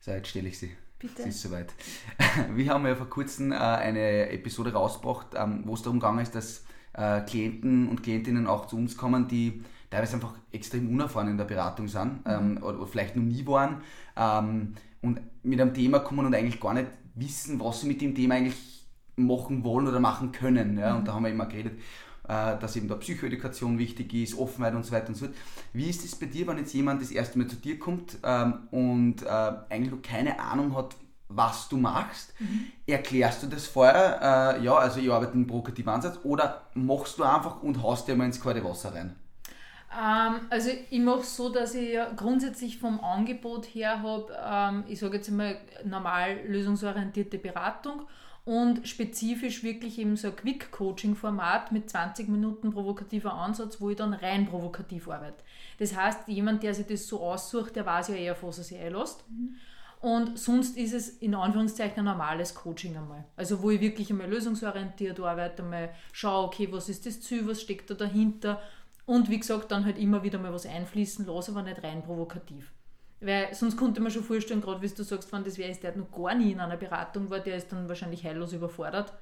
So, 0.00 0.10
jetzt 0.12 0.28
stelle 0.28 0.48
ich 0.48 0.58
sie. 0.58 0.70
Bitte. 0.98 1.22
Es 1.22 1.28
ist 1.28 1.42
soweit. 1.42 1.72
Wir 2.54 2.72
haben 2.72 2.86
ja 2.86 2.96
vor 2.96 3.08
kurzem 3.08 3.52
äh, 3.52 3.56
eine 3.56 4.30
Episode 4.30 4.72
rausgebracht, 4.72 5.28
ähm, 5.36 5.62
wo 5.64 5.74
es 5.74 5.82
darum 5.82 6.00
gegangen 6.00 6.20
ist, 6.20 6.34
dass 6.34 6.64
äh, 6.94 7.20
Klienten 7.20 7.88
und 7.88 8.02
Klientinnen 8.02 8.46
auch 8.46 8.66
zu 8.66 8.76
uns 8.76 8.96
kommen, 8.96 9.28
die 9.28 9.62
teilweise 9.90 10.14
einfach 10.14 10.34
extrem 10.50 10.90
unerfahren 10.90 11.28
in 11.28 11.38
der 11.38 11.44
Beratung 11.44 11.88
sind 11.88 12.20
ähm, 12.26 12.54
mhm. 12.54 12.62
oder, 12.62 12.86
vielleicht 12.86 13.16
noch 13.16 13.22
nie 13.22 13.46
waren 13.46 13.82
ähm, 14.16 14.74
und 15.00 15.20
mit 15.42 15.60
einem 15.60 15.72
Thema 15.72 16.00
kommen 16.00 16.26
und 16.26 16.34
eigentlich 16.34 16.60
gar 16.60 16.74
nicht 16.74 16.88
wissen, 17.14 17.60
was 17.60 17.80
sie 17.80 17.88
mit 17.88 18.00
dem 18.00 18.14
Thema 18.14 18.34
eigentlich 18.34 18.86
machen 19.16 19.64
wollen 19.64 19.86
oder 19.88 20.00
machen 20.00 20.32
können. 20.32 20.78
Ja? 20.78 20.94
Und 20.94 21.02
mhm. 21.02 21.04
da 21.06 21.14
haben 21.14 21.24
wir 21.24 21.30
immer 21.30 21.46
geredet, 21.46 21.80
dass 22.28 22.76
eben 22.76 22.88
da 22.88 22.94
Psychoedukation 22.94 23.78
wichtig 23.78 24.12
ist, 24.14 24.38
Offenheit 24.38 24.74
und 24.74 24.84
so 24.84 24.92
weiter 24.92 25.08
und 25.08 25.16
so 25.16 25.24
fort. 25.26 25.36
Wie 25.72 25.88
ist 25.88 26.04
es 26.04 26.14
bei 26.14 26.26
dir, 26.26 26.46
wenn 26.46 26.58
jetzt 26.58 26.74
jemand 26.74 27.00
das 27.00 27.10
erste 27.10 27.38
Mal 27.38 27.48
zu 27.48 27.56
dir 27.56 27.78
kommt 27.78 28.18
ähm, 28.22 28.68
und 28.70 29.22
äh, 29.22 29.26
eigentlich 29.70 29.90
noch 29.90 30.02
keine 30.02 30.38
Ahnung 30.38 30.76
hat, 30.76 30.96
was 31.28 31.68
du 31.68 31.76
machst? 31.76 32.34
Mhm. 32.38 32.66
Erklärst 32.86 33.42
du 33.42 33.46
das 33.46 33.66
vorher, 33.66 34.56
äh, 34.58 34.64
ja, 34.64 34.74
also 34.74 35.00
ich 35.00 35.10
arbeite 35.10 35.32
einen 35.32 35.46
provokativen 35.46 35.92
Ansatz, 35.92 36.18
oder 36.24 36.62
machst 36.74 37.18
du 37.18 37.24
einfach 37.24 37.62
und 37.62 37.82
haust 37.82 38.08
dir 38.08 38.16
mal 38.16 38.26
ins 38.26 38.40
kalte 38.40 38.64
Wasser 38.64 38.94
rein? 38.94 39.16
Ähm, 39.90 40.40
also 40.50 40.70
ich 40.90 41.00
mache 41.00 41.20
es 41.20 41.36
so, 41.36 41.48
dass 41.48 41.74
ich 41.74 41.98
grundsätzlich 42.16 42.78
vom 42.78 43.00
Angebot 43.00 43.64
her 43.66 44.02
habe, 44.02 44.36
ähm, 44.44 44.84
ich 44.86 44.98
sage 44.98 45.16
jetzt 45.16 45.28
einmal 45.28 45.58
normal 45.84 46.40
lösungsorientierte 46.46 47.38
Beratung 47.38 48.02
und 48.48 48.88
spezifisch 48.88 49.62
wirklich 49.62 49.98
eben 49.98 50.16
so 50.16 50.28
ein 50.28 50.36
Quick-Coaching-Format 50.36 51.70
mit 51.70 51.90
20 51.90 52.30
Minuten 52.30 52.70
provokativer 52.70 53.34
Ansatz, 53.34 53.78
wo 53.78 53.90
ich 53.90 53.96
dann 53.96 54.14
rein 54.14 54.46
provokativ 54.46 55.06
arbeite. 55.10 55.44
Das 55.78 55.94
heißt, 55.94 56.28
jemand, 56.28 56.62
der 56.62 56.72
sich 56.72 56.86
das 56.86 57.06
so 57.06 57.20
aussucht, 57.20 57.76
der 57.76 57.84
weiß 57.84 58.08
ja 58.08 58.14
eher, 58.14 58.32
auf 58.32 58.42
was 58.42 58.56
er 58.56 58.64
sich 58.64 58.78
einlässt. 58.78 59.22
Mhm. 59.28 59.56
Und 60.00 60.38
sonst 60.38 60.78
ist 60.78 60.94
es 60.94 61.10
in 61.10 61.34
Anführungszeichen 61.34 61.98
ein 61.98 62.06
normales 62.06 62.54
Coaching 62.54 62.96
einmal. 62.96 63.26
Also 63.36 63.60
wo 63.60 63.68
ich 63.68 63.82
wirklich 63.82 64.08
einmal 64.08 64.30
lösungsorientiert 64.30 65.20
arbeite, 65.20 65.62
einmal 65.62 65.90
schaue, 66.12 66.46
okay, 66.46 66.68
was 66.70 66.88
ist 66.88 67.04
das 67.04 67.20
Ziel, 67.20 67.46
was 67.46 67.60
steckt 67.60 67.90
da 67.90 67.94
dahinter 67.94 68.62
und 69.04 69.28
wie 69.28 69.40
gesagt, 69.40 69.72
dann 69.72 69.84
halt 69.84 69.98
immer 69.98 70.22
wieder 70.22 70.38
mal 70.38 70.54
was 70.54 70.64
einfließen 70.64 71.26
lasse, 71.26 71.50
aber 71.50 71.64
nicht 71.64 71.82
rein 71.82 72.02
provokativ. 72.02 72.72
Weil 73.20 73.52
sonst 73.52 73.76
konnte 73.76 74.00
man 74.00 74.12
schon 74.12 74.22
vorstellen, 74.22 74.60
gerade 74.60 74.80
wie 74.80 74.88
du 74.88 75.02
sagst, 75.02 75.32
wenn 75.32 75.44
das 75.44 75.58
wäre, 75.58 75.70
ist 75.70 75.82
der 75.82 75.96
noch 75.96 76.10
gar 76.12 76.34
nie 76.34 76.52
in 76.52 76.60
einer 76.60 76.76
Beratung 76.76 77.28
war, 77.30 77.40
der 77.40 77.56
ist 77.56 77.72
dann 77.72 77.88
wahrscheinlich 77.88 78.24
heillos 78.24 78.52
überfordert. 78.52 79.12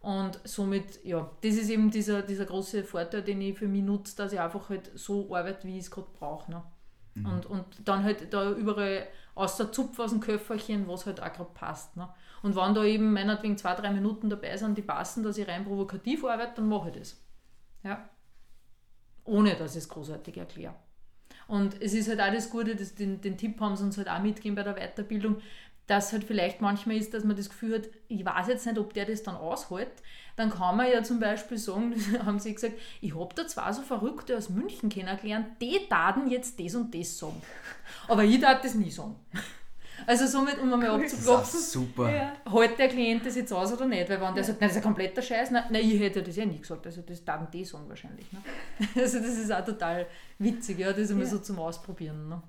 Und 0.00 0.40
somit, 0.44 1.04
ja, 1.04 1.30
das 1.42 1.54
ist 1.54 1.70
eben 1.70 1.90
dieser, 1.90 2.22
dieser 2.22 2.46
große 2.46 2.84
Vorteil, 2.84 3.22
den 3.22 3.40
ich 3.40 3.58
für 3.58 3.68
mich 3.68 3.82
nutze, 3.82 4.16
dass 4.16 4.32
ich 4.32 4.40
einfach 4.40 4.68
halt 4.68 4.90
so 4.94 5.34
arbeite, 5.34 5.66
wie 5.66 5.78
ich 5.78 5.84
es 5.84 5.90
gerade 5.90 6.08
brauche. 6.18 6.50
Ne? 6.50 6.62
Mhm. 7.14 7.26
Und, 7.26 7.46
und 7.46 7.64
dann 7.84 8.04
halt 8.04 8.32
da 8.32 8.50
überall 8.52 9.06
aus 9.34 9.56
der 9.56 9.72
Zupf 9.72 9.98
aus 9.98 10.10
dem 10.10 10.20
Köfferchen, 10.20 10.88
was 10.88 11.06
halt 11.06 11.20
auch 11.20 11.32
gerade 11.32 11.50
passt. 11.52 11.96
Ne? 11.96 12.08
Und 12.42 12.56
wenn 12.56 12.74
da 12.74 12.84
eben 12.84 13.12
meinetwegen 13.12 13.58
zwei, 13.58 13.74
drei 13.74 13.90
Minuten 13.90 14.30
dabei 14.30 14.56
sind, 14.56 14.76
die 14.76 14.82
passen, 14.82 15.22
dass 15.22 15.38
ich 15.38 15.48
rein 15.48 15.64
provokativ 15.64 16.24
arbeite, 16.24 16.56
dann 16.56 16.68
mache 16.68 16.90
ich 16.90 16.96
das. 16.96 17.22
Ja. 17.82 18.08
Ohne 19.24 19.54
dass 19.54 19.76
ich 19.76 19.82
es 19.82 19.88
großartig 19.88 20.36
erkläre. 20.36 20.74
Und 21.50 21.82
es 21.82 21.94
ist 21.94 22.08
halt 22.08 22.20
auch 22.20 22.32
das 22.32 22.48
Gute, 22.48 22.76
dass 22.76 22.94
den, 22.94 23.20
den 23.20 23.36
Tipp 23.36 23.60
haben 23.60 23.74
sie 23.74 23.82
uns 23.82 23.98
halt 23.98 24.08
auch 24.08 24.22
mitgegeben 24.22 24.54
bei 24.54 24.62
der 24.62 24.74
Weiterbildung, 24.74 25.38
dass 25.88 26.12
halt 26.12 26.22
vielleicht 26.22 26.60
manchmal 26.60 26.96
ist, 26.96 27.12
dass 27.12 27.24
man 27.24 27.34
das 27.36 27.48
Gefühl 27.48 27.74
hat, 27.74 27.88
ich 28.06 28.24
weiß 28.24 28.46
jetzt 28.46 28.66
nicht, 28.66 28.78
ob 28.78 28.94
der 28.94 29.04
das 29.04 29.24
dann 29.24 29.34
aushält, 29.34 29.90
dann 30.36 30.50
kann 30.50 30.76
man 30.76 30.88
ja 30.88 31.02
zum 31.02 31.18
Beispiel 31.18 31.58
sagen, 31.58 31.92
haben 32.24 32.38
sie 32.38 32.54
gesagt, 32.54 32.74
ich 33.00 33.16
habe 33.16 33.34
da 33.34 33.48
zwei 33.48 33.72
so 33.72 33.82
Verrückte 33.82 34.36
aus 34.36 34.48
München 34.48 34.90
kennengelernt, 34.90 35.48
die 35.60 35.76
taten 35.88 36.30
jetzt 36.30 36.60
das 36.60 36.76
und 36.76 36.94
das 36.94 37.18
sagen. 37.18 37.42
Aber 38.06 38.22
ich 38.22 38.38
darf 38.38 38.60
das 38.60 38.76
nie 38.76 38.90
sagen. 38.92 39.16
Also 40.06 40.26
somit, 40.26 40.58
um 40.58 40.72
einmal 40.72 41.00
abzuklopfen, 41.00 41.60
super. 41.60 42.10
Ja. 42.10 42.32
hält 42.50 42.78
der 42.78 42.88
Klient 42.88 43.24
das 43.24 43.36
jetzt 43.36 43.52
aus 43.52 43.72
oder 43.72 43.86
nicht? 43.86 44.08
Weil 44.08 44.20
wenn 44.20 44.34
der 44.34 44.44
sagt, 44.44 44.60
nein, 44.60 44.68
das 44.68 44.76
ist 44.76 44.82
ein 44.82 44.84
kompletter 44.84 45.22
Scheiß, 45.22 45.50
nein, 45.50 45.64
nein 45.70 45.82
ich 45.84 46.00
hätte 46.00 46.22
das 46.22 46.36
ja 46.36 46.44
nie 46.44 46.58
gesagt. 46.58 46.86
Also 46.86 47.02
das 47.02 47.24
taten 47.24 47.48
die 47.52 47.64
sagen 47.64 47.88
wahrscheinlich. 47.88 48.26
Ne? 48.32 48.40
Also 48.94 49.18
das 49.18 49.38
ist 49.38 49.52
auch 49.52 49.64
total 49.64 50.06
witzig, 50.38 50.78
ja, 50.78 50.92
das 50.92 51.10
einmal 51.10 51.26
ja. 51.26 51.30
so 51.30 51.38
zum 51.38 51.58
Ausprobieren. 51.58 52.28
Ne? 52.28 52.42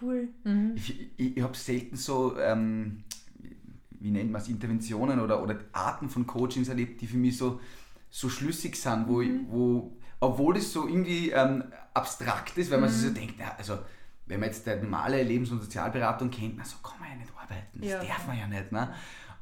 Cool. 0.00 0.28
Mhm. 0.44 0.72
Ich, 0.76 1.10
ich, 1.16 1.36
ich 1.36 1.42
habe 1.42 1.56
selten 1.56 1.96
so, 1.96 2.38
ähm, 2.38 3.04
wie 3.90 4.10
nennt 4.10 4.30
man 4.30 4.40
es, 4.40 4.48
Interventionen 4.48 5.20
oder, 5.20 5.42
oder 5.42 5.58
Arten 5.72 6.08
von 6.08 6.26
Coachings 6.26 6.68
erlebt, 6.68 7.00
die 7.00 7.06
für 7.06 7.16
mich 7.16 7.36
so, 7.36 7.60
so 8.10 8.28
schlüssig 8.28 8.76
sind, 8.76 9.08
wo, 9.08 9.22
mhm. 9.22 9.46
wo 9.48 9.96
obwohl 10.20 10.56
es 10.56 10.72
so 10.72 10.86
irgendwie 10.86 11.30
ähm, 11.30 11.64
abstrakt 11.92 12.56
ist, 12.56 12.70
weil 12.70 12.80
man 12.80 12.90
mhm. 12.90 12.94
sich 12.94 13.08
so 13.08 13.14
denkt, 13.14 13.38
ja, 13.38 13.54
also 13.58 13.78
wenn 14.26 14.40
man 14.40 14.48
jetzt 14.48 14.66
die 14.66 14.74
normale 14.76 15.22
Lebens- 15.22 15.50
und 15.50 15.62
Sozialberatung 15.62 16.30
kennt, 16.30 16.56
na, 16.56 16.64
so 16.64 16.76
kann 16.82 16.98
man 17.00 17.10
ja 17.10 17.16
nicht 17.16 17.32
arbeiten, 17.36 17.80
das 17.80 17.88
ja. 17.88 18.04
darf 18.04 18.26
man 18.26 18.38
ja 18.38 18.46
nicht. 18.46 18.72
Ne? 18.72 18.92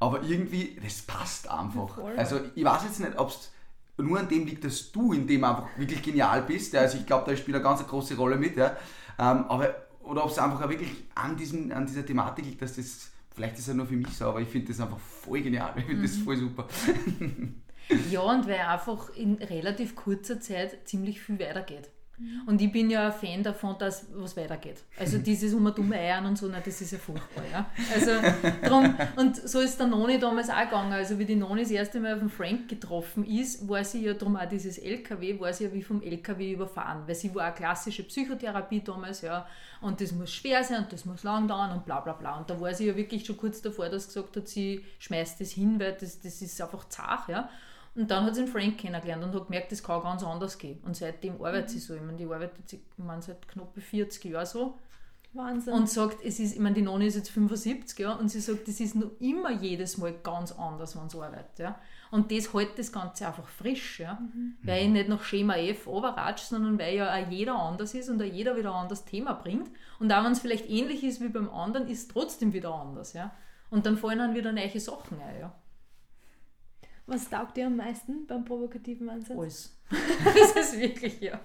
Aber 0.01 0.23
irgendwie, 0.23 0.79
das 0.83 1.03
passt 1.03 1.51
einfach. 1.51 1.95
Voll. 1.95 2.17
Also 2.17 2.41
ich 2.55 2.65
weiß 2.65 2.85
jetzt 2.85 3.01
nicht, 3.01 3.17
ob 3.19 3.31
es 3.31 3.51
nur 3.97 4.19
an 4.19 4.29
dem 4.29 4.47
liegt, 4.47 4.65
dass 4.65 4.93
du 4.93 5.13
in 5.13 5.27
dem 5.27 5.45
einfach 5.45 5.67
wirklich 5.77 6.03
genial 6.03 6.43
bist. 6.43 6.73
Ja? 6.73 6.83
Also 6.83 6.99
ich 6.99 7.07
glaube, 7.07 7.31
da 7.31 7.37
spielt 7.37 7.57
eine 7.57 7.65
ganz 7.65 7.87
große 7.87 8.17
Rolle 8.17 8.37
mit. 8.37 8.57
Ja? 8.57 8.77
Ähm, 9.19 9.45
aber, 9.49 9.75
oder 10.03 10.25
ob 10.25 10.31
es 10.31 10.39
einfach 10.39 10.63
auch 10.63 10.69
wirklich 10.69 10.91
an, 11.15 11.37
diesen, 11.37 11.73
an 11.73 11.87
dieser 11.87 12.05
Thematik 12.05 12.45
liegt, 12.45 12.61
dass 12.61 12.77
das, 12.77 13.11
vielleicht 13.35 13.55
ist 13.55 13.61
es 13.61 13.67
ja 13.69 13.75
nur 13.75 13.87
für 13.87 13.97
mich 13.97 14.15
so, 14.17 14.27
aber 14.27 14.41
ich 14.41 14.49
finde 14.49 14.69
das 14.69 14.81
einfach 14.81 14.99
voll 14.99 15.41
genial. 15.41 15.73
Ich 15.77 15.85
finde 15.85 16.03
mhm. 16.03 16.07
das 16.07 16.17
voll 16.17 16.37
super. 16.37 16.67
ja, 18.11 18.21
und 18.21 18.47
weil 18.47 18.61
einfach 18.61 19.11
in 19.15 19.37
relativ 19.37 19.97
kurzer 19.97 20.41
Zeit 20.41 20.87
ziemlich 20.87 21.21
viel 21.23 21.39
weitergeht. 21.39 21.91
Mhm. 22.19 22.43
Und 22.47 22.61
ich 22.61 22.71
bin 22.71 22.91
ja 22.91 23.07
ein 23.07 23.13
Fan 23.13 23.43
davon, 23.43 23.77
dass 23.79 24.07
was 24.15 24.37
weitergeht. 24.37 24.83
Also 24.99 25.19
dieses 25.25 25.55
um 25.55 25.73
dumme 25.75 25.97
Eiern 25.97 26.27
und 26.27 26.39
so, 26.39 26.49
na, 26.49 26.61
das 26.61 26.81
ist 26.81 26.93
ja 26.93 26.99
furchtbar. 26.99 27.45
Ja? 27.51 27.67
Also 27.95 28.11
drum, 28.67 28.95
und 29.17 29.37
so 29.37 29.61
ist 29.61 29.79
der 29.79 29.87
Noni 29.87 30.19
damals 30.19 30.51
auch 30.51 30.61
gegangen. 30.61 30.93
Also 30.93 31.19
wie 31.19 31.25
die 31.25 31.37
Noni 31.37 31.63
das 31.63 31.71
erste 31.71 32.01
Mal 32.01 32.15
auf 32.15 32.21
den 32.21 32.29
Frank 32.29 32.69
getroffen 32.69 33.25
ist, 33.25 33.69
war 33.69 33.83
sie 33.85 34.05
ja 34.05 34.15
drum 34.15 34.37
auch 34.37 34.49
dieses 34.49 34.79
LKW, 34.79 35.41
war 35.41 35.53
sie 35.53 35.65
ja 35.65 35.73
wie 35.73 35.83
vom 35.83 36.03
LKW 36.03 36.53
überfahren. 36.53 37.03
Weil 37.07 37.15
sie 37.15 37.35
war 37.35 37.45
eine 37.45 37.55
klassische 37.55 38.05
Psychotherapie 38.05 38.83
damals, 38.83 39.23
ja. 39.23 39.47
Und 39.81 40.01
das 40.01 40.13
muss 40.13 40.33
schwer 40.33 40.65
sein 40.65 40.85
und 40.85 40.93
das 40.93 41.05
muss 41.05 41.25
lang 41.25 41.47
dauern 41.49 41.73
und 41.73 41.85
bla 41.85 42.01
bla 42.01 42.13
bla. 42.13 42.39
Und 42.39 42.49
da 42.49 42.61
war 42.61 42.73
sie 42.73 42.87
ja 42.87 42.97
wirklich 42.97 43.27
schon 43.27 43.37
kurz 43.37 43.61
davor, 43.61 43.89
dass 43.89 44.05
sie 44.05 44.09
gesagt 44.09 44.37
hat, 44.37 44.49
sie 44.49 44.85
schmeißt 44.99 45.41
das 45.41 45.51
hin, 45.51 45.79
weil 45.79 45.93
das, 45.93 46.21
das 46.21 46.41
ist 46.41 46.61
einfach 46.61 46.89
zart, 46.89 47.29
ja. 47.29 47.49
Und 47.95 48.11
dann 48.11 48.25
hat 48.25 48.35
sie 48.35 48.43
einen 48.43 48.51
Frank 48.51 48.79
kennengelernt 48.79 49.23
und 49.23 49.35
hat 49.35 49.47
gemerkt, 49.47 49.71
das 49.71 49.83
kann 49.83 50.03
ganz 50.03 50.23
anders 50.25 50.59
gehen. 50.59 50.81
Und 50.85 50.97
seitdem 50.97 51.35
arbeitet 51.37 51.69
mhm. 51.69 51.73
sie 51.73 51.79
so. 51.79 51.95
Ich 51.95 52.03
meine, 52.03 52.17
die 52.19 52.25
arbeitet 52.25 52.73
ich 52.73 52.81
meine, 52.97 53.23
seit 53.23 53.47
knapp 53.47 53.73
40 53.77 54.25
Jahren 54.25 54.47
so. 54.47 54.79
Wahnsinn. 55.35 55.75
Und 55.75 55.91
sagt, 55.91 56.25
es 56.25 56.39
ist, 56.39 56.55
ich 56.55 56.61
meine, 56.61 56.77
die 56.77 56.83
Noni 56.83 57.07
ist 57.07 57.17
jetzt 57.17 57.31
75, 57.31 57.99
ja, 57.99 58.13
und 58.13 58.29
sie 58.29 58.41
sagt, 58.41 58.69
das 58.69 58.79
ist 58.79 58.95
noch 58.95 59.11
immer 59.19 59.51
jedes 59.51 59.99
Mal 59.99 60.15
ganz 60.23 60.53
anders, 60.53 60.97
wenn 60.97 61.09
sie 61.09 61.21
arbeitet. 61.21 61.59
Ja. 61.59 61.79
Und 62.11 62.31
das 62.31 62.55
hält 62.55 62.79
das 62.79 62.93
Ganze 62.93 63.27
einfach 63.27 63.49
frisch, 63.49 63.99
ja. 64.01 64.15
Mhm. 64.15 64.57
Weil 64.63 64.85
ich 64.85 64.91
nicht 64.91 65.09
nach 65.09 65.25
Schema 65.25 65.57
F 65.57 65.89
overratscht, 65.89 66.47
sondern 66.47 66.79
weil 66.79 66.95
ja 66.95 67.13
auch 67.13 67.31
jeder 67.31 67.57
anders 67.57 67.95
ist 67.95 68.09
und 68.09 68.23
auch 68.23 68.27
jeder 68.27 68.57
wieder 68.57 68.71
ein 68.71 68.83
anderes 68.83 69.05
Thema 69.05 69.33
bringt. 69.33 69.71
Und 69.99 70.13
auch 70.13 70.25
wenn 70.25 70.33
es 70.33 70.41
vielleicht 70.41 70.71
ähnlich 70.71 71.03
ist 71.03 71.21
wie 71.21 71.29
beim 71.29 71.51
anderen, 71.51 71.89
ist 71.89 72.03
es 72.03 72.09
trotzdem 72.09 72.53
wieder 72.53 72.73
anders, 72.73 73.13
ja. 73.13 73.33
Und 73.71 73.87
dann 73.87 73.97
fallen 73.97 74.19
dann 74.19 74.35
wieder 74.37 74.53
neue 74.53 74.79
Sachen 74.79 75.21
ein, 75.21 75.41
ja. 75.41 75.53
Was 77.07 77.29
taugt 77.29 77.57
dir 77.57 77.67
am 77.67 77.77
meisten 77.77 78.27
beim 78.27 78.45
provokativen 78.45 79.11
Ansatz? 79.11 79.37
Alles. 79.37 79.77
das 80.25 80.57
ist 80.57 80.81
wirklich, 80.81 81.21
ja. 81.21 81.39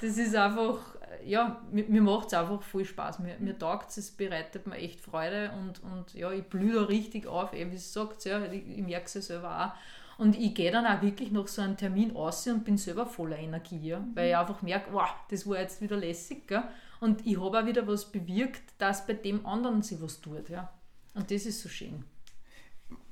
Das 0.00 0.18
ist 0.18 0.34
einfach, 0.34 0.78
ja, 1.24 1.62
mir, 1.72 1.84
mir 1.84 2.02
macht 2.02 2.28
es 2.28 2.34
einfach 2.34 2.62
viel 2.62 2.84
Spaß. 2.84 3.20
Mir, 3.20 3.36
mir 3.38 3.58
taugt 3.58 3.90
es, 3.90 3.96
es 3.96 4.10
bereitet 4.10 4.66
mir 4.66 4.76
echt 4.76 5.00
Freude 5.00 5.50
und, 5.52 5.82
und 5.82 6.14
ja, 6.14 6.30
ich 6.30 6.44
blühe 6.44 6.74
da 6.74 6.82
richtig 6.82 7.26
auf, 7.26 7.52
eben 7.54 7.72
wie 7.72 7.76
es 7.76 7.92
sagt, 7.92 8.24
ja, 8.24 8.44
ich, 8.46 8.68
ich 8.68 8.82
merke 8.82 9.06
es 9.06 9.14
ja 9.14 9.22
selber 9.22 9.66
auch. 9.66 10.20
Und 10.20 10.38
ich 10.38 10.54
gehe 10.54 10.70
dann 10.70 10.86
auch 10.86 11.02
wirklich 11.02 11.32
nach 11.32 11.48
so 11.48 11.60
einem 11.60 11.76
Termin 11.76 12.14
aus 12.14 12.46
und 12.46 12.64
bin 12.64 12.76
selber 12.76 13.06
voller 13.06 13.38
Energie, 13.38 13.80
ja, 13.80 14.04
weil 14.14 14.28
ich 14.28 14.36
einfach 14.36 14.62
merke, 14.62 14.92
wow, 14.92 15.08
das 15.28 15.48
war 15.48 15.58
jetzt 15.58 15.80
wieder 15.80 15.96
lässig. 15.96 16.46
Gell? 16.46 16.62
Und 17.00 17.26
ich 17.26 17.40
habe 17.40 17.58
auch 17.58 17.66
wieder 17.66 17.86
was 17.88 18.12
bewirkt, 18.12 18.62
dass 18.78 19.06
bei 19.06 19.14
dem 19.14 19.44
anderen 19.44 19.82
sie 19.82 20.00
was 20.00 20.20
tut. 20.20 20.48
Ja. 20.50 20.72
Und 21.14 21.30
das 21.30 21.46
ist 21.46 21.62
so 21.62 21.68
schön. 21.68 22.04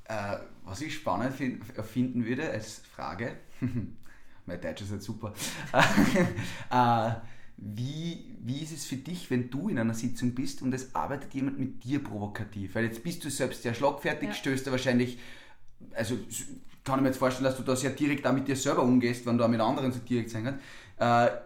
Äh, 0.05 0.37
was 0.65 0.81
ich 0.81 0.95
spannend 0.95 1.33
find, 1.33 1.63
finden 1.65 2.25
würde 2.25 2.49
als 2.49 2.81
Frage, 2.93 3.37
mein 4.45 4.61
Deutsch 4.61 4.81
ist 4.81 4.91
jetzt 4.91 5.05
super, 5.05 5.33
äh, 6.71 7.11
wie, 7.57 8.35
wie 8.41 8.59
ist 8.59 8.73
es 8.73 8.85
für 8.85 8.97
dich, 8.97 9.29
wenn 9.29 9.49
du 9.49 9.69
in 9.69 9.79
einer 9.79 9.93
Sitzung 9.93 10.33
bist 10.33 10.61
und 10.61 10.73
es 10.73 10.93
arbeitet 10.95 11.33
jemand 11.33 11.59
mit 11.59 11.83
dir 11.83 12.03
provokativ? 12.03 12.75
Weil 12.75 12.85
jetzt 12.85 13.03
bist 13.03 13.23
du 13.23 13.29
selbst 13.29 13.63
sehr 13.63 13.73
schlagfertig, 13.73 14.29
ja. 14.29 14.35
stößt 14.35 14.67
du 14.67 14.71
wahrscheinlich, 14.71 15.19
also 15.93 16.17
kann 16.83 16.99
ich 16.99 17.03
mir 17.03 17.07
jetzt 17.09 17.17
vorstellen, 17.17 17.45
dass 17.45 17.55
du 17.55 17.63
da 17.63 17.75
sehr 17.75 17.91
direkt 17.91 18.27
auch 18.27 18.33
mit 18.33 18.47
dir 18.47 18.55
selber 18.55 18.83
umgehst, 18.83 19.25
wenn 19.25 19.37
du 19.37 19.43
auch 19.45 19.49
mit 19.49 19.61
anderen 19.61 19.91
so 19.91 19.99
direkt 19.99 20.29
sein 20.29 20.43
kannst. 20.43 20.59
Äh, 20.97 21.37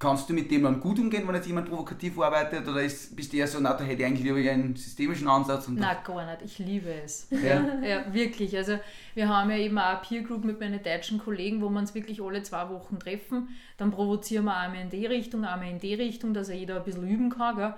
Kannst 0.00 0.30
du 0.30 0.32
mit 0.32 0.48
dem 0.52 0.62
dann 0.62 0.78
gut 0.78 1.00
umgehen, 1.00 1.26
wenn 1.26 1.34
jetzt 1.34 1.48
jemand 1.48 1.68
provokativ 1.68 2.20
arbeitet? 2.20 2.68
Oder 2.68 2.82
ist, 2.82 3.16
bist 3.16 3.32
du 3.32 3.36
eher 3.36 3.48
so, 3.48 3.58
na, 3.58 3.72
da 3.72 3.82
hätte 3.82 4.02
ich 4.02 4.06
eigentlich 4.06 4.24
lieber 4.24 4.48
einen 4.48 4.76
systemischen 4.76 5.26
Ansatz? 5.26 5.66
Und 5.66 5.74
Nein, 5.74 5.96
gar 6.04 6.24
nicht. 6.24 6.42
Ich 6.44 6.58
liebe 6.60 6.92
es. 7.02 7.26
Ja. 7.30 7.64
ja, 7.82 8.14
wirklich. 8.14 8.56
Also 8.56 8.78
wir 9.14 9.28
haben 9.28 9.50
ja 9.50 9.56
eben 9.56 9.76
auch 9.76 9.84
eine 9.84 10.00
Peer 10.00 10.22
Group 10.22 10.44
mit 10.44 10.60
meinen 10.60 10.80
deutschen 10.80 11.18
Kollegen, 11.18 11.60
wo 11.60 11.68
wir 11.68 11.80
uns 11.80 11.96
wirklich 11.96 12.22
alle 12.22 12.44
zwei 12.44 12.68
Wochen 12.70 13.00
treffen. 13.00 13.48
Dann 13.76 13.90
provozieren 13.90 14.44
wir 14.44 14.56
einmal 14.56 14.82
in 14.82 14.90
die 14.90 15.04
Richtung, 15.04 15.44
einmal 15.44 15.68
in 15.68 15.80
die 15.80 15.94
Richtung, 15.94 16.32
dass 16.32 16.48
jeder 16.48 16.76
ein 16.76 16.84
bisschen 16.84 17.08
üben 17.08 17.30
kann. 17.30 17.56
Gell? 17.56 17.74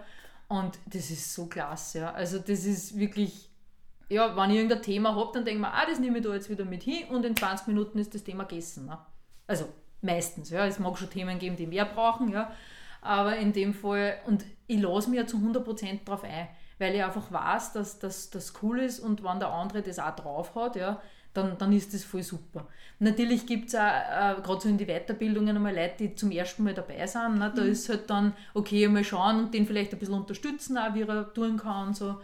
Und 0.49 0.79
das 0.85 1.11
ist 1.11 1.33
so 1.35 1.47
klasse. 1.47 2.01
Ja. 2.01 2.13
Also 2.13 2.39
das 2.39 2.67
ist 2.67 2.99
wirklich, 2.99 3.49
ja, 4.11 4.37
wenn 4.37 4.51
ich 4.51 4.57
irgendein 4.57 4.83
Thema 4.83 5.15
habe, 5.15 5.31
dann 5.33 5.47
denke 5.47 5.63
ich 5.63 5.67
mir, 5.67 5.73
ah, 5.73 5.87
das 5.89 5.99
nehme 5.99 6.19
ich 6.19 6.25
da 6.25 6.35
jetzt 6.35 6.51
wieder 6.51 6.67
mit 6.67 6.83
hin 6.83 7.05
und 7.09 7.25
in 7.25 7.35
20 7.35 7.69
Minuten 7.69 7.99
ist 7.99 8.15
das 8.15 8.25
Thema 8.25 8.45
gegessen. 8.45 8.85
Ne? 8.85 8.99
Also 9.47 9.67
Meistens, 10.03 10.51
ja. 10.51 10.67
Es 10.67 10.79
mag 10.79 10.97
schon 10.99 11.11
Themen 11.11 11.39
geben, 11.39 11.57
die 11.57 11.67
mehr 11.67 11.85
brauchen, 11.85 12.31
ja. 12.31 12.51
Aber 13.03 13.37
in 13.37 13.53
dem 13.53 13.75
Fall, 13.75 14.19
und 14.27 14.45
ich 14.67 14.81
lasse 14.81 15.11
mich 15.11 15.19
ja 15.19 15.27
zu 15.27 15.39
100% 15.39 16.05
drauf 16.05 16.25
ein, 16.25 16.49
weil 16.79 16.95
ich 16.95 17.03
einfach 17.03 17.31
weiß, 17.31 17.73
dass 17.73 17.99
das 17.99 18.55
cool 18.63 18.81
ist 18.81 19.01
und 19.01 19.23
wenn 19.23 19.39
der 19.39 19.49
andere 19.49 19.83
das 19.83 19.99
auch 19.99 20.15
drauf 20.17 20.55
hat, 20.55 20.77
ja, 20.77 21.01
dann, 21.33 21.57
dann 21.59 21.73
ist 21.73 21.95
das 21.95 22.05
voll 22.05 22.23
super. 22.23 22.67
Natürlich 22.99 23.47
gibt 23.47 23.69
es 23.69 23.75
auch, 23.75 23.81
äh, 23.81 24.35
gerade 24.43 24.61
so 24.61 24.69
in 24.69 24.79
die 24.79 24.87
Weiterbildungen 24.87 25.57
einmal 25.57 25.75
Leute, 25.75 26.09
die 26.09 26.15
zum 26.15 26.31
ersten 26.31 26.65
Mal 26.65 26.75
dabei 26.75 27.07
sind. 27.07 27.39
Ne? 27.39 27.53
Da 27.55 27.63
mhm. 27.63 27.71
ist 27.71 27.89
halt 27.89 28.11
dann, 28.11 28.35
okay, 28.53 28.89
mal 28.89 29.05
schauen 29.05 29.39
und 29.39 29.55
den 29.55 29.67
vielleicht 29.67 29.93
ein 29.93 29.99
bisschen 29.99 30.15
unterstützen, 30.15 30.77
auch, 30.77 30.95
wie 30.95 31.03
er 31.03 31.33
tun 31.33 31.57
kann 31.57 31.89
und 31.89 31.97
so. 31.97 32.21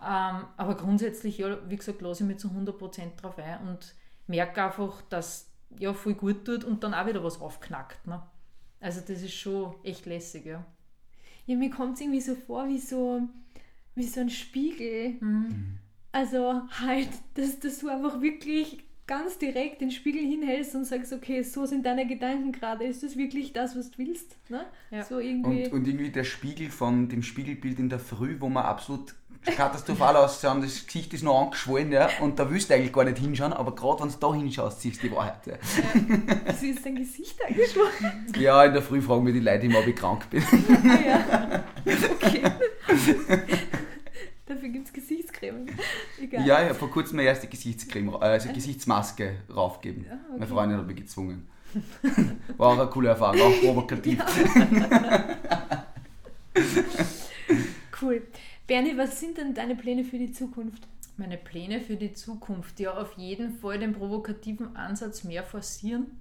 Ähm, 0.00 0.46
aber 0.56 0.76
grundsätzlich, 0.76 1.38
ja, 1.38 1.58
wie 1.68 1.76
gesagt, 1.76 2.00
lasse 2.00 2.22
ich 2.22 2.28
mich 2.28 2.38
zu 2.38 2.48
100% 2.48 3.16
drauf 3.20 3.38
ein 3.38 3.66
und 3.66 3.94
merke 4.26 4.64
einfach, 4.64 5.02
dass 5.08 5.50
ja, 5.78 5.92
voll 5.94 6.14
gut 6.14 6.44
tut 6.44 6.64
und 6.64 6.82
dann 6.82 6.94
auch 6.94 7.06
wieder 7.06 7.22
was 7.22 7.40
aufknackt. 7.40 8.06
Ne? 8.06 8.22
Also 8.80 9.00
das 9.00 9.22
ist 9.22 9.34
schon 9.34 9.74
echt 9.82 10.06
lässig, 10.06 10.46
ja. 10.46 10.64
Ja, 11.46 11.56
mir 11.56 11.70
kommt 11.70 11.94
es 11.94 12.00
irgendwie 12.00 12.20
so 12.20 12.34
vor 12.34 12.68
wie 12.68 12.78
so, 12.78 13.22
wie 13.94 14.04
so 14.04 14.20
ein 14.20 14.30
Spiegel. 14.30 15.16
Mhm. 15.20 15.78
Also 16.12 16.62
halt, 16.80 17.08
dass, 17.34 17.60
dass 17.60 17.78
du 17.78 17.88
einfach 17.88 18.20
wirklich 18.20 18.84
ganz 19.06 19.38
direkt 19.38 19.80
den 19.80 19.90
Spiegel 19.90 20.22
hinhältst 20.22 20.74
und 20.74 20.84
sagst, 20.84 21.12
okay, 21.12 21.42
so 21.42 21.66
sind 21.66 21.84
deine 21.84 22.06
Gedanken 22.06 22.52
gerade. 22.52 22.84
Ist 22.84 23.02
das 23.02 23.16
wirklich 23.16 23.52
das, 23.52 23.76
was 23.76 23.90
du 23.90 23.98
willst? 23.98 24.36
Ne? 24.48 24.64
Ja. 24.90 25.04
So 25.04 25.18
irgendwie. 25.18 25.64
Und, 25.64 25.72
und 25.72 25.88
irgendwie 25.88 26.10
der 26.10 26.24
Spiegel 26.24 26.70
von 26.70 27.08
dem 27.08 27.22
Spiegelbild 27.22 27.78
in 27.78 27.88
der 27.88 27.98
Früh, 27.98 28.36
wo 28.40 28.48
man 28.48 28.64
absolut 28.64 29.14
katastrophal 29.44 30.16
aussehen, 30.16 30.60
das 30.62 30.86
Gesicht 30.86 31.14
ist 31.14 31.22
noch 31.22 31.40
angeschwollen, 31.42 31.92
ja, 31.92 32.08
und 32.20 32.38
da 32.38 32.50
willst 32.50 32.70
du 32.70 32.74
eigentlich 32.74 32.92
gar 32.92 33.04
nicht 33.04 33.18
hinschauen, 33.18 33.52
aber 33.52 33.74
gerade 33.74 34.02
wenn 34.02 34.08
du 34.08 34.16
da 34.18 34.34
hinschaust, 34.34 34.80
siehst 34.80 35.02
du 35.02 35.08
die 35.08 35.14
Wahrheit. 35.14 35.46
Ja. 35.46 35.54
Wieso 36.46 36.66
ist 36.66 36.84
dein 36.84 36.96
Gesicht 36.96 37.38
angeschwollen? 37.46 38.34
Ja, 38.38 38.64
in 38.64 38.72
der 38.72 38.82
Früh 38.82 39.00
fragen 39.00 39.24
mich 39.24 39.34
die 39.34 39.40
Leute 39.40 39.66
immer, 39.66 39.80
ob 39.80 39.86
ich 39.86 39.96
krank 39.96 40.28
bin. 40.30 40.42
Ah, 40.42 40.98
ja. 41.06 41.64
Okay. 42.14 42.42
Dafür 44.46 44.68
gibt 44.68 44.86
es 44.86 44.92
Gesichtscreme. 44.92 45.66
Egal. 46.20 46.46
Ja, 46.46 46.62
ich 46.62 46.68
habe 46.68 46.78
vor 46.78 46.90
kurzem 46.90 47.16
meine 47.16 47.28
erste 47.28 47.46
Gesichtscreme, 47.46 48.08
äh, 48.14 48.24
also 48.24 48.52
Gesichtsmaske 48.52 49.36
raufgegeben. 49.54 50.04
Ja, 50.04 50.12
okay. 50.12 50.22
Meine 50.32 50.46
Freundin 50.46 50.78
hat 50.78 50.86
mich 50.86 50.96
gezwungen. 50.96 51.48
War 52.56 52.68
auch 52.68 52.78
eine 52.78 52.88
coole 52.88 53.08
Erfahrung, 53.08 53.40
auch 53.40 53.60
provokativ. 53.60 54.22
Cool. 58.00 58.22
Bernie, 58.66 58.96
was 58.96 59.20
sind 59.20 59.36
denn 59.36 59.52
deine 59.52 59.76
Pläne 59.76 60.04
für 60.04 60.18
die 60.18 60.32
Zukunft? 60.32 60.88
Meine 61.16 61.36
Pläne 61.36 61.80
für 61.80 61.96
die 61.96 62.14
Zukunft, 62.14 62.80
ja, 62.80 62.94
auf 62.96 63.12
jeden 63.18 63.58
Fall 63.58 63.78
den 63.78 63.92
provokativen 63.92 64.74
Ansatz 64.74 65.22
mehr 65.22 65.44
forcieren. 65.44 66.18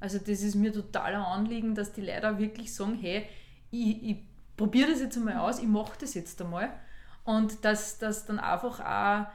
Also 0.00 0.18
das 0.18 0.42
ist 0.42 0.56
mir 0.56 0.72
total 0.72 1.14
ein 1.14 1.22
Anliegen, 1.22 1.74
dass 1.74 1.92
die 1.92 2.02
Leute 2.02 2.38
wirklich 2.38 2.74
sagen, 2.74 2.98
hey, 3.00 3.26
ich, 3.70 4.02
ich 4.02 4.16
probiere 4.56 4.90
das 4.90 5.00
jetzt 5.00 5.16
einmal 5.16 5.38
aus, 5.38 5.60
ich 5.60 5.68
mache 5.68 5.96
das 6.00 6.14
jetzt 6.14 6.42
einmal. 6.42 6.72
Und 7.24 7.64
dass 7.64 7.98
das 7.98 8.26
dann 8.26 8.38
einfach 8.38 8.80
auch 8.80 9.32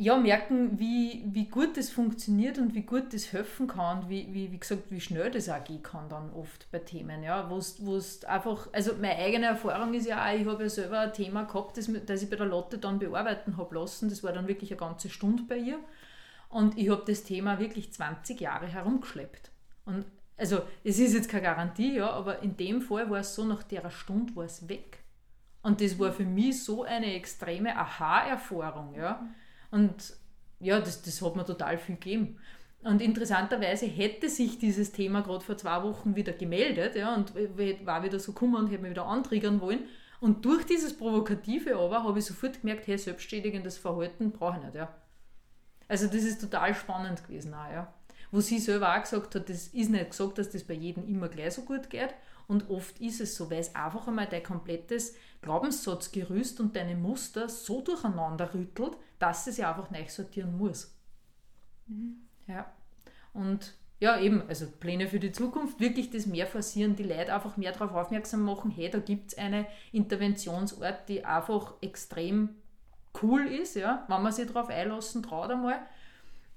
ja, 0.00 0.16
merken, 0.16 0.78
wie, 0.78 1.22
wie 1.26 1.44
gut 1.44 1.76
das 1.76 1.90
funktioniert 1.90 2.56
und 2.56 2.74
wie 2.74 2.84
gut 2.84 3.12
das 3.12 3.34
helfen 3.34 3.66
kann 3.66 3.98
und 3.98 4.08
wie, 4.08 4.32
wie, 4.32 4.50
wie 4.50 4.58
gesagt, 4.58 4.84
wie 4.90 5.00
schnell 5.00 5.30
das 5.30 5.50
auch 5.50 5.62
gehen 5.62 5.82
kann 5.82 6.08
dann 6.08 6.32
oft 6.32 6.70
bei 6.72 6.78
Themen, 6.78 7.22
ja, 7.22 7.50
wo 7.50 7.58
es 7.58 8.24
einfach, 8.24 8.68
also 8.72 8.94
meine 8.94 9.16
eigene 9.16 9.44
Erfahrung 9.44 9.92
ist 9.92 10.06
ja 10.06 10.24
auch, 10.24 10.34
ich 10.34 10.46
habe 10.46 10.62
ja 10.62 10.68
selber 10.70 11.00
ein 11.00 11.12
Thema 11.12 11.42
gehabt, 11.44 11.76
das, 11.76 11.90
das 12.06 12.22
ich 12.22 12.30
bei 12.30 12.36
der 12.36 12.46
Lotte 12.46 12.78
dann 12.78 12.98
bearbeiten 12.98 13.58
habe 13.58 13.74
lassen, 13.74 14.08
das 14.08 14.24
war 14.24 14.32
dann 14.32 14.48
wirklich 14.48 14.70
eine 14.70 14.80
ganze 14.80 15.10
Stunde 15.10 15.42
bei 15.46 15.58
ihr. 15.58 15.78
Und 16.48 16.78
ich 16.78 16.88
habe 16.88 17.02
das 17.06 17.22
Thema 17.22 17.58
wirklich 17.58 17.92
20 17.92 18.40
Jahre 18.40 18.66
herumgeschleppt. 18.68 19.50
Und 19.84 20.06
also 20.38 20.62
es 20.82 20.98
ist 20.98 21.12
jetzt 21.12 21.28
keine 21.28 21.42
Garantie, 21.42 21.96
ja, 21.96 22.08
aber 22.08 22.42
in 22.42 22.56
dem 22.56 22.80
Fall 22.80 23.10
war 23.10 23.20
es 23.20 23.34
so, 23.34 23.44
nach 23.44 23.62
der 23.64 23.90
Stunde 23.90 24.34
war 24.34 24.46
es 24.46 24.66
weg. 24.66 25.00
Und 25.62 25.82
das 25.82 25.98
war 25.98 26.10
für 26.10 26.24
mich 26.24 26.64
so 26.64 26.84
eine 26.84 27.14
extreme 27.14 27.76
Aha-Erfahrung, 27.76 28.94
ja, 28.94 29.28
und 29.70 30.14
ja, 30.60 30.80
das, 30.80 31.02
das 31.02 31.22
hat 31.22 31.36
mir 31.36 31.44
total 31.44 31.78
viel 31.78 31.96
gegeben. 31.96 32.38
Und 32.82 33.02
interessanterweise 33.02 33.86
hätte 33.86 34.28
sich 34.28 34.58
dieses 34.58 34.92
Thema 34.92 35.20
gerade 35.20 35.44
vor 35.44 35.56
zwei 35.56 35.82
Wochen 35.82 36.16
wieder 36.16 36.32
gemeldet 36.32 36.96
ja, 36.96 37.14
und 37.14 37.34
war 37.84 38.02
wieder 38.02 38.18
so 38.18 38.32
gekommen 38.32 38.54
und 38.54 38.68
hätte 38.68 38.82
mich 38.82 38.92
wieder 38.92 39.06
antriggern 39.06 39.60
wollen. 39.60 39.84
Und 40.20 40.44
durch 40.44 40.64
dieses 40.64 40.96
Provokative 40.96 41.76
aber 41.76 42.04
habe 42.04 42.18
ich 42.18 42.24
sofort 42.24 42.60
gemerkt, 42.60 42.86
hey, 42.86 42.96
selbstständiges 42.96 43.78
Verhalten 43.78 44.32
brauche 44.32 44.58
ich 44.58 44.64
nicht. 44.64 44.74
Ja. 44.74 44.94
Also 45.88 46.06
das 46.06 46.22
ist 46.22 46.40
total 46.40 46.74
spannend 46.74 47.26
gewesen 47.26 47.52
auch, 47.52 47.70
ja. 47.70 47.92
Wo 48.30 48.40
sie 48.40 48.58
selber 48.58 48.94
auch 48.94 49.00
gesagt 49.00 49.34
hat, 49.34 49.48
das 49.48 49.68
ist 49.68 49.90
nicht 49.90 50.10
gesagt, 50.10 50.38
dass 50.38 50.50
das 50.50 50.64
bei 50.64 50.74
jedem 50.74 51.06
immer 51.08 51.28
gleich 51.28 51.54
so 51.54 51.62
gut 51.62 51.90
geht. 51.90 52.14
Und 52.46 52.70
oft 52.70 53.00
ist 53.00 53.20
es 53.20 53.36
so, 53.36 53.50
weil 53.50 53.60
es 53.60 53.74
einfach 53.74 54.08
einmal 54.08 54.26
dein 54.26 54.42
komplettes 54.42 55.14
Glaubenssatzgerüst 55.42 56.60
und 56.60 56.76
deine 56.76 56.96
Muster 56.96 57.48
so 57.48 57.80
durcheinander 57.80 58.54
rüttelt, 58.54 58.96
dass 59.20 59.46
es 59.46 59.58
ja 59.58 59.70
einfach 59.70 59.90
neu 59.90 60.04
sortieren 60.08 60.58
muss. 60.58 60.92
Mhm. 61.86 62.16
Ja. 62.48 62.66
Und 63.32 63.74
ja, 64.00 64.18
eben, 64.18 64.42
also 64.48 64.66
Pläne 64.66 65.06
für 65.06 65.20
die 65.20 65.30
Zukunft, 65.30 65.78
wirklich 65.78 66.10
das 66.10 66.26
mehr 66.26 66.46
forcieren, 66.46 66.96
die 66.96 67.02
Leute 67.02 67.34
einfach 67.34 67.56
mehr 67.56 67.70
darauf 67.70 67.92
aufmerksam 67.92 68.42
machen, 68.42 68.70
hey, 68.70 68.90
da 68.90 68.98
gibt 68.98 69.32
es 69.32 69.38
eine 69.38 69.66
Interventionsort, 69.92 71.08
die 71.08 71.24
einfach 71.24 71.74
extrem 71.82 72.48
cool 73.22 73.46
ist, 73.46 73.76
ja, 73.76 74.04
wenn 74.08 74.22
man 74.22 74.32
sich 74.32 74.50
darauf 74.50 74.70
einlassen 74.70 75.22
traut 75.22 75.50
einmal 75.50 75.80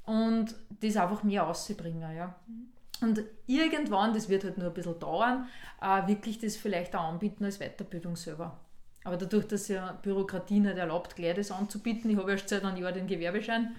und 0.06 0.56
das 0.82 0.95
einfach 0.95 1.23
mehr 1.23 1.45
auszubringen, 1.45 2.15
ja. 2.15 2.36
Mhm. 2.47 2.69
Und 3.02 3.23
irgendwann, 3.47 4.13
das 4.13 4.30
wird 4.30 4.45
halt 4.45 4.58
nur 4.58 4.67
ein 4.67 4.73
bisschen 4.73 4.97
dauern, 4.99 5.49
äh, 5.82 6.08
wirklich 6.08 6.39
das 6.39 6.56
vielleicht 6.56 6.95
auch 6.95 7.04
anbieten 7.04 7.43
als 7.43 7.60
Weiterbildung 7.60 8.15
selber. 8.15 8.58
Aber 9.03 9.17
dadurch, 9.17 9.47
dass 9.47 9.67
ja 9.67 9.91
Bürokratie 10.01 10.59
nicht 10.59 10.77
erlaubt, 10.77 11.15
gleich 11.15 11.35
das 11.35 11.51
anzubieten, 11.51 12.09
ich 12.09 12.17
habe 12.17 12.31
erst 12.31 12.49
seit 12.49 12.63
einem 12.63 12.81
Jahr 12.81 12.91
den 12.91 13.07
Gewerbeschein, 13.07 13.75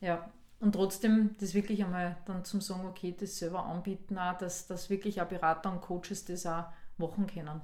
ja, 0.00 0.28
und 0.60 0.72
trotzdem 0.72 1.36
das 1.38 1.54
wirklich 1.54 1.84
einmal 1.84 2.16
dann 2.26 2.44
zum 2.44 2.60
sagen, 2.60 2.86
okay, 2.86 3.14
das 3.18 3.38
selber 3.38 3.64
anbieten, 3.64 4.18
auch, 4.18 4.36
dass, 4.38 4.66
dass 4.66 4.90
wirklich 4.90 5.20
auch 5.22 5.26
Berater 5.26 5.70
und 5.70 5.80
Coaches 5.80 6.24
das 6.24 6.46
auch 6.46 6.64
machen 6.96 7.28
können. 7.28 7.60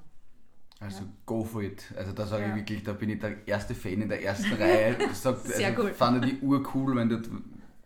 Also 0.79 1.03
ja. 1.03 1.09
go 1.27 1.43
for 1.43 1.63
it. 1.63 1.93
Also 1.97 2.13
da 2.13 2.27
sage 2.27 2.45
ja. 2.45 2.49
ich 2.51 2.57
wirklich, 2.57 2.85
da 2.85 2.93
bin 2.93 3.11
ich 3.11 3.19
der 3.19 3.47
erste 3.47 3.75
Fan 3.75 4.03
in 4.03 4.09
der 4.09 4.23
ersten 4.23 4.53
Reihe. 4.53 4.97
Ich 5.11 5.19
sag, 5.19 5.39
Sehr 5.39 5.69
also, 5.69 5.83
gut. 5.83 5.93
fand 5.93 6.25
ich 6.25 6.43
urcool, 6.43 6.95
wenn 6.95 7.09
du, 7.09 7.23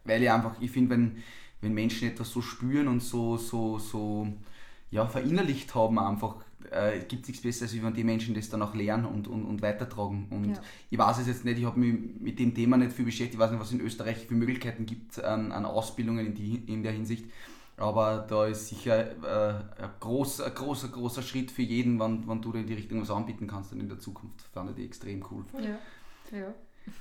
weil 0.05 0.23
ich 0.23 0.31
einfach, 0.31 0.61
ich 0.61 0.71
finde, 0.71 0.91
wenn 0.91 1.23
wenn 1.61 1.75
Menschen 1.75 2.09
etwas 2.09 2.31
so 2.31 2.41
spüren 2.41 2.89
und 2.89 3.03
so, 3.03 3.37
so, 3.37 3.79
so 3.79 4.29
ja, 4.91 5.07
verinnerlicht 5.07 5.75
haben 5.75 5.99
einfach, 5.99 6.37
äh, 6.71 7.01
gibt 7.01 7.23
es 7.23 7.29
nichts 7.29 7.43
Besseres, 7.43 7.73
als 7.73 7.83
wenn 7.83 7.95
die 7.95 8.05
Menschen 8.05 8.35
das 8.35 8.49
dann 8.49 8.63
auch 8.63 8.75
lernen 8.75 9.07
und, 9.07 9.29
und, 9.29 9.45
und 9.45 9.63
weitertragen. 9.63 10.27
Und 10.31 10.57
ja. 10.57 10.63
ich 10.91 10.99
weiß 10.99 11.19
es 11.19 11.27
jetzt 11.27 11.45
nicht, 11.45 11.59
ich 11.59 11.65
habe 11.65 11.79
mich 11.79 12.21
mit 12.21 12.39
dem 12.39 12.55
Thema 12.55 12.77
nicht 12.77 12.93
viel 12.93 13.05
beschäftigt, 13.05 13.35
ich 13.35 13.39
weiß 13.39 13.51
nicht, 13.51 13.61
was 13.61 13.69
es 13.69 13.75
in 13.75 13.81
Österreich 13.81 14.27
für 14.27 14.35
Möglichkeiten 14.35 14.87
gibt 14.87 15.23
an, 15.23 15.53
an 15.53 15.65
Ausbildungen 15.65 16.27
in, 16.27 16.35
die, 16.35 16.57
in 16.67 16.83
der 16.83 16.93
Hinsicht. 16.93 17.25
Aber 17.77 18.27
da 18.29 18.47
ist 18.47 18.69
sicher 18.69 19.13
äh, 19.23 19.83
ein, 19.83 19.91
groß, 20.01 20.41
ein 20.41 20.53
großer, 20.53 20.89
großer 20.89 21.23
Schritt 21.23 21.53
für 21.53 21.63
jeden, 21.63 22.01
wenn, 22.01 22.27
wenn 22.29 22.43
du 22.43 22.53
in 22.53 22.67
die 22.67 22.75
Richtung 22.75 23.01
was 23.01 23.11
anbieten 23.11 23.47
kannst 23.47 23.71
dann 23.71 23.81
in 23.81 23.89
der 23.89 24.01
Zukunft. 24.01 24.43
Fand 24.53 24.77
ich 24.77 24.85
extrem 24.85 25.25
cool. 25.31 25.45
Ja. 25.63 26.39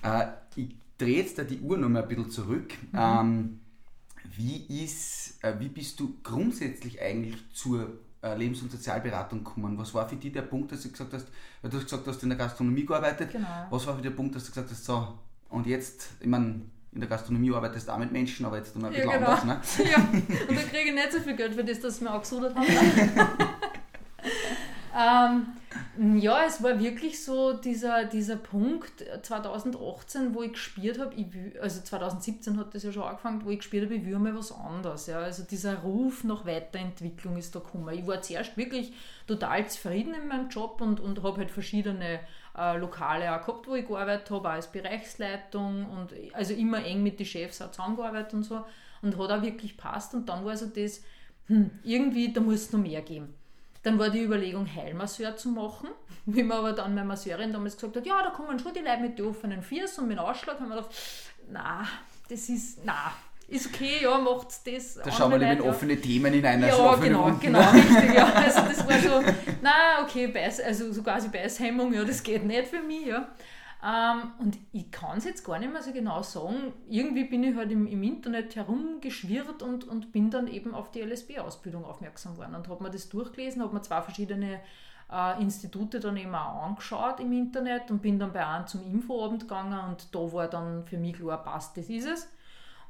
ja. 0.04 0.22
Äh, 0.22 0.34
ich 0.56 0.76
drehe 1.00 1.18
jetzt 1.18 1.40
da 1.40 1.44
die 1.44 1.60
Uhr 1.62 1.78
noch 1.78 1.90
mal 1.90 2.04
ein 2.04 2.08
bisschen 2.08 2.30
zurück. 2.30 2.74
Mhm. 2.92 3.00
Ähm, 3.00 3.60
wie, 4.36 4.84
ist, 4.84 5.44
äh, 5.44 5.60
wie 5.60 5.70
bist 5.70 6.00
du 6.00 6.16
grundsätzlich 6.22 7.02
eigentlich 7.02 7.38
zur 7.54 7.98
Lebens- 8.36 8.62
und 8.62 8.72
Sozialberatung 8.72 9.44
gekommen? 9.44 9.78
Was 9.78 9.94
war 9.94 10.08
für 10.08 10.16
dich 10.16 10.34
der 10.34 10.44
Punkt, 10.44 10.72
dass 10.72 10.84
du 10.84 10.92
gesagt 10.92 11.14
hast, 11.14 11.28
weil 11.62 11.72
du 11.72 11.78
hast 11.78 11.84
gesagt, 11.86 12.06
du 12.06 12.12
hast 12.12 12.24
in 12.24 12.30
der 12.30 12.38
Gastronomie 12.38 12.86
gearbeitet, 12.86 13.32
genau. 13.32 13.48
was 13.70 13.86
war 13.88 13.96
für 13.96 14.02
dich 14.02 14.12
der 14.12 14.16
Punkt, 14.16 14.36
dass 14.36 14.46
du 14.46 14.52
gesagt 14.52 14.70
hast, 14.72 14.86
so, 14.86 15.18
und 15.50 15.66
jetzt, 15.68 16.10
ich 16.20 16.28
meine, 16.28 16.62
in 16.92 17.02
der 17.02 17.10
Gastronomie 17.10 17.54
arbeitest 17.54 17.88
du 17.88 17.92
auch 17.92 17.98
mit 17.98 18.12
Menschen, 18.12 18.46
aber 18.46 18.58
jetzt 18.58 18.76
dann 18.76 18.86
ein 18.86 18.92
bisschen 18.92 19.10
ja, 19.10 19.18
genau. 19.18 19.32
anders. 19.32 19.78
Ne? 19.78 19.86
Ja, 19.92 19.98
und 20.50 20.58
da 20.58 20.64
kriege 20.64 20.90
ich 20.90 20.94
nicht 20.94 21.12
so 21.12 21.20
viel 21.20 21.36
Geld 21.36 21.54
für 21.54 21.64
das, 21.64 21.80
dass 21.80 22.02
wir 22.02 22.12
angesudert 22.12 22.56
haben. 22.56 22.66
ähm, 24.98 25.48
ja, 26.16 26.46
es 26.46 26.62
war 26.62 26.80
wirklich 26.80 27.24
so 27.24 27.54
dieser, 27.54 28.06
dieser 28.06 28.36
Punkt 28.36 29.04
2018, 29.22 30.34
wo 30.34 30.44
ich 30.44 30.54
gespürt 30.54 31.00
habe, 31.00 31.16
also 31.62 31.82
2017 31.82 32.58
hat 32.58 32.76
das 32.76 32.84
ja 32.84 32.92
schon 32.92 33.04
angefangen, 33.04 33.44
wo 33.46 33.50
ich 33.50 33.60
gespürt 33.60 33.86
habe, 33.86 33.96
ich 33.96 34.06
will 34.06 34.20
mal 34.20 34.36
was 34.36 34.52
anderes. 34.52 35.08
Ja. 35.08 35.20
Also 35.20 35.44
dieser 35.44 35.80
Ruf 35.80 36.24
nach 36.24 36.46
Weiterentwicklung 36.46 37.38
ist 37.38 37.56
da 37.56 37.60
gekommen. 37.60 37.94
Ich 37.98 38.06
war 38.06 38.22
zuerst 38.22 38.58
wirklich 38.58 38.94
total 39.28 39.68
zufrieden 39.68 40.14
in 40.14 40.28
meinem 40.28 40.50
Job 40.50 40.82
und, 40.82 41.00
und 41.00 41.24
habe 41.24 41.38
halt 41.38 41.52
verschiedene 41.52 42.20
äh, 42.58 42.78
Lokale 42.78 43.36
auch 43.36 43.46
gehabt, 43.46 43.68
wo 43.68 43.76
ich 43.76 43.88
gearbeitet 43.88 44.30
habe, 44.32 44.48
auch 44.48 44.54
als 44.54 44.72
Bereichsleitung 44.72 45.86
und 45.90 46.14
also 46.34 46.54
immer 46.54 46.84
eng 46.84 47.04
mit 47.04 47.20
den 47.20 47.26
Chefs 47.26 47.62
auch 47.62 47.72
zusammengearbeitet 47.72 48.34
und 48.34 48.44
so 48.44 48.64
und 49.02 49.18
hat 49.18 49.32
auch 49.32 49.42
wirklich 49.42 49.78
passt 49.78 50.14
und 50.14 50.28
dann 50.30 50.46
war 50.46 50.58
so 50.58 50.66
das, 50.68 51.02
hm, 51.48 51.72
irgendwie, 51.84 52.34
da 52.34 52.42
muss 52.42 52.56
es 52.56 52.72
noch 52.72 52.80
mehr 52.80 53.02
geben. 53.02 53.34
Dann 53.88 54.00
war 54.00 54.10
die 54.10 54.22
Überlegung, 54.22 54.68
Heilmasseur 54.76 55.38
zu 55.38 55.48
machen. 55.48 55.88
Wie 56.26 56.44
mir 56.44 56.56
aber 56.56 56.74
dann 56.74 56.94
meine 56.94 57.08
Masseurin 57.08 57.54
damals 57.54 57.76
gesagt 57.76 57.96
hat, 57.96 58.06
ja, 58.06 58.22
da 58.22 58.32
kommen 58.32 58.60
schon 58.60 58.74
die 58.74 58.82
Leute 58.82 59.00
mit 59.00 59.18
den 59.18 59.28
offenen 59.28 59.62
Fiers 59.64 59.98
und 59.98 60.10
mit 60.10 60.20
Ausschlag, 60.20 60.60
haben 60.60 60.68
wir 60.68 60.76
gedacht, 60.76 60.94
na, 61.50 61.88
das 62.28 62.50
ist, 62.50 62.80
na, 62.84 63.14
ist 63.48 63.68
okay, 63.68 64.00
ja, 64.02 64.18
macht 64.18 64.48
das. 64.66 64.96
Da 64.96 65.10
schauen 65.10 65.32
wir 65.32 65.38
lieber 65.38 65.54
in 65.54 65.62
offene 65.62 65.96
Themen 65.96 66.34
in 66.34 66.46
einer 66.46 66.68
Ja, 66.68 66.96
genau, 66.96 67.32
genau, 67.40 67.72
richtig, 67.72 68.14
ja. 68.14 68.26
Also 68.36 68.60
das 68.60 68.86
war 68.86 69.00
so, 69.00 69.34
na, 69.62 70.04
okay, 70.04 70.28
Beiß, 70.28 70.60
also 70.60 70.92
so 70.92 71.02
quasi 71.02 71.30
Beißhemmung, 71.30 71.94
ja, 71.94 72.04
das 72.04 72.22
geht 72.22 72.44
nicht 72.44 72.68
für 72.68 72.82
mich, 72.82 73.06
ja. 73.06 73.30
Ähm, 73.84 74.32
und 74.40 74.58
ich 74.72 74.92
kann 74.92 75.20
es 75.20 75.26
jetzt 75.26 75.46
gar 75.46 75.60
nicht 75.60 75.72
mehr 75.72 75.84
so 75.84 75.92
genau 75.92 76.24
sagen. 76.24 76.74
Irgendwie 76.90 77.26
bin 77.26 77.44
ich 77.44 77.56
halt 77.56 77.72
im, 77.72 77.86
im 77.86 78.02
Internet 78.02 78.56
herumgeschwirrt 78.56 79.62
und, 79.62 79.88
und 79.88 80.12
bin 80.12 80.32
dann 80.32 80.48
eben 80.48 80.74
auf 80.74 80.92
die 80.92 81.02
LSB-Ausbildung 81.02 81.86
aufmerksam 81.86 82.34
geworden 82.34 82.56
und 82.56 82.68
habe 82.70 82.84
mir 82.84 82.90
das 82.90 83.10
durchgelesen, 83.10 83.62
habe 83.62 83.76
mir 83.76 83.82
zwei 83.82 84.02
verschiedene 84.02 84.62
äh, 85.12 85.42
Institute 85.42 86.00
dann 86.00 86.18
eben 86.18 86.34
auch 86.34 86.64
angeschaut 86.64 87.20
im 87.20 87.32
Internet 87.32 87.92
und 87.92 88.02
bin 88.02 88.18
dann 88.18 88.34
bei 88.34 88.46
einem 88.46 88.66
zum 88.68 88.84
Infoabend 88.84 89.42
gegangen 89.42 89.80
und 89.90 90.14
da 90.14 90.34
war 90.34 90.48
dann 90.48 90.86
für 90.86 90.98
mich 90.98 91.14
klar, 91.14 91.44
passt, 91.44 91.78
das 91.78 91.90
ist 91.90 92.08
es. 92.08 92.30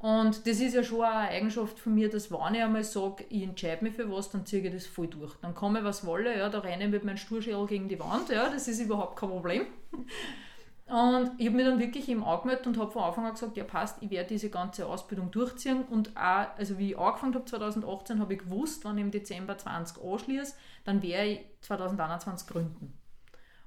Und 0.00 0.46
das 0.46 0.60
ist 0.60 0.74
ja 0.74 0.84
schon 0.84 1.02
eine 1.02 1.28
Eigenschaft 1.28 1.78
von 1.80 1.94
mir, 1.94 2.08
dass 2.08 2.30
wenn 2.30 2.54
ich 2.54 2.62
einmal 2.62 2.84
sage, 2.84 3.24
ich 3.30 3.42
entscheide 3.42 3.82
mich 3.82 3.94
für 3.94 4.10
was, 4.10 4.30
dann 4.30 4.46
ziehe 4.46 4.62
ich 4.62 4.72
das 4.72 4.86
voll 4.86 5.08
durch. 5.08 5.34
Dann 5.42 5.54
komme 5.54 5.82
was 5.82 6.06
wolle, 6.06 6.38
ja, 6.38 6.48
da 6.48 6.60
renne 6.60 6.84
ich 6.84 6.90
mit 6.90 7.04
meinem 7.04 7.16
Sturschädel 7.16 7.66
gegen 7.66 7.88
die 7.88 7.98
Wand, 7.98 8.28
ja, 8.28 8.48
das 8.48 8.68
ist 8.68 8.80
überhaupt 8.80 9.18
kein 9.18 9.28
Problem. 9.28 9.66
Und 10.88 11.32
ich 11.36 11.46
habe 11.46 11.56
mich 11.56 11.66
dann 11.66 11.78
wirklich 11.78 12.08
im 12.08 12.24
angemeldet 12.24 12.66
und 12.66 12.78
habe 12.78 12.90
von 12.90 13.02
Anfang 13.02 13.26
an 13.26 13.32
gesagt, 13.32 13.58
ja 13.58 13.64
passt, 13.64 14.02
ich 14.02 14.10
werde 14.10 14.30
diese 14.30 14.48
ganze 14.48 14.86
Ausbildung 14.86 15.30
durchziehen. 15.30 15.84
Und 15.84 16.16
auch, 16.16 16.46
also 16.56 16.78
wie 16.78 16.92
ich 16.92 16.98
angefangen 16.98 17.34
habe 17.34 17.44
2018, 17.44 18.18
habe 18.18 18.32
ich 18.32 18.40
gewusst, 18.40 18.84
wenn 18.86 18.96
ich 18.96 19.04
im 19.04 19.10
Dezember 19.10 19.58
20 19.58 20.02
anschließe, 20.02 20.54
dann 20.84 21.02
werde 21.02 21.28
ich 21.28 21.40
2021 21.60 22.48
gründen. 22.48 22.98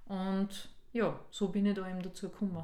Und 0.05 0.69
ja, 0.93 1.19
so 1.30 1.49
bin 1.49 1.67
ich 1.67 1.76
da 1.76 1.88
eben 1.88 2.01
dazu 2.01 2.30
gekommen. 2.30 2.63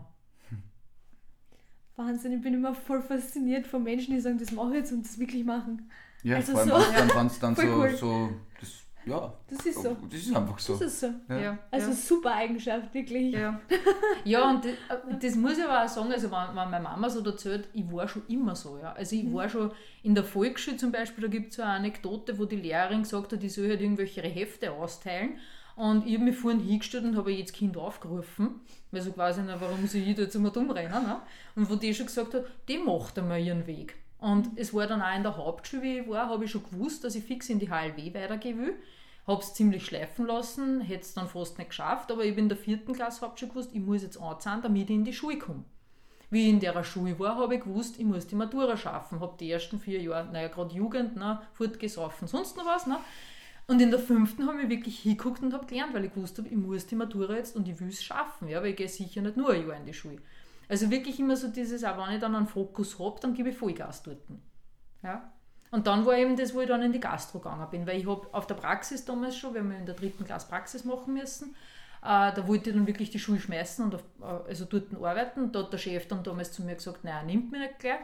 Wahnsinn, 1.96 2.34
ich 2.34 2.42
bin 2.42 2.54
immer 2.54 2.74
voll 2.74 3.02
fasziniert 3.02 3.68
von 3.68 3.84
Menschen, 3.84 4.14
die 4.14 4.20
sagen, 4.20 4.38
das 4.38 4.52
mache 4.52 4.70
ich 4.70 4.76
jetzt 4.76 4.92
und 4.92 5.04
das 5.04 5.20
wirklich 5.20 5.44
machen. 5.44 5.90
Ja, 6.24 6.38
also 6.38 6.54
vor 6.54 6.62
allem, 6.62 6.70
so, 6.70 6.92
dann, 6.94 7.08
dann, 7.10 7.32
dann 7.42 7.56
so, 7.56 7.62
cool. 7.62 7.96
so 7.96 8.30
das 8.60 8.87
ja, 9.08 9.34
Das 9.50 9.66
ist 9.66 9.82
so. 9.82 9.96
das 10.10 10.20
ist 10.20 10.36
einfach 10.36 10.60
so. 10.60 10.74
Das 10.74 10.82
ist 10.82 11.00
so. 11.00 11.08
Ja. 11.30 11.40
Ja, 11.40 11.58
Also 11.72 11.90
ja. 11.90 11.94
super 11.94 12.34
Eigenschaft, 12.34 12.94
wirklich. 12.94 13.34
Ja, 13.34 13.60
ja 14.24 14.50
und 14.50 14.66
das, 14.66 14.74
das 15.22 15.36
muss 15.36 15.58
ich 15.58 15.64
aber 15.64 15.86
auch 15.86 15.88
sagen, 15.88 16.12
also 16.12 16.30
wenn, 16.30 16.56
wenn 16.56 16.70
meine 16.70 16.84
Mama 16.84 17.10
so 17.10 17.24
erzählt, 17.24 17.70
ich 17.74 17.92
war 17.92 18.08
schon 18.08 18.24
immer 18.28 18.56
so. 18.56 18.78
Ja. 18.78 18.94
Also 18.94 19.16
ich 19.16 19.32
war 19.34 19.50
schon 19.50 19.72
in 20.04 20.16
der 20.16 20.24
Volksschule 20.24 20.78
zum 20.78 20.92
Beispiel, 20.92 21.24
da 21.24 21.28
gibt 21.30 21.52
es 21.52 21.58
so 21.58 21.64
eine 21.64 21.72
Anekdote, 21.72 22.38
wo 22.38 22.46
die 22.46 22.58
Lehrerin 22.58 23.04
gesagt 23.04 23.34
hat, 23.34 23.44
ich 23.44 23.54
soll 23.54 23.70
halt 23.70 23.82
irgendwelche 23.82 24.22
Hefte 24.22 24.72
austeilen. 24.72 25.38
Und 25.76 26.08
ich 26.08 26.16
habe 26.16 26.24
mich 26.24 26.36
vorhin 26.36 26.60
hingestellt 26.60 27.04
und 27.04 27.16
habe 27.16 27.32
jedes 27.32 27.54
Kind 27.54 27.78
aufgerufen, 27.78 28.62
weil 28.90 29.02
so 29.02 29.12
quasi, 29.12 29.42
na, 29.46 29.62
warum 29.62 29.86
soll 29.86 30.02
ich 30.02 30.16
da 30.16 30.24
jetzt 30.24 30.36
immer 30.36 30.50
dumm 30.50 30.72
rennen? 30.72 30.92
Ne? 30.92 31.22
Und 31.56 31.70
wo 31.70 31.76
die 31.76 31.94
schon 31.94 32.08
gesagt 32.08 32.34
hat, 32.34 32.46
die 32.68 32.80
macht 32.80 33.20
einmal 33.20 33.40
ihren 33.40 33.68
Weg. 33.68 33.96
Und 34.20 34.50
es 34.56 34.74
war 34.74 34.88
dann 34.88 35.02
auch 35.02 35.16
in 35.16 35.22
der 35.22 35.38
Hauptschule, 35.38 35.84
wie 35.84 36.00
ich 36.00 36.10
war, 36.10 36.30
habe 36.30 36.46
ich 36.46 36.52
schon 36.52 36.64
gewusst, 36.64 37.04
dass 37.04 37.14
ich 37.14 37.24
fix 37.24 37.50
in 37.50 37.60
die 37.60 37.70
HLW 37.70 38.14
weitergehen 38.14 38.60
will. 38.60 38.74
Habe 39.28 39.42
es 39.42 39.54
ziemlich 39.54 39.86
schleifen 39.86 40.26
lassen, 40.26 40.80
hätte 40.80 41.02
es 41.02 41.14
dann 41.14 41.28
fast 41.28 41.58
nicht 41.58 41.70
geschafft, 41.70 42.12
aber 42.12 42.24
ich 42.24 42.34
bin 42.34 42.46
in 42.46 42.50
der 42.50 42.58
vierten 42.58 42.94
Klasse, 42.94 43.22
habe 43.22 43.38
schon 43.38 43.50
gewusst, 43.50 43.72
ich 43.74 43.82
muss 43.82 44.02
jetzt 44.02 44.20
anzahlen, 44.20 44.62
damit 44.62 44.90
ich 44.90 44.96
in 44.96 45.04
die 45.04 45.14
Schule 45.14 45.38
komme. 45.38 45.66
Wie 46.30 46.44
ich 46.44 46.50
in 46.50 46.60
der 46.60 46.84
Schule 46.84 47.18
war, 47.20 47.38
habe 47.38 47.56
ich 47.56 47.64
gewusst, 47.64 48.00
ich 48.00 48.06
muss 48.06 48.28
die 48.28 48.36
Matura 48.36 48.76
schaffen. 48.76 49.20
Habe 49.22 49.38
die 49.40 49.50
ersten 49.50 49.80
vier 49.80 50.02
Jahre, 50.02 50.32
naja, 50.32 50.50
gerade 50.50 50.76
Jugend, 50.76 51.16
ne, 51.16 51.42
fortgesoffen, 51.54 52.28
sonst 52.28 52.58
noch 52.58 52.66
was. 52.66 52.86
Ne? 52.86 52.98
Und 53.68 53.82
in 53.82 53.92
der 53.92 54.00
fünften 54.00 54.48
habe 54.48 54.62
ich 54.62 54.70
wirklich 54.70 55.00
hingeguckt 55.00 55.42
und 55.42 55.54
habe 55.54 55.66
gelernt, 55.66 55.94
weil 55.94 56.06
ich 56.06 56.14
gewusst 56.14 56.38
habe, 56.38 56.48
ich 56.48 56.56
muss 56.56 56.86
die 56.88 56.96
Matura 56.96 57.36
jetzt 57.36 57.56
und 57.56 57.68
ich 57.68 57.80
will 57.80 57.90
es 57.90 58.04
schaffen, 58.04 58.48
ja, 58.48 58.62
weil 58.62 58.72
ich 58.72 58.76
gehe 58.78 58.88
sicher 58.90 59.22
nicht 59.22 59.38
nur 59.38 59.52
ein 59.52 59.68
Jahr 59.68 59.78
in 59.78 59.86
die 59.86 59.94
Schule. 59.94 60.18
Also 60.70 60.90
wirklich 60.90 61.20
immer 61.20 61.36
so 61.36 61.48
dieses, 61.48 61.84
auch 61.84 61.98
wenn 61.98 62.16
ich 62.16 62.22
dann 62.22 62.36
einen 62.36 62.48
Fokus 62.48 63.00
habe, 63.00 63.20
dann 63.22 63.34
gebe 63.34 63.50
ich 63.50 63.58
Vollgas 63.58 64.04
dort. 64.04 64.20
Ja. 65.04 65.32
Und 65.72 65.88
dann 65.88 66.06
war 66.06 66.18
eben 66.18 66.38
das, 66.38 66.54
wo 66.54 66.62
ich 66.62 66.68
dann 66.68 66.82
in 66.82 66.94
die 66.94 67.00
Gastro 67.00 67.40
gegangen 67.40 67.68
bin, 67.70 67.86
weil 67.86 68.00
ich 68.00 68.08
habe 68.08 68.28
auf 68.32 68.48
der 68.48 68.56
Praxis 68.56 69.04
damals 69.04 69.38
schon, 69.38 69.54
wir 69.54 69.62
haben 69.62 69.72
ja 69.72 69.78
in 69.78 69.86
der 69.86 69.96
dritten 69.96 70.24
Klasse 70.24 70.48
Praxis 70.48 70.86
machen 70.86 71.14
müssen, 71.14 71.56
äh, 72.02 72.32
da 72.34 72.48
wollte 72.48 72.70
ich 72.70 72.76
dann 72.76 72.88
wirklich 72.88 73.10
die 73.10 73.20
Schule 73.20 73.40
schmeißen 73.40 73.84
und 73.84 73.96
auf, 73.96 74.04
äh, 74.22 74.50
also 74.50 74.66
dort 74.66 74.94
arbeiten. 74.96 75.52
Da 75.52 75.60
hat 75.60 75.74
der 75.74 75.78
Chef 75.78 76.08
dann 76.08 76.24
damals 76.24 76.52
zu 76.52 76.64
mir 76.64 76.76
gesagt, 76.76 77.00
er 77.04 77.24
nimmt 77.24 77.52
mich 77.52 77.60
nicht 77.60 77.80
gleich. 77.80 78.00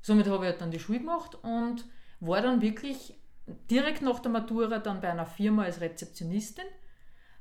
Somit 0.00 0.26
habe 0.26 0.44
ich 0.44 0.50
halt 0.52 0.60
dann 0.60 0.70
die 0.70 0.78
Schule 0.78 1.00
gemacht 1.00 1.36
und 1.42 1.84
war 2.20 2.40
dann 2.40 2.62
wirklich 2.62 3.14
direkt 3.70 4.02
nach 4.02 4.20
der 4.20 4.30
Matura 4.30 4.78
dann 4.78 5.00
bei 5.00 5.10
einer 5.10 5.26
Firma 5.26 5.64
als 5.64 5.80
Rezeptionistin, 5.80 6.64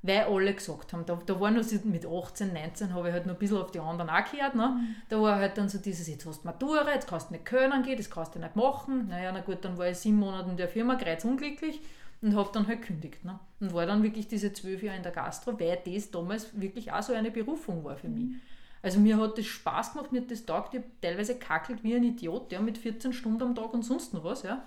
weil 0.05 0.23
alle 0.23 0.53
gesagt 0.53 0.93
haben, 0.93 1.05
da, 1.05 1.19
da 1.25 1.39
war 1.39 1.51
noch 1.51 1.63
so 1.63 1.77
mit 1.83 2.05
18, 2.05 2.53
19, 2.53 2.93
habe 2.93 3.07
ich 3.07 3.13
halt 3.13 3.25
noch 3.25 3.33
ein 3.33 3.39
bisschen 3.39 3.57
auf 3.57 3.71
die 3.71 3.79
anderen 3.79 4.09
auch 4.09 4.31
gehört. 4.31 4.55
Ne? 4.55 4.79
Da 5.09 5.21
war 5.21 5.37
halt 5.37 5.57
dann 5.57 5.67
so 5.67 5.79
dieses, 5.79 6.07
jetzt 6.07 6.25
hast 6.25 6.43
du 6.43 6.47
Matura, 6.47 6.93
jetzt 6.93 7.07
kannst 7.07 7.29
du 7.29 7.33
nicht 7.33 7.45
können 7.45 7.81
gehen, 7.83 7.97
das 7.97 8.09
kannst 8.09 8.35
du 8.35 8.39
nicht 8.39 8.55
machen. 8.55 9.07
Naja, 9.09 9.31
na 9.31 9.41
gut, 9.41 9.65
dann 9.65 9.77
war 9.77 9.87
ich 9.87 9.97
sieben 9.97 10.17
Monate 10.17 10.49
in 10.49 10.57
der 10.57 10.67
Firma, 10.67 10.97
unglücklich 11.23 11.81
und 12.21 12.35
habe 12.35 12.49
dann 12.53 12.67
halt 12.67 12.81
gekündigt. 12.81 13.23
Ne? 13.25 13.39
Und 13.59 13.73
war 13.73 13.85
dann 13.85 14.03
wirklich 14.03 14.27
diese 14.27 14.53
zwölf 14.53 14.83
Jahre 14.83 14.97
in 14.97 15.03
der 15.03 15.11
Gastro, 15.11 15.59
weil 15.59 15.79
das 15.85 16.11
damals 16.11 16.59
wirklich 16.59 16.91
auch 16.91 17.01
so 17.01 17.13
eine 17.13 17.31
Berufung 17.31 17.83
war 17.83 17.97
für 17.97 18.09
mich. 18.09 18.35
Also 18.81 18.99
mir 18.99 19.17
hat 19.17 19.37
das 19.37 19.47
Spaß 19.47 19.93
gemacht, 19.93 20.11
mir 20.11 20.21
hat 20.21 20.29
das 20.29 20.45
taugt, 20.45 20.75
ich 20.75 20.81
habe 20.81 20.91
teilweise 21.01 21.39
kackelt 21.39 21.83
wie 21.83 21.95
ein 21.95 22.03
Idiot, 22.03 22.51
ja, 22.51 22.61
mit 22.61 22.77
14 22.77 23.13
Stunden 23.13 23.41
am 23.41 23.55
Tag 23.55 23.73
und 23.73 23.81
sonst 23.81 24.13
noch 24.13 24.23
was, 24.23 24.43
ja. 24.43 24.63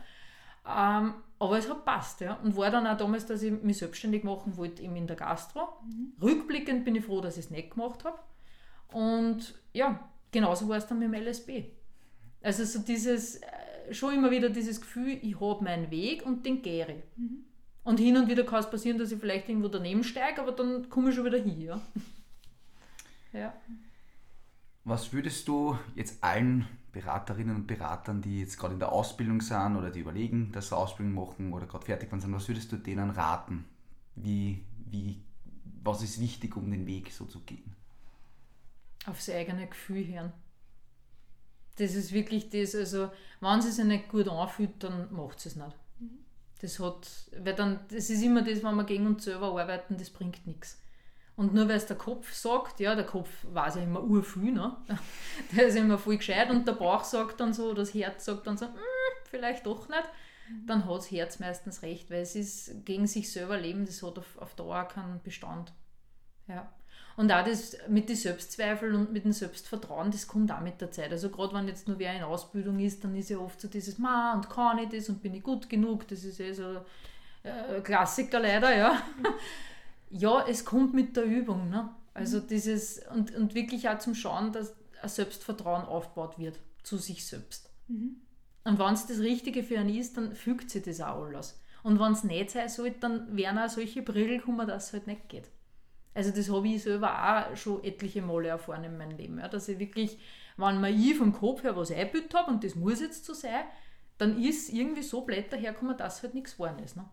Ähm, 0.68 1.14
aber 1.40 1.58
es 1.58 1.70
hat 1.70 1.84
passt, 1.84 2.20
ja. 2.20 2.34
Und 2.34 2.56
war 2.56 2.70
dann 2.70 2.86
auch 2.86 2.96
damals, 2.96 3.26
dass 3.26 3.42
ich 3.42 3.52
mich 3.62 3.78
selbstständig 3.78 4.24
machen 4.24 4.56
wollte, 4.56 4.82
eben 4.82 4.96
in 4.96 5.06
der 5.06 5.16
Gastro. 5.16 5.68
Rückblickend 6.20 6.84
bin 6.84 6.96
ich 6.96 7.04
froh, 7.04 7.20
dass 7.20 7.36
ich 7.38 7.46
es 7.46 7.50
nicht 7.50 7.70
gemacht 7.70 8.04
habe. 8.04 8.18
Und 8.92 9.54
ja, 9.72 10.08
genauso 10.32 10.68
war 10.68 10.76
es 10.76 10.86
dann 10.86 10.98
mit 10.98 11.12
dem 11.12 11.22
LSB. 11.22 11.64
Also 12.42 12.64
so 12.64 12.80
dieses, 12.80 13.36
äh, 13.36 13.94
schon 13.94 14.14
immer 14.14 14.30
wieder 14.30 14.50
dieses 14.50 14.80
Gefühl, 14.80 15.18
ich 15.22 15.40
habe 15.40 15.64
meinen 15.64 15.90
Weg 15.90 16.24
und 16.24 16.44
den 16.44 16.62
gehe 16.62 16.86
ich. 16.86 17.24
Und 17.84 17.98
hin 17.98 18.16
und 18.16 18.28
wieder 18.28 18.44
kann 18.44 18.60
es 18.60 18.70
passieren, 18.70 18.98
dass 18.98 19.12
ich 19.12 19.18
vielleicht 19.18 19.48
irgendwo 19.48 19.68
daneben 19.68 20.04
steige, 20.04 20.42
aber 20.42 20.52
dann 20.52 20.90
komme 20.90 21.10
ich 21.10 21.16
schon 21.16 21.24
wieder 21.24 21.38
hin, 21.38 21.60
ja. 21.60 21.80
ja. 23.32 23.54
Was 24.84 25.12
würdest 25.12 25.46
du 25.48 25.78
jetzt 25.94 26.22
allen 26.22 26.66
Beraterinnen 27.00 27.56
und 27.56 27.66
Beratern, 27.66 28.22
die 28.22 28.40
jetzt 28.40 28.58
gerade 28.58 28.74
in 28.74 28.80
der 28.80 28.92
Ausbildung 28.92 29.40
sind 29.40 29.76
oder 29.76 29.90
die 29.90 30.00
überlegen, 30.00 30.52
dass 30.52 30.68
sie 30.68 30.76
Ausbildung 30.76 31.14
machen 31.14 31.52
oder 31.52 31.66
gerade 31.66 31.84
fertig 31.84 32.10
sind, 32.10 32.32
was 32.32 32.48
würdest 32.48 32.72
du 32.72 32.76
denen 32.76 33.10
raten? 33.10 33.64
Wie, 34.16 34.64
wie, 34.90 35.22
was 35.82 36.02
ist 36.02 36.20
wichtig, 36.20 36.56
um 36.56 36.70
den 36.70 36.86
Weg 36.86 37.12
so 37.12 37.24
zu 37.24 37.40
gehen? 37.40 37.78
aufs 39.08 39.28
eigene 39.30 39.66
Gefühl 39.66 40.06
hören. 40.06 40.32
Das 41.76 41.94
ist 41.94 42.12
wirklich 42.12 42.50
das, 42.50 42.74
also 42.74 43.10
wenn 43.40 43.62
sie 43.62 43.70
sich 43.70 43.84
nicht 43.84 44.08
gut 44.08 44.28
anfühlt, 44.28 44.82
dann 44.82 45.12
macht 45.12 45.40
sie 45.40 45.50
es 45.50 45.56
nicht. 45.56 45.76
Das 46.60 46.80
hat, 46.80 47.08
weil 47.38 47.54
dann, 47.54 47.80
das 47.88 48.10
ist 48.10 48.22
immer 48.22 48.42
das, 48.42 48.64
wenn 48.64 48.74
wir 48.74 48.84
gegen 48.84 49.06
uns 49.06 49.24
selber 49.24 49.58
arbeiten, 49.58 49.96
das 49.96 50.10
bringt 50.10 50.44
nichts. 50.46 50.80
Und 51.38 51.54
nur 51.54 51.68
weil 51.68 51.76
es 51.76 51.86
der 51.86 51.96
Kopf 51.96 52.32
sagt, 52.32 52.80
ja, 52.80 52.96
der 52.96 53.06
Kopf 53.06 53.30
weiß 53.44 53.76
ja 53.76 53.82
immer 53.82 54.02
urviel, 54.02 54.50
ne? 54.50 54.76
der 55.56 55.68
ist 55.68 55.76
immer 55.76 55.96
voll 55.96 56.16
gescheit 56.16 56.50
und 56.50 56.66
der 56.66 56.72
Bauch 56.72 57.04
sagt 57.04 57.38
dann 57.38 57.54
so, 57.54 57.74
das 57.74 57.94
Herz 57.94 58.24
sagt 58.24 58.44
dann 58.48 58.58
so, 58.58 58.66
"Mm, 58.66 58.70
vielleicht 59.30 59.64
doch 59.64 59.88
nicht, 59.88 60.02
dann 60.66 60.84
hat 60.84 60.96
das 60.96 61.10
Herz 61.12 61.38
meistens 61.38 61.82
recht, 61.82 62.10
weil 62.10 62.22
es 62.22 62.34
ist 62.34 62.84
gegen 62.84 63.06
sich 63.06 63.30
selber 63.30 63.56
leben, 63.56 63.86
das 63.86 64.02
hat 64.02 64.18
auf, 64.18 64.36
auf 64.38 64.56
Dauer 64.56 64.82
keinen 64.88 65.22
Bestand. 65.22 65.72
Ja. 66.48 66.68
Und 67.16 67.30
auch 67.30 67.44
das 67.44 67.76
mit 67.88 68.08
den 68.08 68.16
Selbstzweifeln 68.16 68.96
und 68.96 69.12
mit 69.12 69.24
dem 69.24 69.32
Selbstvertrauen, 69.32 70.10
das 70.10 70.26
kommt 70.26 70.50
auch 70.50 70.60
mit 70.60 70.80
der 70.80 70.90
Zeit. 70.90 71.12
Also 71.12 71.30
gerade 71.30 71.54
wenn 71.54 71.68
jetzt 71.68 71.86
nur 71.86 72.00
wer 72.00 72.14
in 72.16 72.24
Ausbildung 72.24 72.80
ist, 72.80 73.04
dann 73.04 73.14
ist 73.14 73.30
ja 73.30 73.38
oft 73.38 73.60
so 73.60 73.68
dieses, 73.68 73.98
ma, 73.98 74.34
und 74.34 74.50
kann 74.50 74.78
ich 74.78 74.88
das 74.88 75.08
und 75.08 75.22
bin 75.22 75.34
ich 75.34 75.42
gut 75.44 75.68
genug, 75.68 76.08
das 76.08 76.24
ist 76.24 76.40
eh 76.40 76.52
so 76.52 76.84
äh, 77.44 77.80
Klassiker 77.80 78.40
leider, 78.40 78.76
ja. 78.76 79.00
Ja, 80.10 80.46
es 80.46 80.64
kommt 80.64 80.94
mit 80.94 81.16
der 81.16 81.24
Übung, 81.24 81.68
ne? 81.68 81.90
Also 82.14 82.40
dieses, 82.40 83.00
und, 83.14 83.34
und 83.34 83.54
wirklich 83.54 83.88
auch 83.88 83.98
zum 83.98 84.14
Schauen, 84.14 84.52
dass 84.52 84.74
ein 85.02 85.08
Selbstvertrauen 85.08 85.84
aufgebaut 85.84 86.38
wird 86.38 86.58
zu 86.82 86.96
sich 86.96 87.24
selbst. 87.26 87.70
Und 88.64 88.78
wenn 88.78 88.94
es 88.94 89.06
das 89.06 89.20
Richtige 89.20 89.62
für 89.62 89.78
einen 89.78 89.94
ist, 89.94 90.16
dann 90.16 90.34
fügt 90.34 90.70
sich 90.70 90.82
das 90.82 91.00
auch 91.00 91.24
alles. 91.24 91.60
Und 91.82 92.00
wenn 92.00 92.12
es 92.12 92.24
nicht 92.24 92.50
sein 92.50 92.68
sollte, 92.68 92.98
dann 93.00 93.36
werden 93.36 93.58
auch 93.58 93.68
solche 93.68 94.02
Brille 94.02 94.40
kommen, 94.40 94.66
dass 94.66 94.88
es 94.88 94.92
halt 94.92 95.06
nicht 95.06 95.28
geht. 95.28 95.48
Also 96.12 96.32
das 96.32 96.50
habe 96.50 96.66
ich 96.66 96.82
selber 96.82 97.12
auch 97.12 97.56
schon 97.56 97.84
etliche 97.84 98.20
Male 98.20 98.48
erfahren 98.48 98.84
in 98.84 98.98
meinem 98.98 99.16
Leben. 99.16 99.38
Ja, 99.38 99.46
dass 99.46 99.68
ich 99.68 99.78
wirklich, 99.78 100.18
wenn 100.56 100.80
mir 100.80 100.90
ich 100.90 101.16
vom 101.16 101.32
Kopf 101.32 101.62
her 101.62 101.76
was 101.76 101.92
eingebildet 101.92 102.34
habe 102.34 102.50
und 102.50 102.64
das 102.64 102.74
muss 102.74 103.00
jetzt 103.00 103.24
so 103.24 103.34
sein, 103.34 103.64
dann 104.18 104.42
ist 104.42 104.72
irgendwie 104.72 105.02
so 105.02 105.20
blöd 105.20 105.52
daherkommen, 105.52 105.96
dass 105.96 106.22
halt 106.22 106.34
nichts 106.34 106.54
geworden 106.54 106.80
ist. 106.80 106.96
Ne? 106.96 107.08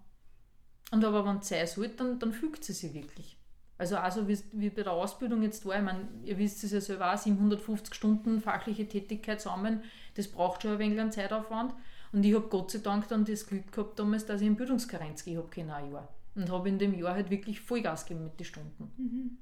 Und 0.92 1.04
aber 1.04 1.26
wenn 1.26 1.38
es 1.38 1.48
sein 1.48 1.68
sollte, 1.68 1.96
dann, 1.96 2.20
dann 2.20 2.32
fügt 2.32 2.64
sie 2.64 2.74
sich 2.74 2.94
wirklich. 2.94 3.38
Also 3.78 3.98
also 3.98 4.28
wie, 4.28 4.40
wie 4.54 4.70
bei 4.70 4.84
der 4.84 4.94
Ausbildung 4.94 5.42
jetzt 5.42 5.66
war, 5.66 5.76
ich 5.78 5.84
meine, 5.84 6.08
ihr 6.24 6.38
wisst 6.38 6.64
es 6.64 6.72
ja 6.72 6.80
selber 6.80 7.14
auch, 7.14 7.18
750 7.18 7.94
Stunden 7.94 8.40
fachliche 8.40 8.88
Tätigkeit 8.88 9.42
zusammen, 9.42 9.84
das 10.16 10.30
braucht 10.30 10.62
schon 10.62 10.74
ein 10.74 10.80
wenig 10.80 11.00
an 11.00 11.12
Zeitaufwand. 11.12 11.74
Und 12.14 12.24
ich 12.24 12.34
habe 12.34 12.48
Gott 12.48 12.72
sei 12.72 12.80
Dank 12.80 13.10
dann 13.10 13.26
das 13.26 13.46
Glück 13.46 13.72
gehabt 13.74 14.00
damals, 14.00 14.26
dass 14.26 14.40
ich 14.40 14.48
in 14.48 14.56
Bildungskarenz 14.56 15.26
gehen 15.26 15.38
habe 15.38 15.50
können, 15.50 15.72
ein 15.72 15.92
Jahr. 15.92 16.08
Und 16.36 16.50
habe 16.50 16.70
in 16.70 16.80
dem 16.80 16.94
Jahr 16.94 17.14
halt 17.14 17.30
wirklich 17.30 17.60
Vollgas 17.60 18.06
gegeben 18.06 18.26
mit 18.26 18.40
den 18.40 18.46
Stunden. 18.46 19.38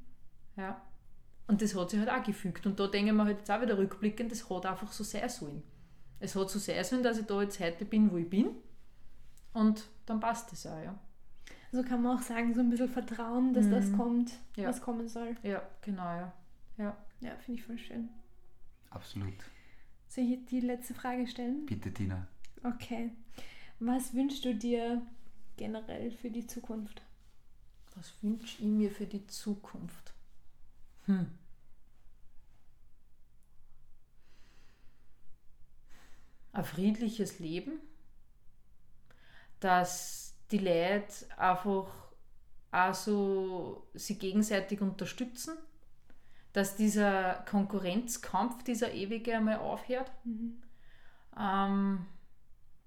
Ja. 0.55 0.81
Und 1.47 1.61
das 1.61 1.75
hat 1.75 1.91
sich 1.91 1.99
halt 1.99 2.09
auch 2.09 2.23
gefügt. 2.23 2.65
Und 2.65 2.79
da 2.79 2.87
denke 2.87 3.11
ich 3.11 3.15
mir 3.15 3.25
halt 3.25 3.39
jetzt 3.39 3.51
auch 3.51 3.61
wieder 3.61 3.77
rückblickend, 3.77 4.31
das 4.31 4.49
hat 4.49 4.65
einfach 4.65 4.91
so 4.91 5.03
sein 5.03 5.29
sollen. 5.29 5.61
Es 6.19 6.35
hat 6.35 6.49
so 6.49 6.57
sein 6.57 6.83
sollen, 6.83 7.03
dass 7.03 7.19
ich 7.19 7.25
da 7.25 7.41
jetzt 7.41 7.59
heute 7.59 7.85
bin, 7.85 8.11
wo 8.11 8.17
ich 8.17 8.29
bin. 8.29 8.51
Und 9.53 9.83
dann 10.07 10.19
passt 10.19 10.51
das 10.51 10.65
auch, 10.65 10.81
ja. 10.81 10.97
Also 11.73 11.89
kann 11.89 12.03
man 12.03 12.17
auch 12.17 12.21
sagen, 12.21 12.53
so 12.53 12.59
ein 12.59 12.69
bisschen 12.69 12.87
Vertrauen, 12.89 13.53
dass 13.55 13.67
das 13.67 13.87
Mhm. 13.87 13.97
kommt, 13.97 14.31
Ja. 14.55 14.69
was 14.69 14.79
kommen 14.79 15.07
soll. 15.07 15.35
Ja, 15.41 15.67
genau, 15.81 16.03
ja. 16.03 16.31
Ja. 16.77 16.95
Ja, 17.19 17.35
finde 17.37 17.59
ich 17.59 17.65
voll 17.65 17.79
schön. 17.79 18.09
Absolut. 18.91 19.33
Soll 20.07 20.25
ich 20.25 20.45
die 20.45 20.59
letzte 20.59 20.93
Frage 20.93 21.25
stellen? 21.25 21.65
Bitte, 21.65 21.91
Tina. 21.91 22.27
Okay. 22.63 23.11
Was 23.79 24.13
wünschst 24.13 24.45
du 24.45 24.53
dir 24.53 25.01
generell 25.57 26.11
für 26.11 26.29
die 26.29 26.45
Zukunft? 26.45 27.01
Was 27.95 28.13
wünsche 28.21 28.61
ich 28.61 28.67
mir 28.67 28.91
für 28.91 29.07
die 29.07 29.25
Zukunft? 29.25 30.13
Hm. 31.07 31.25
Ein 36.51 36.65
friedliches 36.65 37.39
Leben, 37.39 37.79
dass 39.59 40.32
die 40.53 40.59
Leute 40.59 41.13
einfach 41.37 41.87
auch 42.71 42.93
so 42.93 43.87
sie 43.93 44.17
gegenseitig 44.17 44.81
unterstützen, 44.81 45.57
dass 46.53 46.75
dieser 46.75 47.43
Konkurrenzkampf, 47.49 48.63
dieser 48.63 48.93
ewige 48.93 49.35
einmal 49.35 49.57
aufhört. 49.57 50.11
Ähm, 51.37 52.05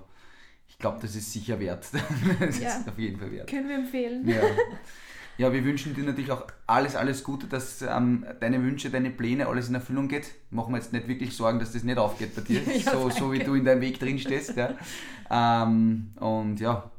ich 0.67 0.79
glaube, 0.79 0.97
das 1.01 1.15
ist 1.15 1.31
sicher 1.31 1.59
wert. 1.59 1.87
das 2.39 2.59
Ja. 2.59 2.69
ist 2.69 2.87
auf 2.89 2.97
jeden 2.97 3.19
Fall 3.19 3.31
wert. 3.31 3.47
Können 3.49 3.69
wir 3.69 3.75
empfehlen. 3.75 4.27
Ja. 4.27 4.41
ja, 5.37 5.53
wir 5.53 5.63
wünschen 5.63 5.93
dir 5.93 6.03
natürlich 6.03 6.31
auch 6.31 6.47
alles, 6.65 6.95
alles 6.95 7.23
Gute, 7.23 7.45
dass 7.45 7.83
ähm, 7.83 8.25
deine 8.39 8.61
Wünsche, 8.63 8.89
deine 8.89 9.11
Pläne, 9.11 9.45
alles 9.47 9.69
in 9.69 9.75
Erfüllung 9.75 10.07
geht. 10.07 10.31
Machen 10.49 10.73
wir 10.73 10.77
jetzt 10.79 10.93
nicht 10.93 11.07
wirklich 11.07 11.35
Sorgen, 11.35 11.59
dass 11.59 11.73
das 11.73 11.83
nicht 11.83 11.97
aufgeht 11.99 12.33
bei 12.35 12.41
dir, 12.41 12.61
Ja, 12.83 12.91
so, 12.91 13.09
so 13.11 13.31
wie 13.31 13.39
du 13.39 13.53
in 13.53 13.65
deinem 13.65 13.81
Weg 13.81 13.99
drin 13.99 14.17
stehst. 14.17 14.55
Ja. 14.57 14.73
Ähm, 15.29 16.11
und 16.19 16.59
ja, 16.59 16.89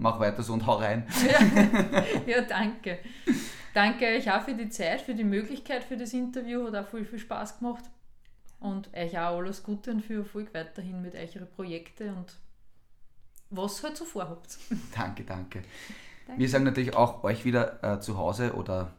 mach 0.00 0.18
weiter 0.18 0.42
so 0.42 0.52
und 0.52 0.66
hau 0.66 0.76
rein. 0.76 1.06
Ja, 1.30 2.02
ja 2.26 2.40
danke. 2.42 2.98
Danke 3.72 4.06
euch 4.06 4.30
auch 4.32 4.42
für 4.42 4.54
die 4.54 4.68
Zeit, 4.68 5.02
für 5.02 5.14
die 5.14 5.24
Möglichkeit 5.24 5.84
für 5.84 5.96
das 5.96 6.12
Interview. 6.12 6.66
Hat 6.66 6.74
auch 6.74 6.88
viel, 6.88 7.04
viel 7.04 7.18
Spaß 7.18 7.58
gemacht. 7.58 7.84
Und 8.58 8.92
euch 8.94 9.16
auch 9.18 9.38
alles 9.38 9.62
Gute 9.62 9.92
und 9.92 10.02
viel 10.02 10.18
Erfolg 10.18 10.52
weiterhin 10.52 11.00
mit 11.00 11.14
euren 11.14 11.48
Projekten 11.50 12.14
und 12.14 12.36
was 13.50 13.82
halt 13.82 13.96
so 13.96 14.04
vorhabt. 14.04 14.58
Danke, 14.94 15.24
danke. 15.24 15.62
Danke. 16.26 16.40
Wir 16.40 16.48
sagen 16.48 16.64
natürlich 16.64 16.94
auch 16.94 17.24
euch 17.24 17.44
wieder 17.44 17.82
äh, 17.82 18.00
zu 18.00 18.16
Hause 18.16 18.54
oder 18.54 18.92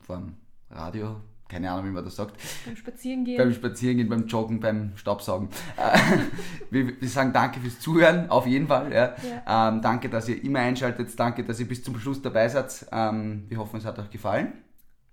vom 0.00 0.36
Radio, 0.70 1.20
keine 1.48 1.70
Ahnung, 1.70 1.86
wie 1.86 1.90
man 1.92 2.04
das 2.04 2.16
sagt, 2.16 2.36
Beim 2.64 2.76
Spazierengehen. 2.76 3.38
beim 3.38 3.52
Spazierengehen, 3.52 4.08
beim 4.08 4.26
Joggen, 4.26 4.58
beim 4.60 4.96
Staubsaugen. 4.96 5.48
Äh, 5.76 5.98
wir, 6.70 7.00
wir 7.00 7.08
sagen 7.08 7.32
danke 7.32 7.60
fürs 7.60 7.78
Zuhören, 7.80 8.28
auf 8.30 8.46
jeden 8.46 8.66
Fall. 8.66 8.92
Ja. 8.92 9.14
Ja. 9.46 9.68
Ähm, 9.68 9.80
danke, 9.82 10.08
dass 10.08 10.28
ihr 10.28 10.42
immer 10.42 10.60
einschaltet, 10.60 11.08
danke, 11.18 11.44
dass 11.44 11.60
ihr 11.60 11.68
bis 11.68 11.82
zum 11.84 11.98
Schluss 11.98 12.20
dabei 12.20 12.48
seid. 12.48 12.86
Ähm, 12.92 13.44
wir 13.48 13.58
hoffen, 13.58 13.76
es 13.78 13.84
hat 13.84 13.98
euch 13.98 14.10
gefallen. 14.10 14.52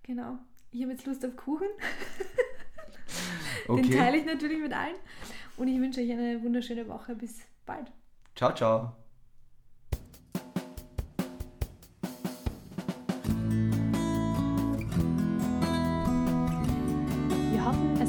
Genau. 0.03 0.38
Ich 0.71 0.81
habe 0.81 0.91
jetzt 0.93 1.05
Lust 1.05 1.23
auf 1.25 1.36
Kuchen. 1.36 1.67
Den 3.67 3.75
Okay, 3.75 3.95
teile 3.97 4.17
ich 4.17 4.25
natürlich 4.25 4.59
mit 4.59 4.73
allen. 4.73 4.95
Und 5.55 5.67
ich 5.67 5.79
wünsche 5.79 6.01
euch 6.01 6.11
eine 6.11 6.41
wunderschöne 6.41 6.88
Woche. 6.88 7.15
Bis 7.15 7.41
bald. 7.65 7.91
ciao, 8.36 8.53
ciao. 8.55 9.02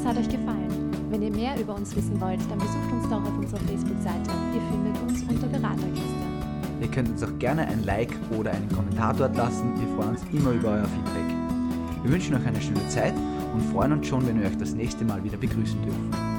Hat 0.05 0.17
euch 0.17 0.29
gefallen. 0.29 0.69
Wenn 1.09 1.21
ihr 1.21 1.31
mehr 1.31 1.59
über 1.59 1.75
uns 1.75 1.95
wissen 1.95 2.19
wollt, 2.21 2.39
dann 2.49 2.59
besucht 2.59 2.91
uns 2.91 3.09
doch 3.09 3.21
auf 3.21 3.37
unserer 3.37 3.59
Facebook-Seite. 3.61 4.29
Ihr 4.53 4.61
findet 4.71 5.01
uns 5.01 5.21
unter 5.23 5.47
Beraterkiste. 5.47 6.25
Ihr 6.81 6.87
könnt 6.89 7.09
uns 7.09 7.23
auch 7.23 7.39
gerne 7.39 7.67
ein 7.67 7.83
Like 7.83 8.13
oder 8.37 8.51
einen 8.51 8.69
Kommentar 8.69 9.13
dort 9.13 9.35
lassen. 9.35 9.73
Wir 9.79 9.87
freuen 9.95 10.09
uns 10.09 10.21
immer 10.31 10.51
über 10.51 10.69
euer 10.69 10.85
Feedback. 10.85 11.35
Wir 12.03 12.11
wünschen 12.11 12.35
euch 12.35 12.45
eine 12.45 12.61
schöne 12.61 12.87
Zeit 12.87 13.13
und 13.53 13.61
freuen 13.71 13.93
uns 13.93 14.07
schon, 14.07 14.27
wenn 14.27 14.39
wir 14.39 14.47
euch 14.47 14.57
das 14.57 14.75
nächste 14.75 15.05
Mal 15.05 15.23
wieder 15.23 15.37
begrüßen 15.37 15.81
dürfen. 15.81 16.34